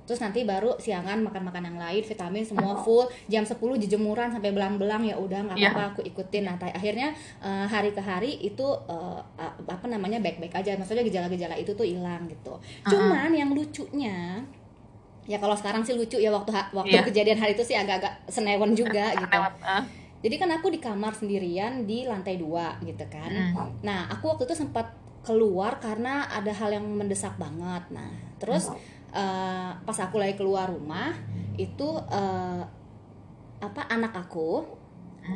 terus 0.02 0.18
nanti 0.18 0.42
baru 0.42 0.74
siangan 0.76 1.22
makan-makan 1.22 1.62
yang 1.62 1.78
lain 1.78 2.02
vitamin 2.02 2.42
semua 2.42 2.74
full 2.76 3.06
jam 3.28 3.46
10 3.46 3.54
jejemuran 3.78 4.28
sampai 4.28 4.50
belang-belang 4.50 4.98
ya 5.00 5.14
udah 5.14 5.46
nggak 5.46 5.56
Iya. 5.56 5.70
apa-apa 5.70 5.94
aku 5.94 6.00
ikutin 6.02 6.42
nah 6.42 6.58
akhirnya 6.58 7.14
eh, 7.38 7.66
hari 7.70 7.94
ke 7.94 8.02
hari 8.02 8.34
itu 8.42 8.66
a- 8.82 9.22
apa 9.62 9.86
namanya 9.86 10.18
baik-baik 10.18 10.50
aja 10.52 10.74
maksudnya 10.74 11.06
gejala-gejala 11.06 11.54
itu 11.54 11.70
tuh 11.70 11.86
hilang 11.86 12.26
gitu 12.26 12.58
cuman 12.84 13.30
yang 13.30 13.54
lucunya 13.54 14.42
ya 15.22 15.38
kalau 15.38 15.54
sekarang 15.54 15.86
sih 15.86 15.94
lucu 15.94 16.18
ya 16.18 16.34
waktu 16.34 16.50
waktu 16.50 16.92
Iya. 16.92 17.06
kejadian 17.06 17.38
hari 17.38 17.54
itu 17.54 17.62
sih 17.62 17.78
agak-agak 17.78 18.26
senewan 18.26 18.74
juga 18.74 19.14
gitu 19.14 19.38
eh, 19.38 19.82
jadi 20.22 20.34
kan 20.38 20.50
aku 20.54 20.70
di 20.70 20.78
kamar 20.78 21.12
sendirian 21.18 21.82
di 21.82 22.06
lantai 22.06 22.38
dua 22.38 22.78
gitu 22.86 23.02
kan 23.10 23.30
mm. 23.30 23.82
Nah, 23.82 24.06
aku 24.06 24.32
waktu 24.32 24.46
itu 24.46 24.54
sempat 24.54 25.02
keluar 25.22 25.78
karena 25.78 26.26
ada 26.30 26.50
hal 26.50 26.74
yang 26.74 26.86
mendesak 26.86 27.38
banget. 27.38 27.82
Nah, 27.94 28.10
terus 28.42 28.70
eh, 29.14 29.70
pas 29.74 29.98
aku 30.02 30.18
lagi 30.18 30.34
keluar 30.34 30.70
rumah 30.70 31.14
itu 31.54 31.88
eh, 32.10 32.62
apa 33.62 33.82
anak 33.86 34.14
aku, 34.18 34.66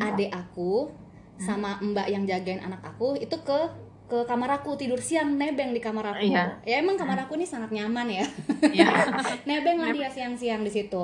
adik 0.03 0.35
aku, 0.35 0.91
sama 1.39 1.79
mbak 1.79 2.11
yang 2.11 2.27
jagain 2.27 2.59
anak 2.59 2.83
aku 2.83 3.15
itu 3.15 3.39
ke 3.47 3.87
ke 4.07 4.23
kamar 4.23 4.63
aku 4.63 4.79
tidur 4.79 5.03
siang 5.03 5.35
nebeng 5.35 5.75
di 5.75 5.83
kamar 5.83 6.15
aku. 6.15 6.31
Iya. 6.31 6.63
Ya 6.63 6.79
emang 6.83 6.95
kamar 6.95 7.27
aku 7.27 7.39
ini 7.39 7.47
sangat 7.47 7.75
nyaman 7.75 8.07
ya. 8.07 8.27
iya 8.71 8.87
nebeng 9.51 9.83
lah 9.83 9.91
dia 9.91 10.11
siang-siang 10.11 10.63
di 10.63 10.71
situ. 10.71 11.03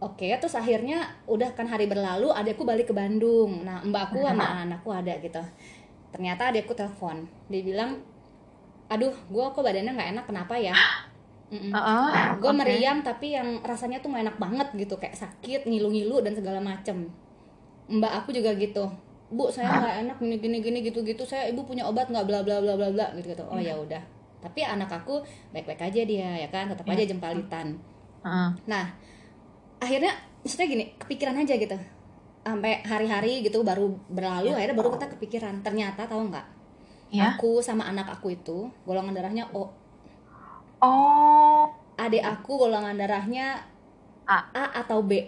Hmm. 0.00 0.06
Oke, 0.08 0.32
terus 0.40 0.56
akhirnya 0.56 1.12
udah 1.28 1.52
kan 1.52 1.68
hari 1.68 1.84
berlalu, 1.84 2.32
adekku 2.32 2.64
balik 2.64 2.88
ke 2.88 2.94
Bandung. 2.96 3.64
Nah, 3.68 3.84
mbakku 3.84 4.24
sama 4.28 4.64
anakku 4.64 4.88
ada 4.88 5.12
gitu. 5.20 5.40
Ternyata 6.10 6.50
adekku 6.50 6.72
telepon, 6.72 7.28
dia 7.52 7.62
bilang, 7.62 8.00
aduh, 8.90 9.12
gue 9.12 9.44
kok 9.54 9.62
badannya 9.62 9.92
nggak 9.94 10.10
enak, 10.16 10.24
kenapa 10.26 10.54
ya? 10.58 10.74
Mm-mm. 11.52 11.74
Heeh, 11.74 12.38
Gue 12.38 12.50
oke. 12.50 12.58
meriang 12.62 13.02
tapi 13.02 13.34
yang 13.34 13.58
rasanya 13.66 13.98
tuh 13.98 14.08
nggak 14.14 14.24
enak 14.30 14.36
banget 14.38 14.68
gitu, 14.86 14.94
kayak 15.02 15.18
sakit, 15.18 15.66
ngilu-ngilu 15.66 16.22
dan 16.22 16.32
segala 16.38 16.62
macem. 16.62 17.10
Mbak 17.90 18.12
aku 18.22 18.30
juga 18.30 18.54
gitu, 18.54 18.86
bu 19.34 19.50
saya 19.50 19.66
nggak 19.68 19.94
enak 20.06 20.16
gini 20.22 20.36
gini 20.38 20.58
gini 20.62 20.78
gitu 20.86 21.02
gitu, 21.02 21.22
saya 21.26 21.50
ibu 21.50 21.66
punya 21.66 21.86
obat 21.90 22.06
nggak 22.10 22.22
bla 22.26 22.40
bla 22.46 22.62
bla 22.62 22.74
bla 22.78 22.88
bla 22.94 23.06
gitu 23.18 23.34
gitu. 23.34 23.44
Oh 23.50 23.58
ya 23.58 23.74
udah. 23.74 23.98
Tapi 24.40 24.62
anak 24.62 24.88
aku 24.90 25.20
baik-baik 25.52 25.82
aja 25.90 26.00
dia 26.06 26.30
ya 26.46 26.48
kan, 26.54 26.70
tetap 26.70 26.86
aja 26.88 27.02
jempalitan 27.04 27.76
Heeh. 28.24 28.50
nah 28.68 28.84
akhirnya 29.80 30.12
maksudnya 30.44 30.66
gini 30.68 30.84
kepikiran 31.00 31.36
aja 31.40 31.54
gitu. 31.56 31.76
Sampai 32.40 32.80
hari-hari 32.84 33.44
gitu 33.44 33.60
baru 33.64 33.96
berlalu 34.08 34.54
akhirnya 34.54 34.76
baru 34.76 34.94
kita 34.94 35.06
kepikiran. 35.16 35.64
Ternyata 35.64 36.06
tahu 36.06 36.30
nggak? 36.30 36.46
Ya 37.10 37.34
aku 37.34 37.58
sama 37.58 37.90
anak 37.90 38.06
aku 38.06 38.38
itu 38.38 38.70
golongan 38.86 39.16
darahnya 39.16 39.50
O. 39.50 39.66
Oh. 40.80 41.64
Adik 42.00 42.24
aku 42.24 42.56
golongan 42.56 42.96
darahnya 42.96 43.60
A. 44.24 44.46
A 44.54 44.64
atau 44.80 45.02
B. 45.02 45.26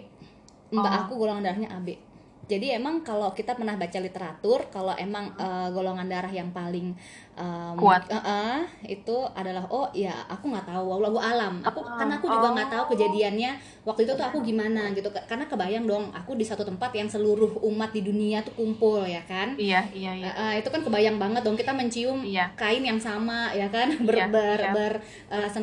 Mbak 0.73 0.89
Oh. 0.89 0.99
aku 1.05 1.13
golongan 1.19 1.43
darahnya 1.45 1.69
AB 1.69 2.12
jadi 2.43 2.75
emang 2.75 2.99
kalau 3.01 3.31
kita 3.31 3.55
pernah 3.55 3.79
baca 3.79 3.95
literatur 3.97 4.67
kalau 4.67 4.91
emang 4.99 5.31
eh, 5.39 5.67
golongan 5.71 6.07
darah 6.11 6.27
yang 6.27 6.51
paling 6.51 6.91
em, 7.39 7.75
Kuat. 7.79 8.03
eh, 8.11 8.19
eh, 8.19 8.59
itu 8.99 9.15
adalah 9.31 9.63
oh 9.71 9.87
ya 9.95 10.11
aku 10.27 10.51
nggak 10.51 10.67
tahu 10.67 10.83
wallahu 10.83 11.17
alam 11.17 11.63
aku 11.63 11.79
Ah, 11.87 11.95
karena 11.99 12.19
aku 12.19 12.27
juga 12.27 12.47
nggak 12.51 12.69
oh. 12.69 12.73
tahu 12.75 12.83
kejadiannya 12.95 13.51
waktu 13.87 14.01
itu 14.03 14.13
tuh 14.19 14.25
aku 14.27 14.37
gimana 14.43 14.91
gitu 14.91 15.07
karena 15.27 15.45
kebayang 15.47 15.85
dong 15.87 16.11
aku 16.11 16.35
di 16.35 16.43
satu 16.43 16.67
tempat 16.67 16.91
yang 16.91 17.07
seluruh 17.07 17.63
umat 17.63 17.95
di 17.95 18.03
dunia 18.03 18.43
tuh 18.43 18.53
kumpul 18.59 19.07
ya 19.07 19.23
kan 19.23 19.55
Iya, 19.55 19.87
iya, 19.95 20.11
iya. 20.11 20.25
Eh, 20.27 20.35
eh, 20.35 20.53
itu 20.59 20.67
kan 20.67 20.83
kebayang 20.83 21.15
banget 21.15 21.41
dong 21.47 21.55
kita 21.55 21.71
mencium 21.71 22.23
Iya. 22.27 22.51
kain 22.59 22.83
yang 22.83 22.99
sama 22.99 23.55
ya 23.55 23.71
kan 23.71 23.87
ber 24.03 24.15
Iya, 24.19 24.27
ber, 24.27 24.59
iya. 24.59 24.71
ber, 24.75 24.93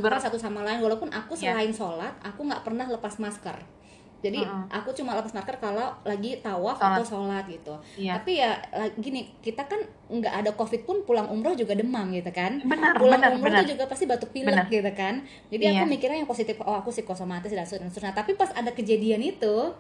Ber- 0.01 0.21
satu 0.21 0.37
sama 0.37 0.61
lain 0.65 0.81
walaupun 0.85 1.09
aku 1.13 1.37
Iya. 1.37 1.53
selain 1.57 1.73
sholat 1.73 2.13
aku 2.21 2.45
nggak 2.45 2.63
pernah 2.65 2.85
lepas 2.89 3.17
masker 3.21 3.80
jadi 4.21 4.41
Mm-mm. 4.41 4.69
aku 4.69 4.93
cuma 4.93 5.13
lepas 5.13 5.33
masker 5.33 5.57
kalau 5.57 5.89
lagi 6.03 6.39
tawaf 6.39 6.77
Sholat. 6.77 6.93
atau 6.95 7.05
sholat 7.07 7.45
gitu 7.47 7.75
Iya. 7.97 8.13
tapi 8.15 8.37
ya 8.37 8.53
eh, 8.71 8.93
gini 8.95 9.21
kita 9.39 9.65
kan 9.65 9.81
nggak 10.07 10.35
ada 10.37 10.51
covid 10.53 10.85
pun 10.85 11.03
pulang 11.03 11.27
umroh 11.27 11.53
juga 11.53 11.73
demam 11.73 12.09
gitu 12.09 12.29
kan 12.29 12.61
Benar, 12.61 12.95
pulang 12.95 13.17
benar, 13.17 13.33
umroh 13.33 13.49
benar. 13.49 13.61
tuh 13.61 13.71
juga 13.71 13.85
pasti 13.87 14.05
batuk 14.05 14.29
pilek 14.31 14.51
Benar. 14.51 14.67
gitu 14.69 14.91
kan 14.93 15.15
jadi 15.49 15.63
Iya. 15.67 15.73
aku 15.75 15.85
mikirnya 15.87 16.19
yang 16.19 16.29
positif 16.29 16.61
oh 16.61 16.75
aku 16.75 16.89
psikosomatis 16.91 17.49
dan 17.49 17.65
seterusnya 17.65 18.13
tapi 18.13 18.33
pas 18.35 18.53
ada 18.53 18.71
kejadian 18.71 19.21
itu 19.23 19.73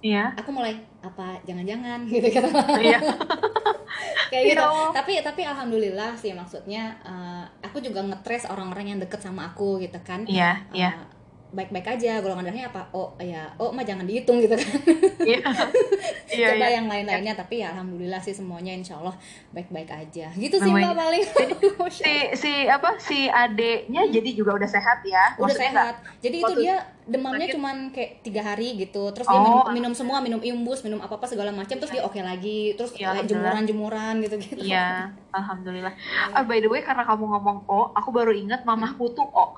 Iya. 0.00 0.34
aku 0.34 0.50
mulai 0.50 0.74
apa 1.00 1.40
jangan-jangan 1.42 2.04
gitu 2.10 2.28
kata 2.28 2.50
Iya. 2.76 2.98
kayak 4.26 4.42
Ya 4.42 4.50
gitu 4.50 4.62
Allah. 4.62 4.90
tapi 4.92 5.12
tapi 5.20 5.42
alhamdulillah 5.42 6.12
sih 6.14 6.32
maksudnya 6.32 6.82
eh, 7.00 7.44
aku 7.62 7.78
juga 7.78 8.02
ngetres 8.02 8.44
orang-orang 8.44 8.86
yang 8.86 8.98
deket 8.98 9.20
sama 9.20 9.46
aku 9.46 9.78
gitu 9.78 9.96
kan 10.00 10.26
Iya, 10.26 10.58
Eh, 10.68 10.82
iya. 10.82 10.90
Baik-baik 11.54 11.86
aja 11.86 12.18
golongan 12.18 12.50
darahnya 12.50 12.66
apa? 12.68 12.82
Oh 12.90 13.14
ya 13.22 13.46
oh 13.56 13.70
mah 13.70 13.86
jangan 13.86 14.04
dihitung 14.04 14.42
gitu 14.42 14.58
kan. 14.58 14.68
Iya. 15.22 15.40
Iya, 16.34 16.50
coba 16.50 16.66
iya. 16.66 16.76
yang 16.82 16.86
lain-lainnya 16.90 17.34
tapi 17.38 17.62
ya 17.62 17.70
alhamdulillah 17.70 18.18
sih 18.18 18.34
semuanya 18.34 18.74
insya 18.74 18.98
Allah 18.98 19.14
baik-baik 19.54 19.86
aja. 19.86 20.34
Gitu 20.34 20.58
sih 20.58 20.66
mbak 20.66 20.90
paling 20.90 21.22
Si 21.94 22.14
si 22.34 22.52
apa 22.66 22.98
si 22.98 23.30
adeknya 23.30 24.02
jadi 24.10 24.34
juga 24.34 24.58
udah 24.58 24.66
sehat 24.66 25.06
ya. 25.06 25.38
udah 25.38 25.46
Maksudnya 25.46 25.70
sehat. 25.70 25.94
jadi 26.18 26.36
itu 26.42 26.52
dia 26.58 26.76
demamnya 27.06 27.46
cuman 27.54 27.94
kayak 27.94 28.26
tiga 28.26 28.42
hari 28.42 28.74
gitu. 28.74 29.14
Terus 29.14 29.30
dia 29.30 29.38
Oh, 29.38 29.46
minum, 29.46 29.62
minum 29.70 29.92
semua 29.94 30.18
minum 30.18 30.42
imbus 30.42 30.82
minum 30.82 30.98
apa 30.98 31.14
apa 31.14 31.26
segala 31.30 31.54
macam 31.54 31.78
terus 31.78 31.94
dia 31.94 32.02
oke 32.02 32.18
lagi. 32.18 32.74
Terus 32.74 32.90
kayak 32.90 33.14
alhamdulillah. 33.14 33.30
jemuran-jemuran 33.54 34.14
gitu 34.26 34.34
gitu 34.42 34.58
Iya, 34.58 35.14
alhamdulillah. 35.30 35.94
Ah, 36.34 36.42
by 36.42 36.58
the 36.58 36.66
way 36.66 36.82
karena 36.82 37.06
kamu 37.06 37.30
ngomong 37.30 37.62
O, 37.70 37.94
aku 37.94 38.10
baru 38.10 38.34
ingat 38.34 38.66
mamahku 38.66 39.06
tuh 39.14 39.22
O. 39.30 39.54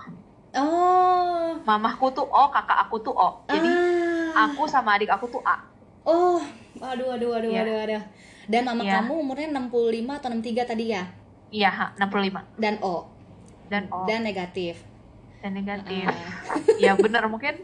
oh 0.56 1.56
Mamahku 1.66 2.14
tuh 2.14 2.22
O, 2.22 2.42
kakak 2.54 2.86
aku 2.86 3.02
tuh 3.02 3.10
O. 3.10 3.42
Jadi 3.50 3.66
ah. 3.66 4.46
aku 4.46 4.70
sama 4.70 4.94
adik 4.94 5.10
aku 5.10 5.26
tuh 5.26 5.42
A. 5.42 5.58
Oh, 6.06 6.38
aduh, 6.78 7.18
aduh, 7.18 7.34
aduh, 7.34 7.50
Iya. 7.50 7.66
aduh, 7.66 7.76
aduh. 7.82 8.02
Dan 8.46 8.62
mama 8.62 8.86
Iya. 8.86 9.02
kamu 9.02 9.12
umurnya 9.18 9.48
65 9.50 10.14
atau 10.14 10.30
63 10.30 10.62
tadi 10.62 10.94
ya? 10.94 11.02
Iya, 11.50 11.70
ha, 11.74 11.86
65. 11.98 12.46
Dan 12.54 12.78
O, 12.78 13.10
Dan 13.66 13.90
O 13.90 14.06
dan 14.06 14.22
negatif. 14.22 14.78
dan 15.42 15.52
negatif. 15.54 16.06
Ah. 16.06 16.58
Iya 16.78 16.94
benar 16.98 17.26
mungkin 17.26 17.62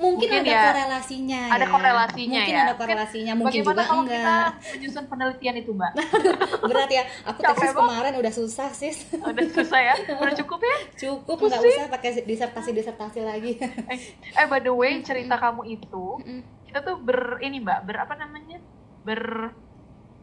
Mungkin, 0.00 0.32
Mungkin 0.32 0.48
ada 0.48 0.48
ya, 0.48 0.62
korelasinya 0.72 1.42
ada 1.52 1.60
ya. 1.60 1.68
korelasinya 1.68 2.40
mungkin 2.40 2.56
ya. 2.56 2.64
ada 2.64 2.74
korelasinya, 2.80 3.32
mungkin 3.36 3.60
bagaimana 3.60 3.76
juga 3.76 3.82
kalau 3.84 4.02
enggak. 4.08 4.24
kita 4.24 4.36
menyusun 4.72 5.04
penelitian 5.12 5.54
itu, 5.60 5.70
Mbak? 5.76 5.92
Berat 6.72 6.88
ya. 6.90 7.02
Aku 7.28 7.38
tesis 7.44 7.72
kemarin 7.76 8.12
udah 8.16 8.32
susah, 8.32 8.68
Sis. 8.72 8.96
Udah 9.12 9.44
susah 9.52 9.80
ya? 9.84 9.94
Udah 10.16 10.34
cukup 10.40 10.60
ya? 10.64 10.76
Cukup 10.96 11.36
nggak 11.36 11.60
usah 11.60 11.86
pakai 11.92 12.10
disertasi-disertasi 12.24 13.20
lagi. 13.28 13.60
Eh, 13.60 13.98
eh 14.40 14.46
by 14.48 14.64
the 14.64 14.72
way, 14.72 15.04
cerita 15.04 15.36
kamu 15.36 15.68
itu 15.68 16.16
kita 16.64 16.80
tuh 16.80 16.96
ber 16.96 17.36
ini 17.44 17.60
Mbak, 17.60 17.78
ber 17.84 17.96
apa 18.00 18.14
namanya? 18.16 18.56
Ber 19.04 19.52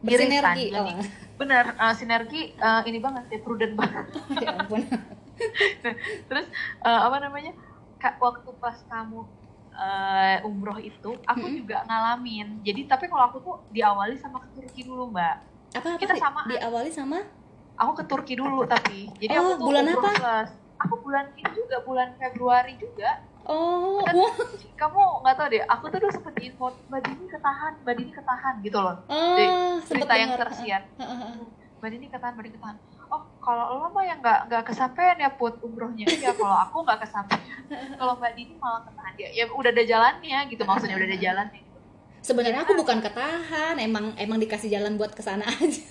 Bersinergi. 0.02 0.70
irisan. 0.70 0.86
Oh, 0.90 1.06
bener 1.38 1.64
eh, 1.74 1.94
sinergi 1.94 2.42
eh, 2.54 2.82
ini 2.86 2.98
banget 2.98 3.30
ya 3.30 3.38
prudent 3.46 3.78
banget. 3.78 4.06
ya 4.42 4.58
ampun. 4.58 4.82
Terus 6.26 6.46
eh, 6.82 7.00
apa 7.06 7.16
namanya? 7.22 7.54
Kak, 7.98 8.18
waktu 8.22 8.50
pas 8.62 8.78
kamu 8.86 9.26
eh, 9.78 10.36
umroh 10.42 10.76
itu, 10.76 11.14
aku 11.22 11.46
Mm-mm. 11.46 11.56
juga 11.56 11.86
ngalamin. 11.86 12.60
Jadi 12.60 12.84
tapi 12.84 13.06
kalau 13.06 13.24
aku 13.26 13.38
tuh 13.38 13.56
diawali 13.68 14.14
sama 14.14 14.38
ke 14.40 14.48
Turki 14.52 14.82
dulu, 14.82 15.08
Mbak. 15.08 15.34
Apa 15.74 15.86
apa? 15.94 16.00
Kita 16.00 16.14
sama. 16.16 16.40
Diawali 16.44 16.90
sama 16.90 17.18
Aku 17.78 17.94
ke 17.94 18.04
Turki 18.04 18.34
dulu 18.34 18.66
tapi. 18.66 19.06
Jadi 19.16 19.32
Oh, 19.32 19.54
aku 19.54 19.62
tuh 19.62 19.66
bulan 19.70 19.84
apa? 19.86 20.10
plus. 20.12 20.50
Aku 20.78 20.94
bulan 20.98 21.30
ini 21.32 21.50
juga 21.52 21.76
bulan 21.80 22.10
Februari 22.14 22.74
juga. 22.74 23.22
Oh, 23.42 24.02
Kan- 24.02 24.18
wah. 24.18 24.34
Kamu 24.76 25.22
nggak 25.22 25.34
tahu 25.34 25.48
deh, 25.48 25.62
aku 25.64 25.84
tuh 25.88 25.98
dulu 25.98 26.12
sempet 26.12 26.34
info 26.38 26.70
Mbak 26.86 27.00
Dini 27.02 27.24
ketahan, 27.26 27.72
Mbak 27.82 27.94
Dini 27.96 28.12
ketahan 28.12 28.54
gitu 28.60 28.78
loh. 28.78 28.96
Oh, 29.06 29.78
Cerita 29.82 30.14
yang 30.14 30.34
tersiar. 30.34 30.82
Mbak 31.78 31.88
Dini 31.88 32.06
ketahan, 32.08 32.32
Mbak 32.34 32.44
Dini 32.44 32.54
ketahan. 32.56 32.76
Oh, 33.08 33.22
kalau 33.40 33.80
lo 33.80 33.88
mah 33.88 34.04
yang 34.04 34.20
nggak 34.20 34.52
nggak 34.52 34.62
kesampaian 34.68 35.16
ya 35.16 35.30
put 35.32 35.56
umrohnya. 35.64 36.04
Iya, 36.04 36.36
kalau 36.36 36.56
aku 36.68 36.84
nggak 36.84 37.00
kesampaian. 37.04 37.40
kalau 38.00 38.14
Mbak 38.20 38.32
Dini 38.36 38.54
malah 38.60 38.84
ketahan 38.84 39.14
ya. 39.16 39.28
Ya 39.32 39.44
udah 39.48 39.70
ada 39.72 39.84
jalannya 39.84 40.38
gitu, 40.52 40.62
maksudnya 40.68 40.96
udah 41.00 41.08
ada 41.08 41.18
jalannya. 41.18 41.60
Gitu. 41.64 41.78
Sebenarnya 42.20 42.60
aku 42.66 42.74
bukan 42.76 42.98
ketahan, 43.00 43.74
emang 43.80 44.12
emang 44.20 44.38
dikasih 44.42 44.68
jalan 44.68 45.00
buat 45.00 45.16
ke 45.16 45.22
sana 45.24 45.48
aja. 45.48 45.84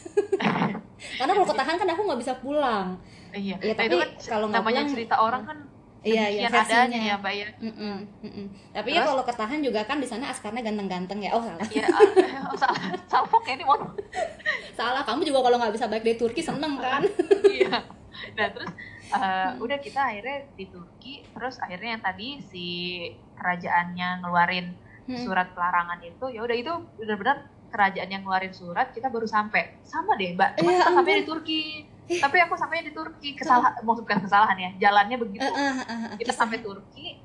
Karena 1.17 1.31
kalau 1.33 1.47
ketahan 1.47 1.75
kan 1.81 1.87
aku 1.89 2.01
nggak 2.05 2.21
bisa 2.21 2.33
pulang. 2.37 2.97
Iya. 3.33 3.57
Iya, 3.61 3.73
Nah, 3.73 3.77
tapi 3.77 3.87
itu 3.89 3.97
kan 3.97 4.09
kalau 4.25 4.45
nggak 4.49 4.61
namanya 4.61 4.81
pulang, 4.81 4.93
cerita 4.93 5.15
orang 5.17 5.41
kan 5.45 5.57
Iya, 6.07 6.25
iya, 6.29 6.47
adanya 6.47 6.99
ya, 7.03 7.15
Mbak 7.17 7.33
ya. 7.33 7.49
Mm-mm, 7.59 7.95
mm-mm. 8.23 8.45
Tapi 8.71 8.89
ya 8.89 9.01
Terus? 9.01 9.09
kalau 9.09 9.23
ketahan 9.23 9.59
juga 9.59 9.81
kan 9.83 9.97
di 9.97 10.07
sana 10.07 10.31
askarnya 10.31 10.63
ganteng-ganteng 10.63 11.19
ya. 11.19 11.35
Oh 11.35 11.41
salah, 11.41 11.67
Iya, 11.67 11.85
ah, 11.85 12.01
salah, 12.61 12.81
salfok 13.05 13.43
ya 13.43 13.53
ini 13.53 13.63
mau. 13.63 13.75
salah. 14.73 15.03
Kamu 15.03 15.21
juga 15.21 15.39
kalau 15.41 15.57
nggak 15.57 15.73
bisa 15.73 15.85
baik 15.85 16.03
di 16.03 16.15
Turki 16.15 16.39
seneng 16.39 16.77
kan? 16.77 17.03
iya 17.51 17.83
nah 18.33 18.49
terus 18.49 18.73
uh, 19.11 19.53
udah 19.57 19.77
kita 19.77 20.01
akhirnya 20.01 20.49
di 20.51 20.65
Turki 20.65 21.21
terus 21.27 21.61
akhirnya 21.61 21.93
yang 21.93 22.03
tadi 22.03 22.41
si 22.41 22.65
kerajaannya 23.33 24.21
ngeluarin 24.21 24.67
Hmm. 25.07 25.23
surat 25.23 25.55
pelarangan 25.55 26.03
itu 26.03 26.25
ya 26.27 26.43
udah 26.43 26.51
itu 26.51 26.67
benar-benar 26.99 27.47
kerajaan 27.69 28.11
yang 28.11 28.27
ngeluarin 28.27 28.51
surat 28.51 28.91
kita 28.91 29.07
baru 29.07 29.23
sampai 29.23 29.79
sama 29.79 30.19
deh 30.19 30.35
mbak 30.35 30.59
cuma 30.59 30.67
Ya 30.67 30.83
kita 30.83 30.91
sampai 30.91 31.13
di 31.15 31.23
Turki. 31.23 31.61
Tapi 32.09 32.37
aku 32.39 32.55
sampai 32.55 32.81
di 32.81 32.91
Turki 32.91 33.33
kesalahan 33.33 33.75
maksud 33.77 34.01
bukan 34.01 34.19
kesalahan 34.21 34.55
ya 34.55 34.69
jalannya 34.81 35.17
begitu 35.17 35.43
Eh, 35.43 35.51
eh, 35.51 35.75
eh, 35.77 35.97
eh, 36.07 36.15
kita 36.15 36.29
kisah. 36.29 36.39
sampai 36.39 36.57
Turki 36.59 37.19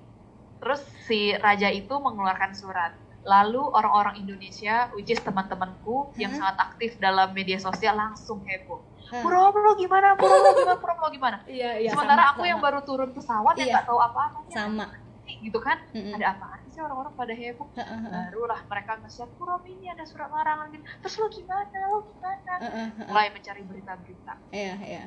terus 0.59 0.79
si 1.05 1.35
raja 1.37 1.69
itu 1.69 1.91
mengeluarkan 1.93 2.51
surat 2.53 2.93
lalu 3.23 3.63
orang-orang 3.63 4.19
Indonesia 4.19 4.91
which 4.93 5.07
is 5.09 5.19
teman-temanku 5.19 6.11
yang 6.17 6.31
Hmm. 6.33 6.43
sangat 6.43 6.57
aktif 6.65 6.99
dalam 6.99 7.31
media 7.31 7.55
sosial 7.57 7.95
langsung 7.95 8.43
heboh. 8.43 8.83
Puro 9.13 9.51
Puro 9.51 9.77
gimana 9.77 10.15
Puro 10.15 10.33
gimana 10.33 10.75
Puro 10.75 10.95
gimana 11.09 11.37
Iya, 11.45 11.79
iya. 11.79 11.91
sementara 11.91 12.23
sama, 12.25 12.33
aku 12.33 12.43
yang 12.45 12.57
sama. 12.57 12.67
baru 12.67 12.81
turun 12.81 13.11
pesawat 13.13 13.55
yang 13.55 13.69
Iya. 13.69 13.75
nggak 13.77 13.87
tahu 13.87 14.01
apa-apa 14.01 14.39
sama. 14.49 14.87
gitu 15.23 15.59
kan 15.59 15.79
Mm-mm. 15.93 16.15
ada 16.15 16.27
apaan 16.33 16.62
sih 16.73 16.81
orang-orang 16.81 17.13
pada 17.13 17.35
heboh 17.37 17.69
eh, 17.77 17.85
eh, 17.85 18.01
barulah 18.09 18.61
mereka 18.67 18.93
nge-share 19.05 19.29
ini 19.69 19.87
ada 19.93 20.05
surat 20.09 20.33
larangan 20.33 20.73
gitu 20.73 20.85
terus 21.05 21.15
lo 21.21 21.27
gimana 21.29 21.79
lo 21.93 21.99
gimana 22.09 22.53
eh, 22.59 22.69
eh. 22.73 22.89
mulai 23.07 23.29
mencari 23.29 23.63
berita-berita 23.63 24.35
Iya, 24.49 24.75
iya. 24.81 25.05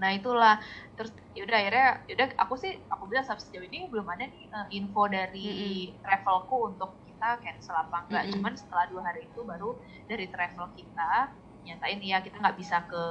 Nah 0.00 0.10
itulah 0.16 0.56
terus 0.96 1.12
yaudah 1.36 1.60
akhirnya 1.60 1.88
yaudah 2.08 2.28
aku 2.40 2.54
sih 2.56 2.72
aku 2.88 3.04
bilang 3.12 3.26
sampai 3.28 3.44
sejauh 3.44 3.66
ini 3.68 3.86
belum 3.92 4.08
ada 4.08 4.24
nih 4.24 4.44
eh, 4.48 4.66
info 4.80 5.04
dari 5.06 5.48
travelku 6.00 6.72
untuk 6.72 6.96
kita 7.04 7.36
cancel 7.44 7.76
apa 7.76 8.08
enggak. 8.08 8.22
Mm-mm. 8.24 8.34
Cuman 8.40 8.52
setelah 8.56 8.84
dua 8.88 9.02
hari 9.04 9.28
itu 9.28 9.40
baru 9.44 9.76
dari 10.08 10.26
travel 10.32 10.72
kita 10.72 11.36
nyatain 11.60 12.00
ya 12.00 12.24
kita 12.24 12.40
nggak 12.40 12.56
bisa 12.56 12.88
ke 12.88 13.02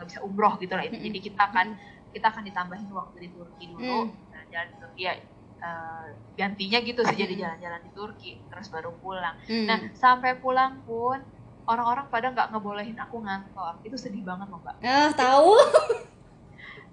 nggak 0.00 0.06
bisa 0.08 0.20
umroh 0.24 0.56
gitu 0.56 0.72
lah 0.72 0.84
itu. 0.88 0.96
Mm-mm. 0.96 1.06
Jadi 1.12 1.18
kita 1.28 1.42
akan 1.52 1.66
kita 2.14 2.26
akan 2.32 2.42
ditambahin 2.48 2.88
waktu 2.88 3.16
di 3.20 3.28
Turki 3.34 3.64
dulu. 3.68 4.08
Mm. 4.08 4.32
Nah, 4.32 4.42
jalan 4.48 4.70
Turki 4.80 5.02
ya 5.04 5.12
eh, 5.56 6.06
gantinya 6.32 6.78
gitu 6.80 7.00
sih 7.04 7.16
jadi 7.16 7.34
jalan-jalan 7.36 7.80
di 7.82 7.90
Turki 7.90 8.30
terus 8.44 8.66
baru 8.68 8.90
pulang. 8.94 9.34
Hmm. 9.44 9.66
Nah 9.66 9.78
sampai 9.92 10.36
pulang 10.36 10.82
pun 10.82 11.18
orang-orang 11.64 12.06
pada 12.06 12.28
nggak 12.28 12.48
ngebolehin 12.50 12.98
aku 12.98 13.18
ngantor 13.18 13.80
itu 13.80 13.94
sedih 13.94 14.20
banget 14.22 14.46
loh 14.46 14.60
mbak 14.60 14.76
Ah, 14.80 15.08
tahu? 15.10 15.54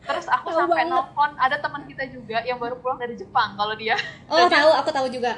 Terus 0.01 0.25
aku 0.27 0.49
Tahu 0.49 0.57
sampai 0.57 0.81
banget. 0.81 0.91
nelfon 0.91 1.31
ada 1.37 1.57
teman 1.57 1.83
kita 1.85 2.03
juga 2.07 2.41
yang 2.41 2.57
baru 2.57 2.73
pulang 2.75 2.97
dari 2.97 3.13
Jepang 3.13 3.53
kalau 3.53 3.75
dia 3.75 3.93
Oh, 4.25 4.47
tahu, 4.47 4.69
aku 4.73 4.89
tahu 4.89 5.07
juga. 5.09 5.37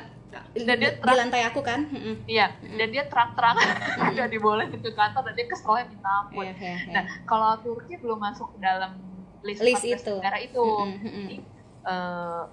Di, 0.50 0.64
Dan 0.64 0.78
dia 0.80 0.92
di 0.92 0.98
terang- 0.98 1.20
lantai 1.20 1.42
aku 1.44 1.62
kan? 1.62 1.86
Iya 2.26 2.48
dan 2.58 2.90
dia 2.90 3.04
terang-terangan 3.06 3.68
nggak 4.14 4.30
dibolehin 4.30 4.72
ke 4.74 4.90
kantor 4.92 5.22
dan 5.28 5.34
dia 5.36 5.46
keselnya 5.46 5.84
minta 5.86 6.10
ampun. 6.16 6.42
Iya, 6.42 6.54
iya, 6.56 6.74
iya. 6.80 6.94
Nah 6.96 7.04
kalau 7.24 7.50
Turki 7.60 7.98
belum 7.98 8.18
masuk 8.18 8.56
dalam 8.58 8.98
list, 9.42 9.60
List 9.60 9.84
14 9.84 9.94
itu. 10.00 10.14
negara 10.16 10.38
itu, 10.40 10.64
mm-mm. 10.64 11.26
Jadi, 11.28 11.36
eh, 11.84 12.44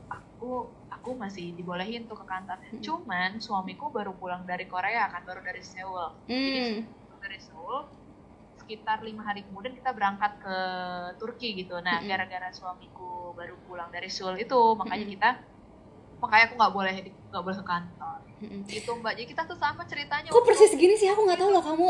aku 0.41 0.73
aku 0.89 1.11
masih 1.21 1.53
dibolehin 1.53 2.09
tuh 2.09 2.17
ke 2.17 2.25
kantor. 2.25 2.57
Mm. 2.73 2.81
Cuman 2.81 3.31
suamiku 3.45 3.93
baru 3.93 4.17
pulang 4.17 4.49
dari 4.49 4.65
Korea 4.65 5.13
kan 5.13 5.21
baru 5.29 5.45
dari 5.45 5.61
Seoul. 5.61 6.17
Hmm. 6.33 6.89
dari 7.21 7.37
Seoul 7.37 7.85
sekitar 8.57 9.05
lima 9.05 9.21
hari 9.21 9.45
kemudian 9.45 9.77
kita 9.77 9.93
berangkat 9.93 10.41
ke 10.41 10.57
Turki 11.21 11.53
gitu. 11.61 11.77
Nah, 11.85 12.01
Mm-mm. 12.01 12.09
gara-gara 12.09 12.49
suamiku 12.49 13.37
baru 13.37 13.53
pulang 13.69 13.93
dari 13.93 14.09
Seoul 14.09 14.41
itu, 14.41 14.57
makanya 14.81 15.05
Mm-mm. 15.05 15.15
kita 15.21 15.31
makanya 16.21 16.45
aku 16.49 16.55
nggak 16.57 16.73
boleh 16.73 16.95
nggak 17.33 17.43
boleh 17.45 17.57
ke 17.57 17.65
kantor 17.65 18.19
Mm-mm. 18.45 18.63
itu 18.69 18.91
mbak 18.93 19.13
jadi 19.17 19.27
kita 19.33 19.43
tuh 19.49 19.57
sama 19.57 19.89
ceritanya 19.89 20.29
Kok 20.29 20.45
persis 20.45 20.73
gini 20.77 20.97
sih? 20.97 21.09
Aku 21.09 21.25
nggak 21.25 21.41
tahu 21.41 21.51
loh 21.53 21.65
kamu. 21.65 21.89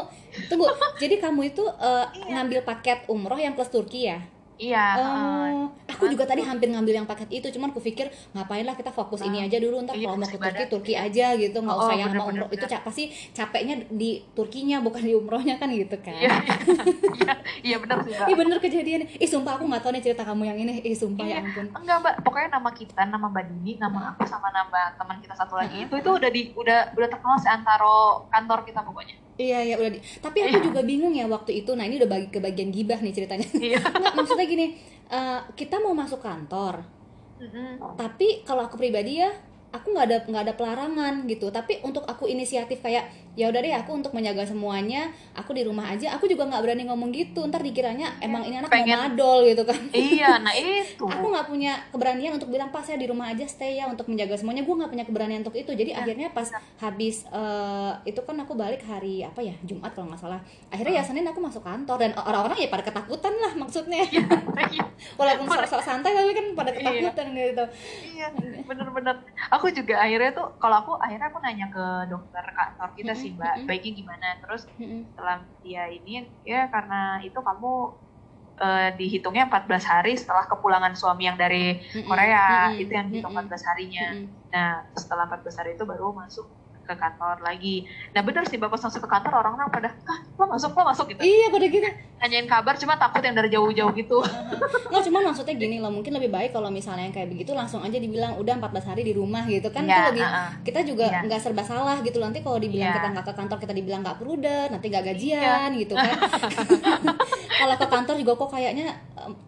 Tunggu. 0.50 0.66
Jadi 1.02 1.14
kamu 1.22 1.40
itu 1.50 1.62
eh, 1.62 2.06
ngambil 2.26 2.66
paket 2.66 3.06
umroh 3.06 3.38
yang 3.38 3.54
plus 3.54 3.70
Turki 3.70 4.10
ya? 4.10 4.18
Iya 4.60 4.84
heeh. 4.92 5.52
Oh, 5.56 5.72
aku 5.90 6.04
juga 6.06 6.24
tadi 6.24 6.42
hampir 6.42 6.68
ngambil 6.68 6.94
yang 6.94 7.06
paket 7.06 7.28
itu, 7.30 7.48
cuman 7.50 7.68
aku 7.70 7.80
pikir 7.80 8.06
ngapain 8.30 8.62
lah 8.62 8.72
kita 8.72 8.90
fokus 8.90 9.20
ini 9.22 9.40
aja 9.40 9.56
dulu, 9.56 9.80
ntar 9.80 9.94
Iya, 9.94 10.06
kalau 10.06 10.18
mau 10.18 10.28
ke. 10.28 10.36
Turki 10.38 10.64
Turki 10.66 10.94
aja 10.94 11.32
gitu, 11.34 11.56
nggak 11.56 11.72
Oh, 11.74 11.82
usah 11.82 11.94
yang 11.94 12.12
mau 12.12 12.28
umroh 12.28 12.44
itu 12.46 12.60
bener. 12.60 12.70
ca- 12.70 12.82
pasti 12.82 13.04
capeknya 13.30 13.88
di 13.88 14.10
Turkinya 14.30 14.78
bukan 14.78 15.00
di 15.00 15.12
umrohnya 15.12 15.56
kan 15.56 15.68
gitu 15.70 15.96
kan? 15.98 16.12
iya 16.12 16.30
iya 17.16 17.32
iya 17.62 17.76
benar 17.78 17.98
sih 18.02 18.12
Ih 18.12 18.36
bener 18.36 18.58
kejadian. 18.58 19.00
Ih 19.14 19.26
sumpah 19.26 19.56
aku 19.56 19.64
nggak 19.64 19.80
tahu 19.80 19.92
nih 19.92 20.02
cerita 20.02 20.22
kamu 20.22 20.42
yang 20.44 20.58
ini. 20.58 20.72
Ih 20.82 20.94
sumpah 20.94 21.24
ya 21.24 21.30
Iya. 21.32 21.38
ampun. 21.42 21.66
enggak 21.72 21.96
mbak 21.98 22.14
pokoknya 22.20 22.48
nama 22.52 22.70
kita 22.70 23.02
nama 23.06 23.26
mbak 23.26 23.44
Dini 23.46 23.72
nama 23.76 24.00
aku 24.10 24.22
sama 24.24 24.48
nama 24.50 24.92
teman 24.94 25.16
kita 25.18 25.32
satu 25.32 25.54
lagi 25.54 25.80
itu 25.80 25.94
itu 25.94 26.10
udah 26.10 26.28
di 26.28 26.52
udah 26.52 26.92
udah 26.92 27.08
terkenal 27.08 27.38
seantero 27.38 27.98
kantor 28.28 28.60
kita 28.62 28.80
pokoknya 28.80 29.16
Iya 29.34 29.56
ya 29.64 29.74
udah. 29.74 29.90
Di... 29.90 30.00
Tapi 30.20 30.38
aku 30.42 30.58
juga 30.62 30.80
bingung 30.82 31.12
ya 31.12 31.24
waktu 31.26 31.64
itu. 31.64 31.72
Nah 31.72 31.82
ini 31.82 31.96
udah 31.96 32.04
bagi 32.06 32.28
ke 32.28 32.36
bagian 32.38 32.68
gibah 32.68 32.98
nih 32.98 33.08
ceritanya. 33.10 33.48
iya 33.58 33.80
Nggak, 33.80 34.12
maksudnya 34.12 34.44
gini, 34.50 34.66
eh, 35.10 35.40
kita 35.58 35.76
mau 35.84 35.94
masuk 35.94 36.20
kantor, 36.22 36.74
Mm-mm. 37.40 37.82
tapi 37.98 38.42
kalau 38.48 38.66
aku 38.66 38.76
pribadi 38.80 39.20
ya 39.20 39.30
aku 39.70 39.94
nggak 39.94 40.06
ada 40.10 40.16
nggak 40.26 40.44
ada 40.50 40.54
pelarangan 40.58 41.14
gitu 41.30 41.46
tapi 41.54 41.78
untuk 41.86 42.02
aku 42.02 42.26
inisiatif 42.26 42.82
kayak 42.82 43.06
ya 43.38 43.46
udah 43.46 43.60
deh 43.62 43.72
aku 43.72 43.90
untuk 43.94 44.12
menjaga 44.12 44.42
semuanya 44.42 45.10
aku 45.38 45.54
di 45.54 45.62
rumah 45.62 45.90
aja. 45.94 46.18
Aku 46.18 46.26
juga 46.26 46.46
nggak 46.50 46.62
berani 46.62 46.82
ngomong 46.90 47.10
gitu. 47.14 47.46
Ntar 47.46 47.62
dikiranya 47.62 48.18
emang 48.18 48.42
ini 48.42 48.58
anak 48.58 48.70
Pengen- 48.70 48.98
mau 48.98 49.06
madol 49.06 49.38
gitu 49.46 49.62
kan. 49.62 49.80
Iya 49.94 50.38
nah 50.44 50.54
itu. 50.54 51.04
Aku 51.06 51.26
nggak 51.30 51.46
punya 51.46 51.72
keberanian 51.94 52.34
untuk 52.34 52.50
bilang 52.50 52.74
pas 52.74 52.82
saya 52.82 52.98
di 52.98 53.06
rumah 53.06 53.30
aja 53.30 53.46
stay 53.46 53.78
ya 53.78 53.86
untuk 53.86 54.10
menjaga 54.10 54.34
semuanya. 54.34 54.66
Gue 54.66 54.74
nggak 54.76 54.90
punya 54.90 55.04
keberanian 55.06 55.40
untuk 55.46 55.56
itu. 55.56 55.70
Jadi 55.70 55.94
akhirnya 55.94 56.34
pas 56.34 56.50
habis 56.82 57.24
eh, 57.30 57.92
itu 58.04 58.20
kan 58.26 58.36
aku 58.42 58.58
balik 58.58 58.82
hari 58.84 59.22
apa 59.22 59.40
ya 59.40 59.54
Jumat 59.62 59.94
kalau 59.94 60.10
nggak 60.10 60.20
salah. 60.20 60.40
Akhirnya 60.68 61.00
ya 61.00 61.04
Senin 61.06 61.26
aku 61.30 61.38
masuk 61.38 61.62
kantor 61.62 61.96
dan 62.02 62.10
orang-orang 62.18 62.58
ya 62.58 62.68
pada 62.68 62.82
ketakutan 62.82 63.34
lah 63.38 63.52
maksudnya. 63.54 64.02
Iya 64.10 64.26
walaupun 65.20 65.46
sok-sok 65.48 65.82
santai 65.84 66.12
tapi 66.12 66.32
kan 66.34 66.46
pada 66.52 66.70
ketakutan 66.74 67.26
gitu. 67.32 67.64
Iya 68.18 68.26
bener-bener. 68.66 69.16
Aku 69.54 69.70
juga 69.72 70.02
akhirnya 70.02 70.30
tuh 70.34 70.46
kalau 70.58 70.76
aku 70.82 70.92
akhirnya 70.98 71.30
aku 71.30 71.38
nanya 71.40 71.66
ke 71.70 71.84
dokter 72.10 72.44
kantor. 72.52 72.88
Kita 72.98 73.12
sih 73.22 73.30
mbak 73.38 73.54
baiknya 73.68 73.92
gimana 74.00 74.26
terus 74.42 74.62
Mm-mm. 74.80 75.00
setelah 75.12 75.36
dia 75.64 75.82
ini 75.96 76.10
ya 76.52 76.56
karena 76.74 76.94
itu 77.26 77.38
kamu 77.48 77.68
eh, 78.64 78.88
dihitungnya 78.98 79.42
14 79.48 79.84
hari 79.92 80.10
setelah 80.20 80.44
kepulangan 80.52 80.92
suami 81.00 81.22
yang 81.28 81.38
dari. 81.42 81.80
Korea 82.08 82.40
Mm-mm. 82.70 82.80
itu 82.82 82.92
yang 82.98 83.06
dihitung 83.12 83.32
Mm-mm. 83.32 83.46
14 83.46 83.62
harinya 83.70 84.06
Mm-mm. 84.12 84.26
nah 84.54 84.68
setelah 85.02 85.24
14 85.28 85.56
hari 85.60 85.70
itu 85.76 85.84
baru 85.92 86.04
masuk 86.20 86.46
ke 86.90 86.96
kantor 86.96 87.36
lagi. 87.40 87.86
Nah 88.10 88.20
bener 88.20 88.42
sih 88.44 88.58
bapak 88.58 88.76
masuk 88.76 89.00
ke 89.00 89.08
kantor 89.08 89.32
orang-orang 89.36 89.70
pada 89.70 89.88
ah 90.04 90.18
lo 90.34 90.44
masuk 90.48 90.70
lo 90.72 90.82
masuk 90.84 91.06
gitu. 91.08 91.20
Iya 91.20 91.46
pada 91.48 91.66
gitu. 91.66 91.86
nanyain 92.20 92.44
kabar 92.44 92.74
cuma 92.76 92.94
takut 92.94 93.22
yang 93.22 93.32
dari 93.32 93.48
jauh-jauh 93.48 93.92
gitu. 93.94 94.18
Nggak 94.90 95.02
cuma 95.06 95.18
maksudnya 95.22 95.54
gini 95.54 95.78
loh, 95.78 95.88
mungkin 95.88 96.12
lebih 96.12 96.28
baik 96.28 96.50
kalau 96.50 96.68
misalnya 96.68 97.06
yang 97.06 97.14
kayak 97.14 97.30
begitu 97.30 97.54
langsung 97.54 97.80
aja 97.80 97.96
dibilang 97.96 98.36
udah 98.36 98.54
14 98.58 98.90
hari 98.90 99.02
di 99.02 99.12
rumah 99.12 99.46
gitu. 99.46 99.70
Kan 99.70 99.86
Iya, 99.86 99.94
itu 99.94 100.02
lebih 100.10 100.24
uh-uh. 100.24 100.48
kita 100.60 100.80
juga 100.82 101.04
Iya. 101.08 101.20
nggak 101.24 101.40
serba 101.40 101.62
salah 101.62 101.96
gitu 102.00 102.18
nanti 102.18 102.40
kalau 102.40 102.58
dibilang 102.58 102.90
Iya. 102.90 102.96
kita 102.98 103.08
nggak 103.08 103.24
ke 103.24 103.34
kantor 103.34 103.58
kita 103.58 103.72
dibilang 103.72 104.00
nggak 104.00 104.18
prudent 104.18 104.68
nanti 104.68 104.86
nggak 104.86 105.04
gajian 105.06 105.70
gitu 105.74 105.94
kan. 105.94 106.18
Kalau 107.60 107.76
ke 107.76 107.86
kantor 107.86 108.14
juga 108.16 108.32
kok 108.34 108.50
kayaknya 108.50 108.86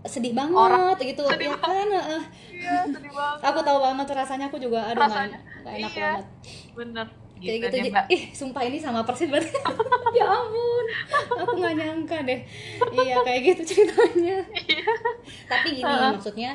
sedih 0.05 0.33
banget 0.33 0.53
Orang- 0.55 1.01
gitu. 1.01 1.23
Sedih 1.25 1.49
ya 1.49 1.57
kan 1.57 1.87
iya 2.53 2.77
sedih 2.87 3.09
banget. 3.11 3.41
Aku 3.43 3.59
tahu 3.61 3.79
banget 3.81 4.07
rasanya 4.13 4.47
aku 4.49 4.57
juga 4.57 4.85
aduh 4.85 5.01
Rasanya. 5.03 5.39
enak 5.65 5.93
Iya. 5.93 6.05
banget. 6.21 6.27
Bener 6.73 7.07
kayak 7.45 7.59
gitu, 7.59 7.69
deh, 7.69 7.79
jadi 7.83 7.89
Mbak. 7.91 8.05
ih 8.09 8.23
sumpah 8.31 8.63
ini 8.65 8.79
sama 8.79 9.01
persis 9.03 9.29
berarti 9.29 9.51
ya 10.19 10.25
ampun 10.27 10.87
aku 11.43 11.53
nggak 11.59 11.75
nyangka 11.79 12.19
deh. 12.25 12.41
Iya 12.95 13.17
kayak 13.27 13.41
gitu 13.43 13.63
ceritanya. 13.75 14.39
Iya. 14.53 14.93
tapi 15.51 15.69
gini 15.79 15.85
maksudnya 15.85 16.51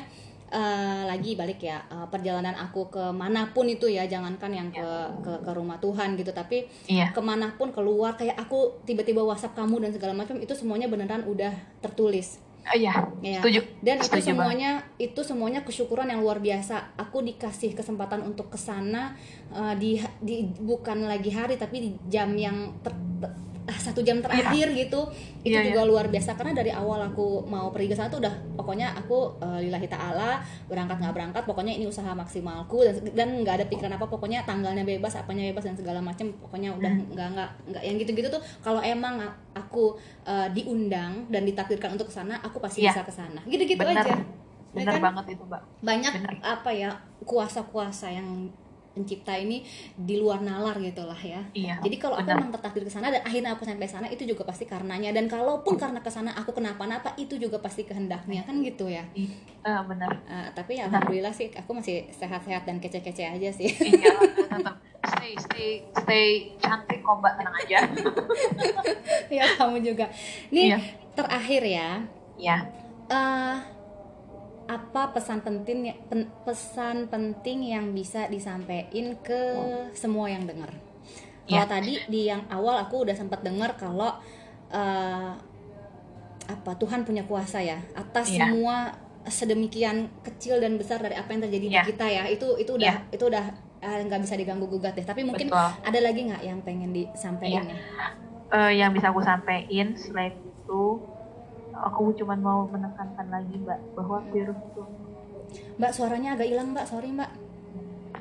eh, 0.48 1.02
lagi 1.04 1.36
balik 1.36 1.60
ya 1.60 1.78
eh, 1.88 2.06
perjalanan 2.08 2.56
aku 2.56 2.88
ke 2.88 3.04
mana 3.12 3.52
pun 3.52 3.68
itu 3.68 3.88
ya 3.88 4.08
jangankan 4.08 4.50
yang 4.52 4.68
ke 4.72 4.90
ke, 5.20 5.32
ke 5.44 5.50
rumah 5.52 5.76
Tuhan 5.78 6.16
gitu 6.16 6.32
tapi 6.32 6.64
iya. 6.88 7.12
ke 7.12 7.20
mana 7.20 7.52
pun 7.54 7.70
keluar 7.70 8.16
kayak 8.16 8.36
aku 8.40 8.80
tiba-tiba 8.88 9.20
WhatsApp 9.20 9.56
kamu 9.56 9.88
dan 9.88 9.90
segala 9.92 10.12
macam 10.16 10.40
itu 10.40 10.52
semuanya 10.56 10.88
beneran 10.88 11.24
udah 11.28 11.52
tertulis 11.84 12.40
iya. 12.74 12.94
Ya 13.24 13.40
setuju. 13.40 13.60
Dan 13.80 13.96
itu 13.98 14.06
Setuju 14.06 14.26
semuanya 14.34 14.70
itu 15.00 15.20
semuanya 15.24 15.60
kesyukuran 15.64 16.08
yang 16.10 16.20
luar 16.20 16.38
biasa. 16.42 16.94
Aku 17.00 17.24
dikasih 17.24 17.72
kesempatan 17.72 18.22
untuk 18.24 18.52
ke 18.52 18.58
sana 18.60 19.16
eh, 19.52 19.74
di 19.78 19.98
di 20.20 20.44
bukan 20.58 21.08
lagi 21.08 21.32
hari 21.32 21.56
tapi 21.56 21.76
di 21.80 21.90
jam 22.10 22.34
yang 22.36 22.76
ter- 22.84 22.96
ter- 23.22 23.36
satu 23.76 24.00
jam 24.00 24.24
terakhir 24.24 24.72
gitu. 24.72 25.04
Itu 25.44 25.52
Iya, 25.52 25.68
juga 25.68 25.84
luar 25.84 26.08
biasa. 26.08 26.32
Karena 26.34 26.56
dari 26.56 26.72
awal 26.72 27.04
aku 27.04 27.44
mau 27.44 27.68
pergi 27.68 27.92
ke 27.92 27.96
sana 27.96 28.08
tuh 28.08 28.18
udah 28.18 28.32
pokoknya 28.56 28.96
aku 28.96 29.36
eh, 29.38 29.68
lillahi 29.68 29.84
taala 29.84 30.40
berangkat 30.64 30.96
nggak 30.98 31.12
berangkat 31.12 31.42
pokoknya 31.44 31.76
ini 31.76 31.84
usaha 31.84 32.08
maksimalku 32.10 32.80
dan 32.82 32.94
dan 33.12 33.28
nggak 33.40 33.54
ada 33.60 33.66
pikiran 33.66 33.92
apa 33.94 34.08
pokoknya 34.08 34.42
tanggalnya 34.42 34.82
bebas 34.82 35.14
apanya 35.14 35.44
bebas 35.52 35.68
dan 35.68 35.76
segala 35.76 36.00
macam 36.00 36.32
pokoknya 36.40 36.72
udah 36.72 36.92
nggak 37.12 37.28
nggak 37.36 37.50
nggak 37.68 37.82
yang 37.84 37.96
gitu-gitu 37.96 38.28
tuh 38.28 38.42
kalau 38.60 38.80
emang 38.80 39.20
aku 39.52 39.96
eh, 40.24 40.48
diundang 40.52 41.28
dan 41.28 41.44
ditakdirkan 41.44 41.92
untuk 41.92 42.08
ke 42.08 42.14
sana 42.16 42.40
aku 42.40 42.56
pasti 42.58 42.80
Iya. 42.80 42.96
bisa 42.96 43.02
ke 43.04 43.12
sana. 43.12 43.40
Gitu-gitu 43.44 43.78
bener. 43.78 44.00
aja. 44.00 44.16
Ya 44.76 44.84
bener 44.84 44.94
kan? 44.96 45.02
banget 45.12 45.24
itu 45.32 45.42
mbak. 45.44 45.62
Banyak 45.80 46.12
Bener. 46.12 46.32
apa 46.44 46.70
ya 46.70 46.90
kuasa-kuasa 47.24 48.12
yang 48.12 48.52
pencipta 48.98 49.30
ini 49.32 49.62
di 49.94 50.18
luar 50.18 50.42
nalar 50.42 50.74
gitu 50.82 51.06
lah 51.06 51.14
ya. 51.16 51.38
Iya 51.54 51.78
jadi 51.78 51.96
kalau 51.96 52.18
aku 52.18 52.26
bener. 52.26 52.36
emang 52.36 52.50
tertakdir 52.50 52.82
ke 52.82 52.90
sana 52.90 53.08
dan 53.08 53.22
akhirnya 53.22 53.54
aku 53.54 53.62
sampai 53.62 53.86
sana 53.86 54.10
itu 54.10 54.26
juga 54.26 54.42
pasti 54.42 54.66
karenanya. 54.66 55.14
Dan 55.14 55.30
kalaupun 55.30 55.78
karena 55.78 56.02
ke 56.02 56.10
sana 56.10 56.34
aku 56.34 56.50
kenapa-napa 56.50 57.14
itu 57.14 57.38
juga 57.38 57.62
pasti 57.62 57.86
kehendaknya 57.86 58.42
kan 58.42 58.58
gitu 58.60 58.90
ya? 58.90 59.06
Eh, 59.60 59.80
bener 59.86 60.10
Eh, 60.26 60.48
tapi 60.52 60.76
ya 60.76 60.90
alhamdulillah 60.90 61.30
sih 61.30 61.54
aku 61.54 61.70
masih 61.72 62.10
sehat-sehat 62.10 62.66
dan 62.66 62.82
kece-kece 62.82 63.22
aja 63.22 63.48
sih. 63.48 63.70
Iya 63.70 64.18
tetap. 64.44 64.74
Stay 65.08 65.32
stay 65.38 65.70
stay 65.94 66.26
cantik 66.58 66.98
kok 66.98 67.14
mbak. 67.16 67.38
Tenang 67.38 67.56
aja. 67.56 67.78
Ya 69.28 69.44
kamu 69.54 69.84
juga. 69.84 70.08
Nih 70.48 70.72
Iya. 70.72 70.78
terakhir 71.12 71.62
ya. 71.62 71.90
Iya. 72.34 72.56
Eh 73.08 73.56
apa 74.68 75.10
pesan 75.10 75.40
penting 75.40 75.78
pen- 76.06 76.28
pesan 76.44 77.08
penting 77.08 77.64
yang 77.66 77.90
bisa 77.90 78.28
disampaikan 78.28 79.16
ke 79.18 79.40
semua 79.92 80.28
yang 80.28 80.44
dengar. 80.44 80.68
Kalau 81.48 81.64
Iya. 81.64 81.64
tadi 81.64 81.94
di 82.04 82.28
yang 82.28 82.44
awal 82.48 82.76
aku 82.78 83.02
udah 83.02 83.16
sempat 83.16 83.40
dengar 83.40 83.72
kalau 83.74 84.12
eh, 84.68 85.32
apa 86.44 86.72
Tuhan 86.76 87.04
punya 87.04 87.24
kuasa 87.24 87.58
ya 87.58 87.80
atas 87.92 88.28
Iya. 88.28 88.44
semua 88.44 88.92
sedemikian 89.24 90.08
kecil 90.22 90.56
dan 90.58 90.76
besar 90.76 91.00
dari 91.00 91.12
apa 91.12 91.28
yang 91.30 91.42
terjadi 91.42 91.66
Iya. 91.66 91.72
di 91.74 91.88
kita 91.88 92.06
ya. 92.06 92.22
Itu 92.28 92.56
itu 92.56 92.76
udah 92.76 93.08
itu 93.08 93.24
udah 93.24 93.44
eh, 93.78 94.00
nggak 94.04 94.20
bisa 94.20 94.34
diganggu 94.34 94.66
gugat 94.66 94.92
deh. 94.92 95.04
Tapi 95.04 95.24
mungkin 95.24 95.48
Betul. 95.48 95.68
ada 95.80 95.98
lagi 95.98 96.20
nggak 96.24 96.42
yang 96.42 96.60
pengen 96.60 96.92
disampaikan 96.92 97.64
Iya. 97.64 97.72
ya? 97.72 97.76
Eh, 98.48 98.72
yang 98.76 98.92
bisa 98.92 99.08
aku 99.08 99.20
sampaikan 99.20 99.92
selain 99.94 100.36
itu 100.36 101.00
aku 101.80 102.14
cuma 102.14 102.34
mau 102.34 102.66
menekankan 102.66 103.26
lagi 103.28 103.54
mbak 103.56 103.78
bahwa 103.94 104.18
virus 104.28 104.58
itu 104.58 104.82
Mbak 105.80 105.92
suaranya 105.92 106.36
agak 106.36 106.44
hilang 106.46 106.68
Mbak, 106.70 106.86
sorry 106.86 107.08
Mbak. 107.08 107.30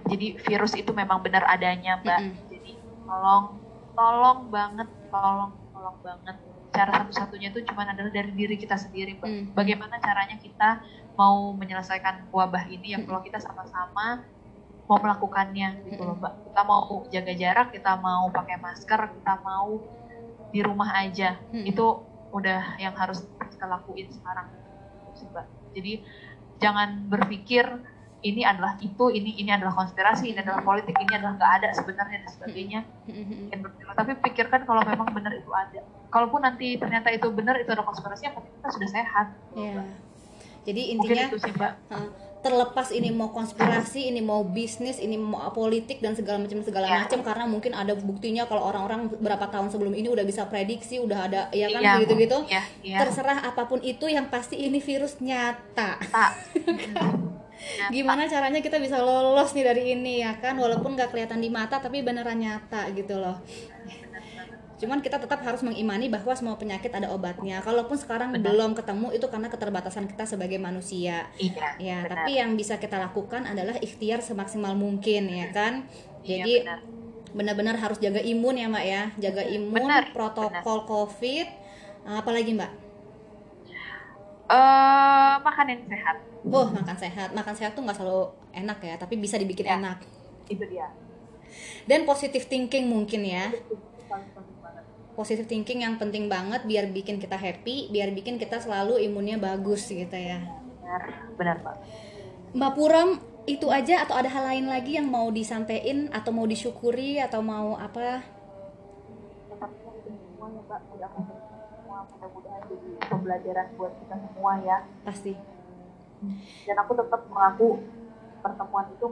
jadi 0.08 0.28
virus 0.40 0.72
itu 0.74 0.88
memang 0.90 1.20
benar 1.20 1.44
adanya 1.46 2.00
mbak 2.00 2.20
Mm-mm. 2.22 2.48
jadi 2.48 2.72
tolong 3.04 3.46
tolong 3.92 4.40
banget 4.48 4.88
tolong 5.10 5.52
tolong 5.70 5.98
banget 6.00 6.36
cara 6.70 6.92
satu-satunya 6.98 7.50
itu 7.50 7.66
cuma 7.66 7.84
adalah 7.84 8.08
dari 8.08 8.32
diri 8.32 8.56
kita 8.56 8.78
sendiri 8.78 9.18
mbak 9.18 9.28
Mm. 9.28 9.44
bagaimana 9.52 10.00
caranya 10.00 10.38
kita 10.38 10.80
mau 11.14 11.52
menyelesaikan 11.52 12.30
wabah 12.30 12.64
ini 12.68 12.96
ya 12.96 12.98
Mm. 12.98 13.06
kalau 13.06 13.20
kita 13.20 13.38
sama-sama 13.38 14.24
mau 14.86 14.98
melakukannya 14.98 15.84
gitu 15.84 16.00
loh 16.00 16.16
mbak 16.16 16.34
kita 16.46 16.62
mau 16.64 16.82
jaga 17.10 17.34
jarak 17.36 17.68
kita 17.70 17.92
mau 17.98 18.30
pakai 18.30 18.56
masker 18.56 19.02
kita 19.12 19.34
mau 19.42 19.84
di 20.48 20.60
rumah 20.64 20.96
aja 20.96 21.36
Mm. 21.52 21.68
itu 21.68 21.86
udah 22.32 22.80
yang 22.82 22.94
harus 22.96 23.24
kita 23.52 23.66
lakuin 23.66 24.08
sekarang. 24.12 24.48
Sih 25.16 25.28
mbak. 25.32 25.46
Jadi 25.74 25.94
jangan 26.58 27.08
berpikir 27.08 27.66
ini 28.26 28.42
adalah 28.42 28.76
itu 28.82 29.14
ini 29.14 29.38
ini 29.38 29.54
adalah 29.54 29.78
konspirasi 29.78 30.34
ini 30.34 30.42
adalah 30.42 30.66
politik 30.66 30.98
ini 30.98 31.14
adalah 31.16 31.38
nggak 31.38 31.52
ada 31.62 31.70
sebenarnya 31.78 32.18
dan 32.26 32.30
sebagainya. 32.34 32.80
Berpikir- 33.54 33.96
tapi 33.96 34.12
pikirkan 34.20 34.62
kalau 34.66 34.82
memang 34.84 35.10
benar 35.14 35.34
itu 35.38 35.52
ada. 35.54 35.82
Kalaupun 36.10 36.42
nanti 36.42 36.76
ternyata 36.82 37.14
itu 37.14 37.30
benar 37.30 37.56
itu 37.62 37.70
adalah 37.70 37.88
konspirasi 37.94 38.32
yang 38.32 38.36
penting 38.36 38.54
kita 38.58 38.70
sudah 38.74 38.90
sehat. 38.90 39.28
Ya. 39.54 39.86
Jadi 40.68 40.82
mungkin 40.98 41.16
intinya 41.16 41.26
itu 41.32 41.38
sih 41.40 41.52
mbak. 41.56 41.74
Uh, 41.94 42.10
terlepas 42.48 42.88
ini 42.90 43.12
mau 43.12 43.28
konspirasi, 43.30 44.08
ini 44.08 44.24
mau 44.24 44.40
bisnis, 44.42 44.98
ini 44.98 45.20
mau 45.20 45.52
politik 45.52 46.00
dan 46.00 46.16
segala 46.16 46.40
macam 46.40 46.64
segala 46.64 46.88
Iya. 46.88 46.98
macam 47.04 47.20
karena 47.20 47.46
mungkin 47.46 47.76
ada 47.76 47.92
buktinya 47.94 48.48
kalau 48.48 48.64
orang-orang 48.64 49.12
berapa 49.14 49.52
tahun 49.52 49.68
sebelum 49.68 49.92
ini 49.92 50.08
udah 50.08 50.24
bisa 50.24 50.48
prediksi, 50.48 50.96
udah 50.98 51.28
ada 51.28 51.42
ya 51.52 51.68
kan 51.68 51.82
Iya. 51.84 51.94
gitu-gitu. 52.08 52.38
Iya, 52.48 52.64
iya. 52.82 52.98
Terserah 53.04 53.44
apa 53.44 53.68
pun 53.68 53.84
itu 53.84 54.08
yang 54.08 54.32
pasti 54.32 54.56
ini 54.56 54.80
virus 54.80 55.20
Nyata. 55.20 56.00
gimana 57.90 58.30
caranya 58.30 58.62
kita 58.62 58.78
bisa 58.78 59.02
lolos 59.02 59.52
nih 59.52 59.66
dari 59.66 59.84
ini 59.92 60.22
ya 60.22 60.38
kan 60.38 60.54
walaupun 60.56 60.94
nggak 60.94 61.10
kelihatan 61.10 61.42
di 61.42 61.50
mata 61.50 61.82
tapi 61.82 62.06
beneran 62.06 62.38
nyata 62.38 62.86
gitu 62.94 63.18
loh 63.18 63.42
cuman 64.78 65.02
kita 65.02 65.18
tetap 65.18 65.42
harus 65.42 65.62
mengimani 65.62 66.06
bahwa 66.06 66.30
semua 66.32 66.54
penyakit 66.54 66.90
ada 66.90 67.10
obatnya 67.10 67.60
kalaupun 67.60 67.98
sekarang 67.98 68.30
Benar. 68.30 68.46
belum 68.46 68.72
ketemu 68.74 69.10
itu 69.12 69.26
karena 69.26 69.48
keterbatasan 69.48 70.06
kita 70.06 70.24
sebagai 70.24 70.58
manusia 70.58 71.26
Iya. 71.36 71.68
ya 71.78 71.98
benar. 72.02 72.14
tapi 72.24 72.32
yang 72.36 72.54
bisa 72.54 72.78
kita 72.78 72.96
lakukan 72.96 73.44
adalah 73.44 73.74
ikhtiar 73.76 74.22
semaksimal 74.22 74.74
mungkin 74.74 75.28
ya 75.28 75.50
kan 75.50 75.90
Iya, 76.22 76.46
jadi 76.46 76.54
benar. 76.62 76.80
benar-benar 77.34 77.76
harus 77.76 77.98
jaga 77.98 78.22
imun 78.22 78.56
ya 78.56 78.68
mbak 78.68 78.86
ya 78.86 79.04
jaga 79.18 79.44
imun 79.46 79.82
Benar, 79.82 80.04
protokol 80.12 80.86
covid 80.86 81.48
apalagi 82.04 82.54
mbak 82.54 82.72
Eh, 84.48 85.36
makan 85.42 85.66
yang 85.68 85.84
sehat. 85.84 86.16
oh 86.48 86.68
makan 86.72 86.96
sehat 86.96 87.30
makan 87.34 87.52
sehat 87.52 87.76
tuh 87.76 87.84
nggak 87.84 87.98
selalu 87.98 88.32
enak 88.54 88.80
ya 88.80 88.96
tapi 88.96 89.20
bisa 89.20 89.36
dibikin 89.36 89.68
Ya. 89.68 89.76
enak 89.76 90.00
itu 90.48 90.64
dia 90.64 90.88
dan 91.84 92.06
positive 92.06 92.46
thinking 92.46 92.88
mungkin 92.88 93.28
ya 93.28 93.52
positive 95.18 95.50
thinking 95.50 95.82
yang 95.82 95.98
penting 95.98 96.30
banget 96.30 96.62
biar 96.70 96.94
bikin 96.94 97.18
kita 97.18 97.34
happy 97.34 97.90
biar 97.90 98.14
bikin 98.14 98.38
kita 98.38 98.62
selalu 98.62 99.02
imunnya 99.02 99.42
bagus 99.42 99.90
gitu 99.90 100.14
ya 100.14 100.46
Benar, 100.86 101.04
benar 101.36 101.58
pak. 101.66 101.76
mbak 102.54 102.72
Puram 102.78 103.10
itu 103.50 103.66
aja 103.74 104.06
atau 104.06 104.14
ada 104.14 104.30
hal 104.30 104.46
lain 104.46 104.70
lagi 104.70 105.02
yang 105.02 105.10
mau 105.10 105.34
disampaikan 105.34 106.14
atau 106.14 106.30
mau 106.30 106.46
disyukuri 106.46 107.18
atau 107.18 107.42
mau 107.42 107.74
apa 107.74 108.22
mudah-mudahan 112.08 112.64
jadi 112.70 112.90
pembelajaran 113.10 113.68
buat 113.76 113.94
kita 114.06 114.16
semua 114.16 114.52
ya 114.64 114.78
pasti 115.04 115.34
dan 116.66 116.76
aku 116.82 116.92
tetap 116.98 117.22
mengaku 117.30 117.82
pertemuan 118.42 118.86
itu 118.94 119.08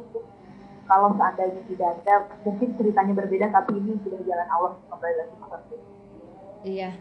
kalau 0.85 1.09
seandainya 1.17 1.61
tidak 1.65 1.89
ada 2.01 2.15
mungkin 2.45 2.77
ceritanya 2.77 3.13
berbeda 3.17 3.45
tapi 3.49 3.77
ini 3.81 3.97
sudah 4.05 4.21
jalan 4.21 4.47
Allah 4.53 4.71
kembali 4.85 5.15
lagi 5.17 5.33
seperti. 5.33 5.75
Iya 6.65 6.91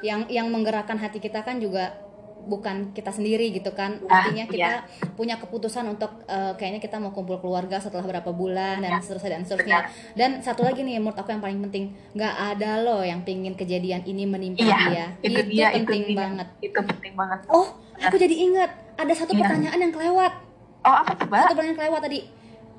yang 0.00 0.24
yang 0.28 0.46
menggerakkan 0.46 0.94
hati 0.94 1.18
kita 1.18 1.42
kan 1.42 1.58
juga 1.58 2.06
bukan 2.40 2.94
kita 2.94 3.10
sendiri 3.10 3.50
gitu 3.50 3.68
kan 3.70 3.98
Ah, 4.06 4.22
artinya 4.22 4.46
kita 4.46 4.72
iya. 4.80 4.86
punya 5.12 5.36
keputusan 5.36 5.84
untuk 5.86 6.08
eh, 6.24 6.54
kayaknya 6.54 6.78
kita 6.78 6.96
mau 6.96 7.10
kumpul 7.10 7.36
keluarga 7.36 7.76
setelah 7.76 8.06
berapa 8.06 8.30
bulan 8.32 8.78
dan 8.78 8.90
Ya, 8.90 8.98
seterusnya 8.98 9.28
dan 9.28 9.42
seterusnya 9.42 9.78
dan 10.14 10.30
satu 10.38 10.62
lagi 10.62 10.80
nih 10.80 10.96
menurut 10.96 11.18
aku 11.18 11.28
yang 11.28 11.42
paling 11.42 11.58
penting 11.60 11.84
nggak 12.14 12.34
ada 12.54 12.80
loh 12.80 13.02
yang 13.02 13.20
pingin 13.20 13.52
kejadian 13.52 14.00
ini 14.02 14.22
menimpa 14.24 14.62
Iya, 14.62 14.78
dia 14.80 15.06
itu 15.20 15.40
dia, 15.50 15.66
itu 15.72 15.82
penting 15.82 16.02
dia. 16.06 16.16
banget 16.16 16.48
Itu 16.62 16.78
penting 16.80 17.12
banget. 17.12 17.38
oh 17.48 17.68
aku 17.98 18.16
jadi 18.16 18.34
ingat 18.40 18.70
ada 18.96 19.12
satu 19.12 19.34
Iya. 19.34 19.42
pertanyaan 19.42 19.78
yang 19.80 19.92
kelewat 19.92 20.32
Oh 20.78 20.94
apa 20.96 21.10
tuh 21.12 21.26
mbak? 21.26 21.42
satu 21.42 21.52
pertanyaan 21.52 21.68
yang 21.68 21.80
kelewat 21.82 22.02
tadi 22.02 22.20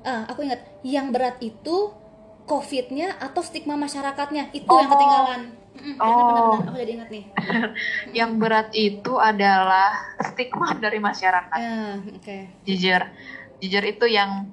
Eh, 0.00 0.22
aku 0.24 0.40
ingat 0.42 0.60
yang 0.80 1.12
berat 1.12 1.36
itu 1.38 1.92
covidnya 2.42 3.12
atau 3.20 3.38
stigma 3.40 3.76
masyarakatnya 3.76 4.48
itu 4.50 4.64
yang 4.66 4.88
Oh. 4.88 4.90
ketinggalan 4.90 5.42
Mm-mm, 5.80 5.96
Oh. 6.00 6.20
benar-benar 6.28 6.68
aku 6.68 6.78
jadi 6.78 6.92
ingat 6.96 7.08
nih. 7.08 7.24
Yang 8.18 8.30
berat 8.36 8.68
itu 8.72 9.12
adalah 9.16 9.90
stigma 10.22 10.76
dari 10.76 10.98
masyarakat. 10.98 11.58
Eh, 11.58 11.94
oke. 12.16 12.36
Jujur, 12.62 13.00
jujur 13.58 13.84
itu 13.84 14.06
yang 14.06 14.48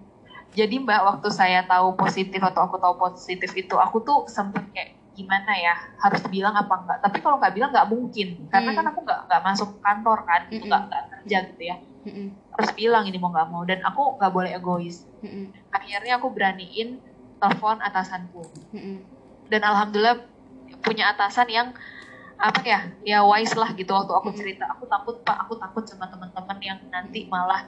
jadi 0.52 0.80
mbak 0.80 1.04
waktu 1.04 1.28
saya 1.30 1.62
tahu 1.68 1.94
positif 1.94 2.40
atau 2.40 2.66
aku 2.66 2.80
tahu 2.80 2.96
positif 2.98 3.52
itu 3.54 3.76
aku 3.76 4.00
tuh 4.02 4.26
sempet 4.26 4.64
kayak 4.72 4.90
gimana 5.14 5.52
ya 5.58 5.74
harus 6.00 6.22
bilang 6.28 6.56
apa 6.56 6.74
enggak. 6.78 6.98
Tapi 7.04 7.18
kalau 7.20 7.38
nggak 7.38 7.54
bilang 7.54 7.70
nggak 7.70 7.90
mungkin. 7.90 8.28
Karena 8.48 8.70
Hmm. 8.72 8.78
kan 8.78 8.86
aku 8.88 9.00
nggak 9.04 9.20
nggak 9.28 9.42
masuk 9.44 9.70
kantor 9.84 10.20
kan 10.24 10.42
itu 10.48 10.56
Mm-mm. 10.56 10.70
nggak 10.70 10.82
nggak 10.88 11.04
kerja 11.12 11.38
gitu 11.52 11.64
ya. 11.64 11.76
Mm-mm, 12.08 12.28
harus 12.56 12.72
bilang 12.74 13.04
ini 13.04 13.18
mau 13.20 13.30
nggak 13.30 13.50
mau. 13.52 13.62
Dan 13.68 13.80
aku 13.84 14.16
nggak 14.18 14.32
boleh 14.32 14.52
egois. 14.56 15.04
Mm-mm, 15.20 15.52
akhirnya 15.70 16.14
aku 16.18 16.28
beraniin 16.32 16.90
telepon 17.38 17.78
atasanku. 17.82 18.42
Mm-mm. 18.72 18.98
dan 19.48 19.62
alhamdulillah 19.64 20.20
punya 20.88 21.12
atasan 21.12 21.48
yang 21.52 21.68
apa 22.38 22.62
ya 22.62 22.80
ya 23.02 23.20
wise 23.26 23.58
lah 23.58 23.74
gitu 23.76 23.92
waktu 23.92 24.14
aku 24.14 24.30
cerita. 24.32 24.70
Aku 24.78 24.88
takut 24.88 25.20
pak. 25.22 25.36
Aku 25.46 25.60
takut 25.60 25.84
sama 25.84 26.08
teman-teman 26.08 26.58
yang 26.64 26.80
nanti 26.88 27.28
malah 27.28 27.68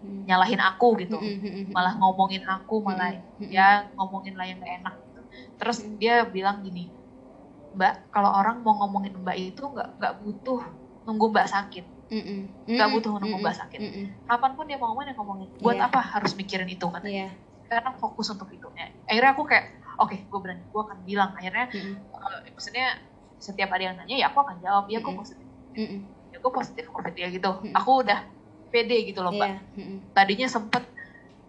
nyalahin 0.00 0.60
aku 0.60 0.96
gitu. 1.02 1.18
Malah 1.74 1.98
ngomongin 1.98 2.46
aku 2.46 2.80
malah 2.80 3.16
ya 3.42 3.90
ngomongin 3.98 4.38
lah 4.38 4.46
yang 4.48 4.60
gak 4.62 4.74
enak 4.80 4.94
gitu. 4.96 5.20
terus 5.60 5.78
dia 6.00 6.24
bilang 6.26 6.64
gini 6.64 6.90
mbak 7.70 8.10
kalau 8.10 8.34
orang 8.34 8.66
mau 8.66 8.74
ngomongin 8.82 9.14
mbak 9.22 9.36
itu 9.38 9.62
nggak 9.62 9.88
nggak 10.02 10.14
butuh 10.24 10.60
nunggu 11.06 11.26
mbak 11.30 11.46
sakit. 11.48 11.84
Nggak 12.66 12.88
butuh 12.92 13.12
nunggu 13.20 13.38
mbak 13.38 13.56
sakit. 13.56 13.80
Kapan 14.26 14.50
pun 14.58 14.64
dia 14.66 14.76
mau 14.80 14.90
ngomongin 14.90 15.12
dia 15.12 15.16
ngomongin 15.20 15.48
buat 15.62 15.78
Iya. 15.78 15.86
apa 15.86 16.00
harus 16.02 16.32
mikirin 16.34 16.68
itu 16.68 16.86
kan? 16.88 17.02
Iya. 17.04 17.30
karena 17.70 17.94
fokus 18.02 18.26
untuk 18.34 18.50
itu. 18.50 18.66
Ya 18.74 18.90
akhirnya 19.06 19.30
aku 19.30 19.46
kayak 19.46 19.79
oke 20.00 20.16
gue 20.16 20.40
berani 20.40 20.64
gue 20.64 20.80
akan 20.80 20.98
bilang 21.02 21.30
akhirnya 21.32 21.68
Mm-mm, 21.68 21.94
eh, 22.08 22.50
maksudnya 22.50 22.86
setiap 23.36 23.68
ada 23.70 23.82
yang 23.82 23.96
nanya 23.96 24.16
ya 24.16 24.26
aku 24.28 24.40
akan 24.40 24.56
jawab 24.58 24.84
ya 24.86 24.98
aku 24.98 25.12
positif 25.14 25.46
mm-mm. 25.72 26.00
ya 26.28 26.36
aku 26.36 26.48
positif 26.50 26.84
covid 26.88 27.14
ya 27.14 27.28
gitu 27.28 27.50
Mm-mm. 27.54 27.72
aku 27.72 27.90
udah 28.00 28.20
pede 28.66 28.96
gitu 29.04 29.20
loh 29.20 29.30
mbak 29.30 29.48
Iya. 29.48 29.58
mm-mm. 29.76 29.98
tadinya 30.10 30.46
sempet 30.46 30.84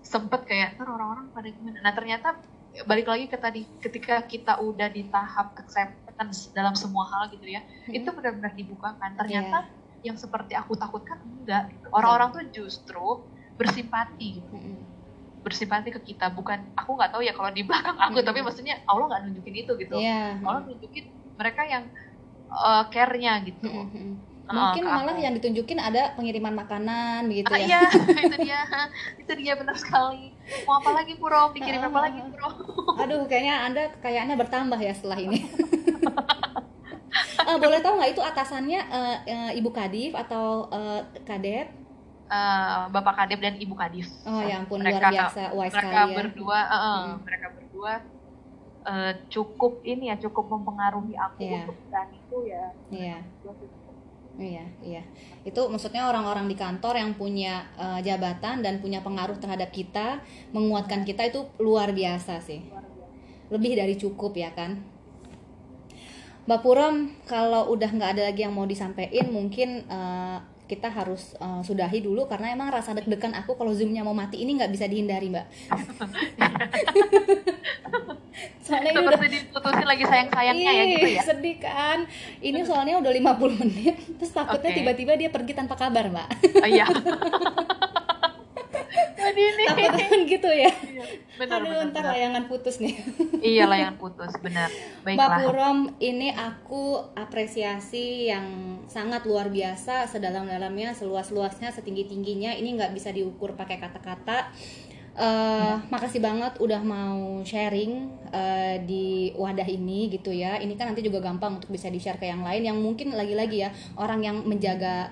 sempet 0.01 0.41
kayak 0.43 0.75
ntar 0.75 0.87
orang-orang 0.87 1.29
pada 1.29 1.47
gimana 1.47 1.79
nah 1.79 1.91
ternyata 1.91 2.35
balik 2.81 3.05
lagi 3.05 3.27
ke 3.27 3.35
tadi 3.35 3.67
ketika 3.77 4.23
kita 4.23 4.57
udah 4.57 4.87
di 4.87 5.05
tahap 5.05 5.51
acceptance 5.53 6.51
dalam 6.51 6.71
semua 6.73 7.03
hal 7.05 7.27
gitu 7.29 7.43
ya 7.45 7.61
Mm-mm. 7.85 7.97
itu 7.97 8.09
benar-benar 8.09 8.51
dibukakan 8.51 9.15
ternyata 9.15 9.57
Iya. 9.63 9.79
yang 10.01 10.17
seperti 10.17 10.53
aku 10.53 10.73
takutkan 10.73 11.21
enggak 11.21 11.69
gitu. 11.69 11.87
orang-orang 11.91 12.31
tuh 12.31 12.43
justru 12.49 13.27
bersimpati 13.53 14.27
gitu 14.41 14.49
Mm-mm. 14.49 14.90
Bersimpati 15.41 15.89
ke 15.89 16.01
kita 16.03 16.29
bukan 16.29 16.71
aku 16.73 16.93
nggak 16.93 17.11
tahu 17.11 17.21
ya 17.21 17.33
kalau 17.33 17.49
di 17.49 17.61
belakang 17.61 17.95
aku 17.95 18.13
Mm-mm. 18.15 18.27
tapi 18.27 18.39
maksudnya 18.39 18.77
Allah 18.83 19.05
nggak 19.07 19.21
nunjukin 19.25 19.55
itu 19.57 19.71
gitu 19.75 19.95
Iya. 19.95 20.37
Allah 20.39 20.61
nunjukin 20.63 21.05
mereka 21.33 21.61
yang 21.63 21.83
uh, 22.47 22.85
care-nya 22.87 23.41
gitu 23.43 23.65
Mm-mm, 23.65 23.87
mm-mm. 23.87 24.13
Uh, 24.43 24.53
Mungkin 24.67 24.83
malah 24.83 25.13
aku. 25.13 25.23
yang 25.23 25.33
ditunjukin 25.33 25.79
ada 25.79 26.11
pengiriman 26.13 26.51
makanan 26.53 27.23
begitu 27.25 27.47
Ah, 27.47 27.55
ya. 27.55 27.63
iya, 27.63 27.81
itu 28.25 28.35
dia, 28.41 28.59
itu 29.15 29.31
dia 29.37 29.53
benar 29.55 29.73
sekali. 29.73 30.35
Mau 30.67 30.75
apa 30.75 30.91
lagi 30.91 31.15
Puro? 31.15 31.55
Dikirim 31.55 31.79
apa 31.79 31.99
lagi 32.03 32.19
Puro? 32.19 32.49
Aduh, 32.99 33.23
kayaknya 33.25 33.63
Anda 33.63 33.83
kayaknya 33.97 34.35
bertambah 34.35 34.75
ya 34.75 34.91
setelah 34.91 35.17
ini. 35.17 35.39
Eh, 37.41 37.57
boleh 37.57 37.81
tahu 37.81 37.97
nggak 37.97 38.11
itu 38.11 38.21
atasannya 38.21 38.79
eh, 38.79 39.17
eh, 39.25 39.51
Ibu 39.55 39.69
Kadif 39.69 40.13
atau 40.15 40.69
eh, 40.69 41.01
Kadep? 41.21 41.67
Eh, 42.31 42.81
Bapak 42.87 43.13
Kadep 43.13 43.43
dan 43.43 43.59
Ibu 43.59 43.75
Kadif. 43.75 44.07
Oh 44.23 44.39
ya 44.39 44.63
ampun 44.63 44.79
Mereka- 44.79 45.03
luar 45.03 45.11
biasa, 45.11 45.41
wise 45.51 45.75
Mereka 45.75 45.91
ya. 45.91 46.15
berdua, 46.15 46.59
eh, 46.63 46.79
Hmm. 46.79 47.13
mereka 47.21 47.47
berdua 47.51 47.93
eh, 48.81 49.13
cukup 49.27 49.83
ini 49.83 50.09
ya, 50.09 50.17
cukup 50.17 50.49
mempengaruhi 50.49 51.13
aku 51.13 51.37
Iya. 51.37 51.61
untuk 51.61 51.77
berani 51.85 52.17
itu 52.17 52.37
ya. 52.47 52.65
Iya, 52.89 53.17
sih 53.53 53.69
iya, 54.41 54.65
iya. 54.81 55.03
Itu 55.43 55.69
maksudnya 55.69 56.07
orang-orang 56.07 56.47
di 56.47 56.55
kantor 56.55 56.97
yang 56.97 57.13
punya 57.13 57.67
eh, 57.75 57.99
jabatan 58.01 58.63
dan 58.63 58.79
punya 58.79 59.03
pengaruh 59.03 59.37
terhadap 59.37 59.69
kita, 59.69 60.23
menguatkan 60.49 61.03
kita 61.03 61.27
itu 61.27 61.45
luar 61.59 61.91
biasa 61.91 62.39
sih. 62.39 62.63
luar 62.65 62.81
biasa. 62.81 63.53
Lebih 63.53 63.71
dari 63.75 63.95
cukup 63.95 64.33
ya 64.33 64.49
kan. 64.49 64.81
Mbak 66.41 66.59
Puram, 66.63 66.95
kalau 67.27 67.69
udah 67.69 67.85
nggak 67.87 68.17
ada 68.17 68.23
lagi 68.25 68.41
yang 68.41 68.55
mau 68.55 68.65
disampaikan, 68.65 69.29
mungkin 69.29 69.85
eh, 69.85 70.37
kita 70.71 70.87
harus 70.87 71.35
eh, 71.35 71.61
sudahi 71.67 71.99
dulu 71.99 72.23
karena 72.31 72.55
emang 72.55 72.71
rasa 72.71 72.95
deg-degan 72.95 73.35
aku 73.35 73.59
kalau 73.59 73.75
zoomnya 73.75 74.07
mau 74.07 74.15
mati 74.15 74.39
ini 74.39 74.55
nggak 74.55 74.71
bisa 74.71 74.87
dihindari 74.87 75.27
mbak. 75.27 75.51
Soalnya 78.63 78.95
ini 78.95 79.03
udah 79.03 79.19
diputusin 79.19 79.83
lagi 79.83 80.03
sayang-sayangnya 80.07 80.71
ya 80.71 80.83
gitu 80.95 81.07
ya. 81.11 81.21
sedih 81.27 81.57
kan. 81.59 82.07
Ini 82.39 82.63
soalnya 82.63 83.03
udah 83.03 83.11
50 83.11 83.59
menit, 83.59 83.99
terus 84.15 84.31
takutnya 84.31 84.71
tiba-tiba 84.71 85.13
dia 85.19 85.27
pergi 85.27 85.51
tanpa 85.51 85.75
kabar, 85.75 86.07
Mbak. 86.07 86.27
Oh, 86.63 86.69
iya. 86.71 86.87
Tadi 88.91 89.41
ini. 89.41 89.63
Takutnya 89.67 90.07
kan 90.11 90.21
gitu 90.27 90.49
ya. 90.51 90.71
Iya, 90.71 91.05
Benar, 91.39 91.57
Aduh, 91.63 91.69
benar, 91.71 91.89
ntar 91.89 92.03
benar. 92.03 92.13
layangan 92.13 92.43
putus 92.51 92.75
nih. 92.83 92.95
Iya 93.41 93.63
layangan 93.65 93.97
putus, 93.97 94.31
benar. 94.43 94.69
Mbak 95.01 95.15
Baiklah. 95.17 95.37
Purom, 95.47 95.77
ini 95.97 96.29
aku 96.35 96.99
apresiasi 97.15 98.29
yang 98.29 98.77
sangat 98.85 99.23
luar 99.25 99.47
biasa, 99.49 100.05
sedalam-dalamnya, 100.05 100.91
seluas-luasnya, 100.93 101.71
setinggi-tingginya. 101.71 102.53
Ini 102.53 102.69
nggak 102.77 102.91
bisa 102.93 103.09
diukur 103.09 103.55
pakai 103.55 103.79
kata-kata. 103.79 104.51
Eh, 105.11 105.75
makasih 105.91 106.23
banget 106.23 106.55
udah 106.63 106.79
mau 106.87 107.43
sharing 107.43 108.07
eh, 108.31 108.79
di 108.87 109.35
wadah 109.35 109.67
ini 109.67 110.07
gitu 110.07 110.31
ya. 110.31 110.55
Ini 110.55 110.71
kan 110.79 110.95
nanti 110.95 111.03
juga 111.03 111.19
gampang 111.19 111.59
untuk 111.59 111.67
bisa 111.67 111.91
di-share 111.91 112.15
ke 112.15 112.31
yang 112.31 112.47
lain 112.47 112.63
yang 112.63 112.77
mungkin 112.79 113.11
lagi-lagi 113.11 113.67
ya 113.67 113.69
orang 113.99 114.23
yang 114.23 114.37
menjaga 114.47 115.11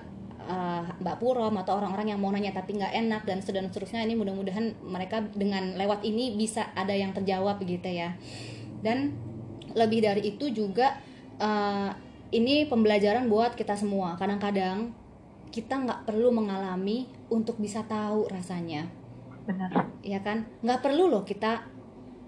eh, 0.50 0.82
Mbak 0.98 1.16
Purom 1.22 1.54
atau 1.62 1.78
orang-orang 1.78 2.10
yang 2.10 2.20
mau 2.20 2.34
nanya 2.34 2.50
tapi 2.50 2.74
nggak 2.74 2.90
enak 2.90 3.22
dan 3.22 3.38
seterusnya 3.38 3.70
seterusnya 3.70 4.02
ini 4.02 4.18
mudah-mudahan 4.18 4.74
mereka 4.82 5.22
dengan 5.30 5.78
lewat 5.78 6.02
ini 6.02 6.34
bisa 6.34 6.74
ada 6.74 6.90
yang 6.90 7.14
terjawab 7.14 7.62
gitu 7.62 7.86
ya. 7.86 8.18
Dan 8.82 9.14
lebih 9.78 10.02
dari 10.02 10.34
itu 10.34 10.50
juga 10.50 10.98
eh, 11.38 11.90
ini 12.34 12.66
pembelajaran 12.66 13.30
buat 13.30 13.54
kita 13.54 13.78
semua. 13.78 14.18
Kadang-kadang 14.18 14.90
kita 15.50 15.82
nggak 15.82 16.06
perlu 16.06 16.30
mengalami 16.30 17.10
untuk 17.30 17.58
bisa 17.58 17.82
tahu 17.86 18.30
rasanya 18.30 18.86
benar 19.50 19.90
ya 20.06 20.22
kan 20.22 20.46
nggak 20.62 20.80
perlu 20.80 21.10
loh 21.10 21.26
kita 21.26 21.66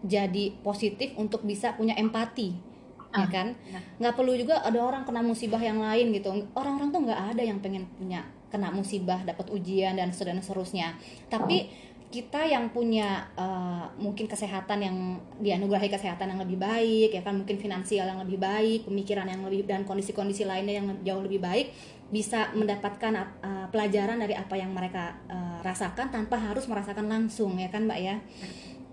jadi 0.03 0.59
positif 0.67 1.15
untuk 1.15 1.47
bisa 1.47 1.79
punya 1.79 1.95
empati 1.95 2.72
ya 3.13 3.23
Ah, 3.23 3.29
kan? 3.29 3.49
benar. 3.53 3.83
nggak 4.01 4.15
perlu 4.17 4.33
juga 4.35 4.65
ada 4.65 4.81
orang 4.81 5.05
kena 5.05 5.21
musibah 5.21 5.61
yang 5.61 5.79
lain 5.79 6.11
gitu. 6.11 6.33
Orang-orang 6.57 6.89
tuh 6.89 7.01
nggak 7.05 7.21
ada 7.37 7.43
yang 7.45 7.61
pengen 7.61 7.85
punya 7.95 8.21
kena 8.49 8.69
musibah 8.69 9.21
dapat 9.23 9.49
ujian 9.49 9.97
dan 9.97 10.13
seterusnya. 10.13 10.97
Tapi 11.29 11.69
kita 12.09 12.45
yang 12.45 12.69
punya 12.69 13.25
eh, 13.37 13.85
mungkin 13.97 14.29
kesehatan 14.29 14.79
yang 14.81 14.97
dianugerahi 15.41 15.89
kesehatan 15.89 16.37
yang 16.37 16.41
lebih 16.41 16.61
baik 16.61 17.11
ya 17.13 17.23
kan? 17.25 17.41
Mungkin 17.41 17.57
finansial 17.57 18.05
yang 18.05 18.21
lebih 18.21 18.37
baik 18.37 18.85
pemikiran 18.85 19.25
yang 19.25 19.41
lebih 19.45 19.65
dan 19.65 19.85
kondisi-kondisi 19.85 20.45
lainnya 20.45 20.81
yang 20.81 20.89
jauh 21.01 21.25
lebih 21.25 21.41
baik 21.41 21.73
bisa 22.13 22.53
mendapatkan 22.53 23.13
eh, 23.17 23.67
pelajaran 23.73 24.21
dari 24.21 24.37
apa 24.37 24.53
yang 24.57 24.73
mereka 24.73 25.17
eh, 25.29 25.59
rasakan 25.65 26.13
tanpa 26.13 26.37
harus 26.37 26.69
merasakan 26.69 27.09
langsung 27.09 27.57
ya 27.57 27.73
kan 27.73 27.89
mbak 27.89 28.01
ya 28.01 28.17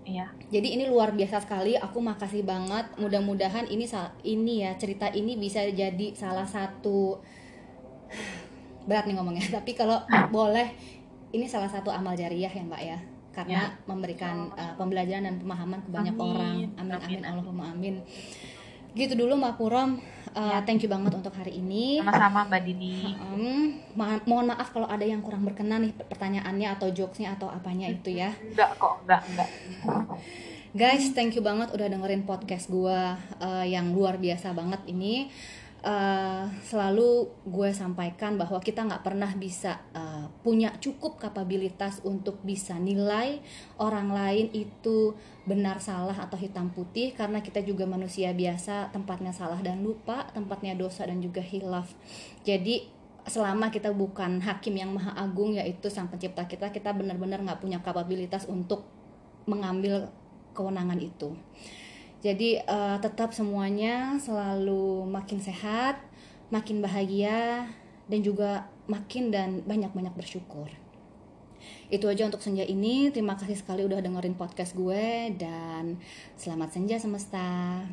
iya 0.04 0.30
jadi 0.50 0.68
ini 0.74 0.84
luar 0.90 1.14
biasa 1.14 1.46
sekali. 1.46 1.78
Aku 1.78 2.02
makasih 2.02 2.42
banget. 2.42 2.90
Mudah-mudahan 2.98 3.70
ini 3.70 3.86
ini 4.26 4.66
ya 4.66 4.74
cerita 4.74 5.06
ini 5.14 5.38
bisa 5.38 5.62
jadi 5.70 6.10
salah 6.18 6.44
satu 6.44 7.22
berat 8.90 9.06
nih 9.06 9.14
ngomongnya. 9.14 9.46
Tapi 9.62 9.78
kalau 9.78 10.02
boleh 10.34 10.74
ini 11.30 11.46
salah 11.46 11.70
satu 11.70 11.94
amal 11.94 12.18
jariah 12.18 12.50
ya 12.50 12.62
Mbak 12.66 12.82
ya. 12.82 12.98
Karena 13.30 13.70
memberikan 13.86 14.50
uh, 14.58 14.74
pembelajaran 14.74 15.22
dan 15.22 15.38
pemahaman 15.38 15.78
ke 15.86 15.90
banyak 15.94 16.18
Amin. 16.18 16.26
orang. 16.34 16.50
Amin 16.50 16.70
amin, 16.98 16.98
Amin, 16.98 17.20
Allahumma 17.22 17.64
amin. 17.70 17.94
Gitu 18.98 19.14
dulu 19.14 19.38
Mbak 19.38 19.54
Purom. 19.54 20.02
Uh. 20.32 20.62
Thank 20.62 20.80
you 20.80 20.88
banget 20.88 21.10
untuk 21.10 21.32
hari 21.32 21.54
ini. 21.54 21.98
sama-sama 21.98 22.46
mbak 22.46 22.62
Dini 22.62 23.12
Hmm, 23.12 23.66
ma- 23.92 24.22
mohon 24.24 24.46
maaf 24.46 24.70
kalau 24.70 24.86
ada 24.86 25.02
yang 25.02 25.20
kurang 25.20 25.42
berkenan 25.42 25.82
nih 25.82 25.92
pertanyaannya 25.96 26.68
atau 26.70 26.88
jokesnya 26.88 27.34
atau 27.34 27.48
apanya 27.48 27.86
itu 27.86 28.10
ya. 28.12 28.30
enggak 28.40 28.76
kok 28.76 29.02
enggak 29.02 29.20
enggak 29.26 29.48
Guys, 30.70 31.10
thank 31.10 31.34
you 31.34 31.42
banget 31.42 31.66
udah 31.68 31.86
dengerin 31.88 32.22
podcast 32.22 32.70
gue 32.70 32.98
yang 33.66 33.90
luar 33.90 34.14
biasa 34.16 34.54
banget 34.54 34.78
ini. 34.86 35.26
Eh, 35.80 36.44
selalu 36.60 37.24
gue 37.48 37.72
sampaikan 37.72 38.36
bahwa 38.36 38.60
kita 38.60 38.84
nggak 38.84 39.00
pernah 39.00 39.32
bisa 39.32 39.80
eh, 39.96 40.28
punya 40.44 40.76
cukup 40.76 41.16
kapabilitas 41.16 42.04
untuk 42.04 42.36
bisa 42.44 42.76
nilai 42.76 43.40
orang 43.80 44.12
lain 44.12 44.52
itu 44.52 45.16
benar 45.48 45.80
salah 45.80 46.12
atau 46.12 46.36
hitam 46.36 46.68
putih 46.68 47.16
karena 47.16 47.40
kita 47.40 47.64
juga 47.64 47.88
manusia 47.88 48.36
biasa 48.36 48.92
tempatnya 48.92 49.32
salah 49.32 49.56
dan 49.64 49.80
lupa 49.80 50.28
tempatnya 50.36 50.76
dosa 50.76 51.08
dan 51.08 51.24
juga 51.24 51.40
hilaf 51.40 51.96
jadi 52.44 52.84
selama 53.24 53.72
kita 53.72 53.88
bukan 53.96 54.44
hakim 54.44 54.76
yang 54.76 54.92
maha 54.92 55.16
agung 55.16 55.56
yaitu 55.56 55.88
sang 55.88 56.12
pencipta 56.12 56.44
kita 56.44 56.68
kita 56.76 56.92
benar-benar 56.92 57.40
nggak 57.40 57.60
punya 57.64 57.80
kapabilitas 57.80 58.44
untuk 58.52 58.84
mengambil 59.48 60.12
kewenangan 60.52 61.00
itu. 61.00 61.32
Jadi 62.20 62.60
eh, 62.60 62.96
tetap 63.00 63.32
semuanya 63.32 64.20
selalu 64.20 65.08
makin 65.08 65.40
sehat, 65.40 65.96
makin 66.52 66.84
bahagia 66.84 67.64
dan 68.10 68.20
juga 68.20 68.68
makin 68.90 69.32
dan 69.32 69.64
banyak-banyak 69.64 70.12
bersyukur. 70.12 70.68
Itu 71.88 72.06
aja 72.10 72.26
untuk 72.28 72.42
senja 72.44 72.64
ini. 72.66 73.08
Terima 73.08 73.38
kasih 73.38 73.56
sekali 73.56 73.86
udah 73.86 74.02
dengerin 74.02 74.36
podcast 74.36 74.76
gue 74.76 75.32
dan 75.38 75.96
selamat 76.36 76.76
senja 76.76 76.96
semesta. 77.00 77.84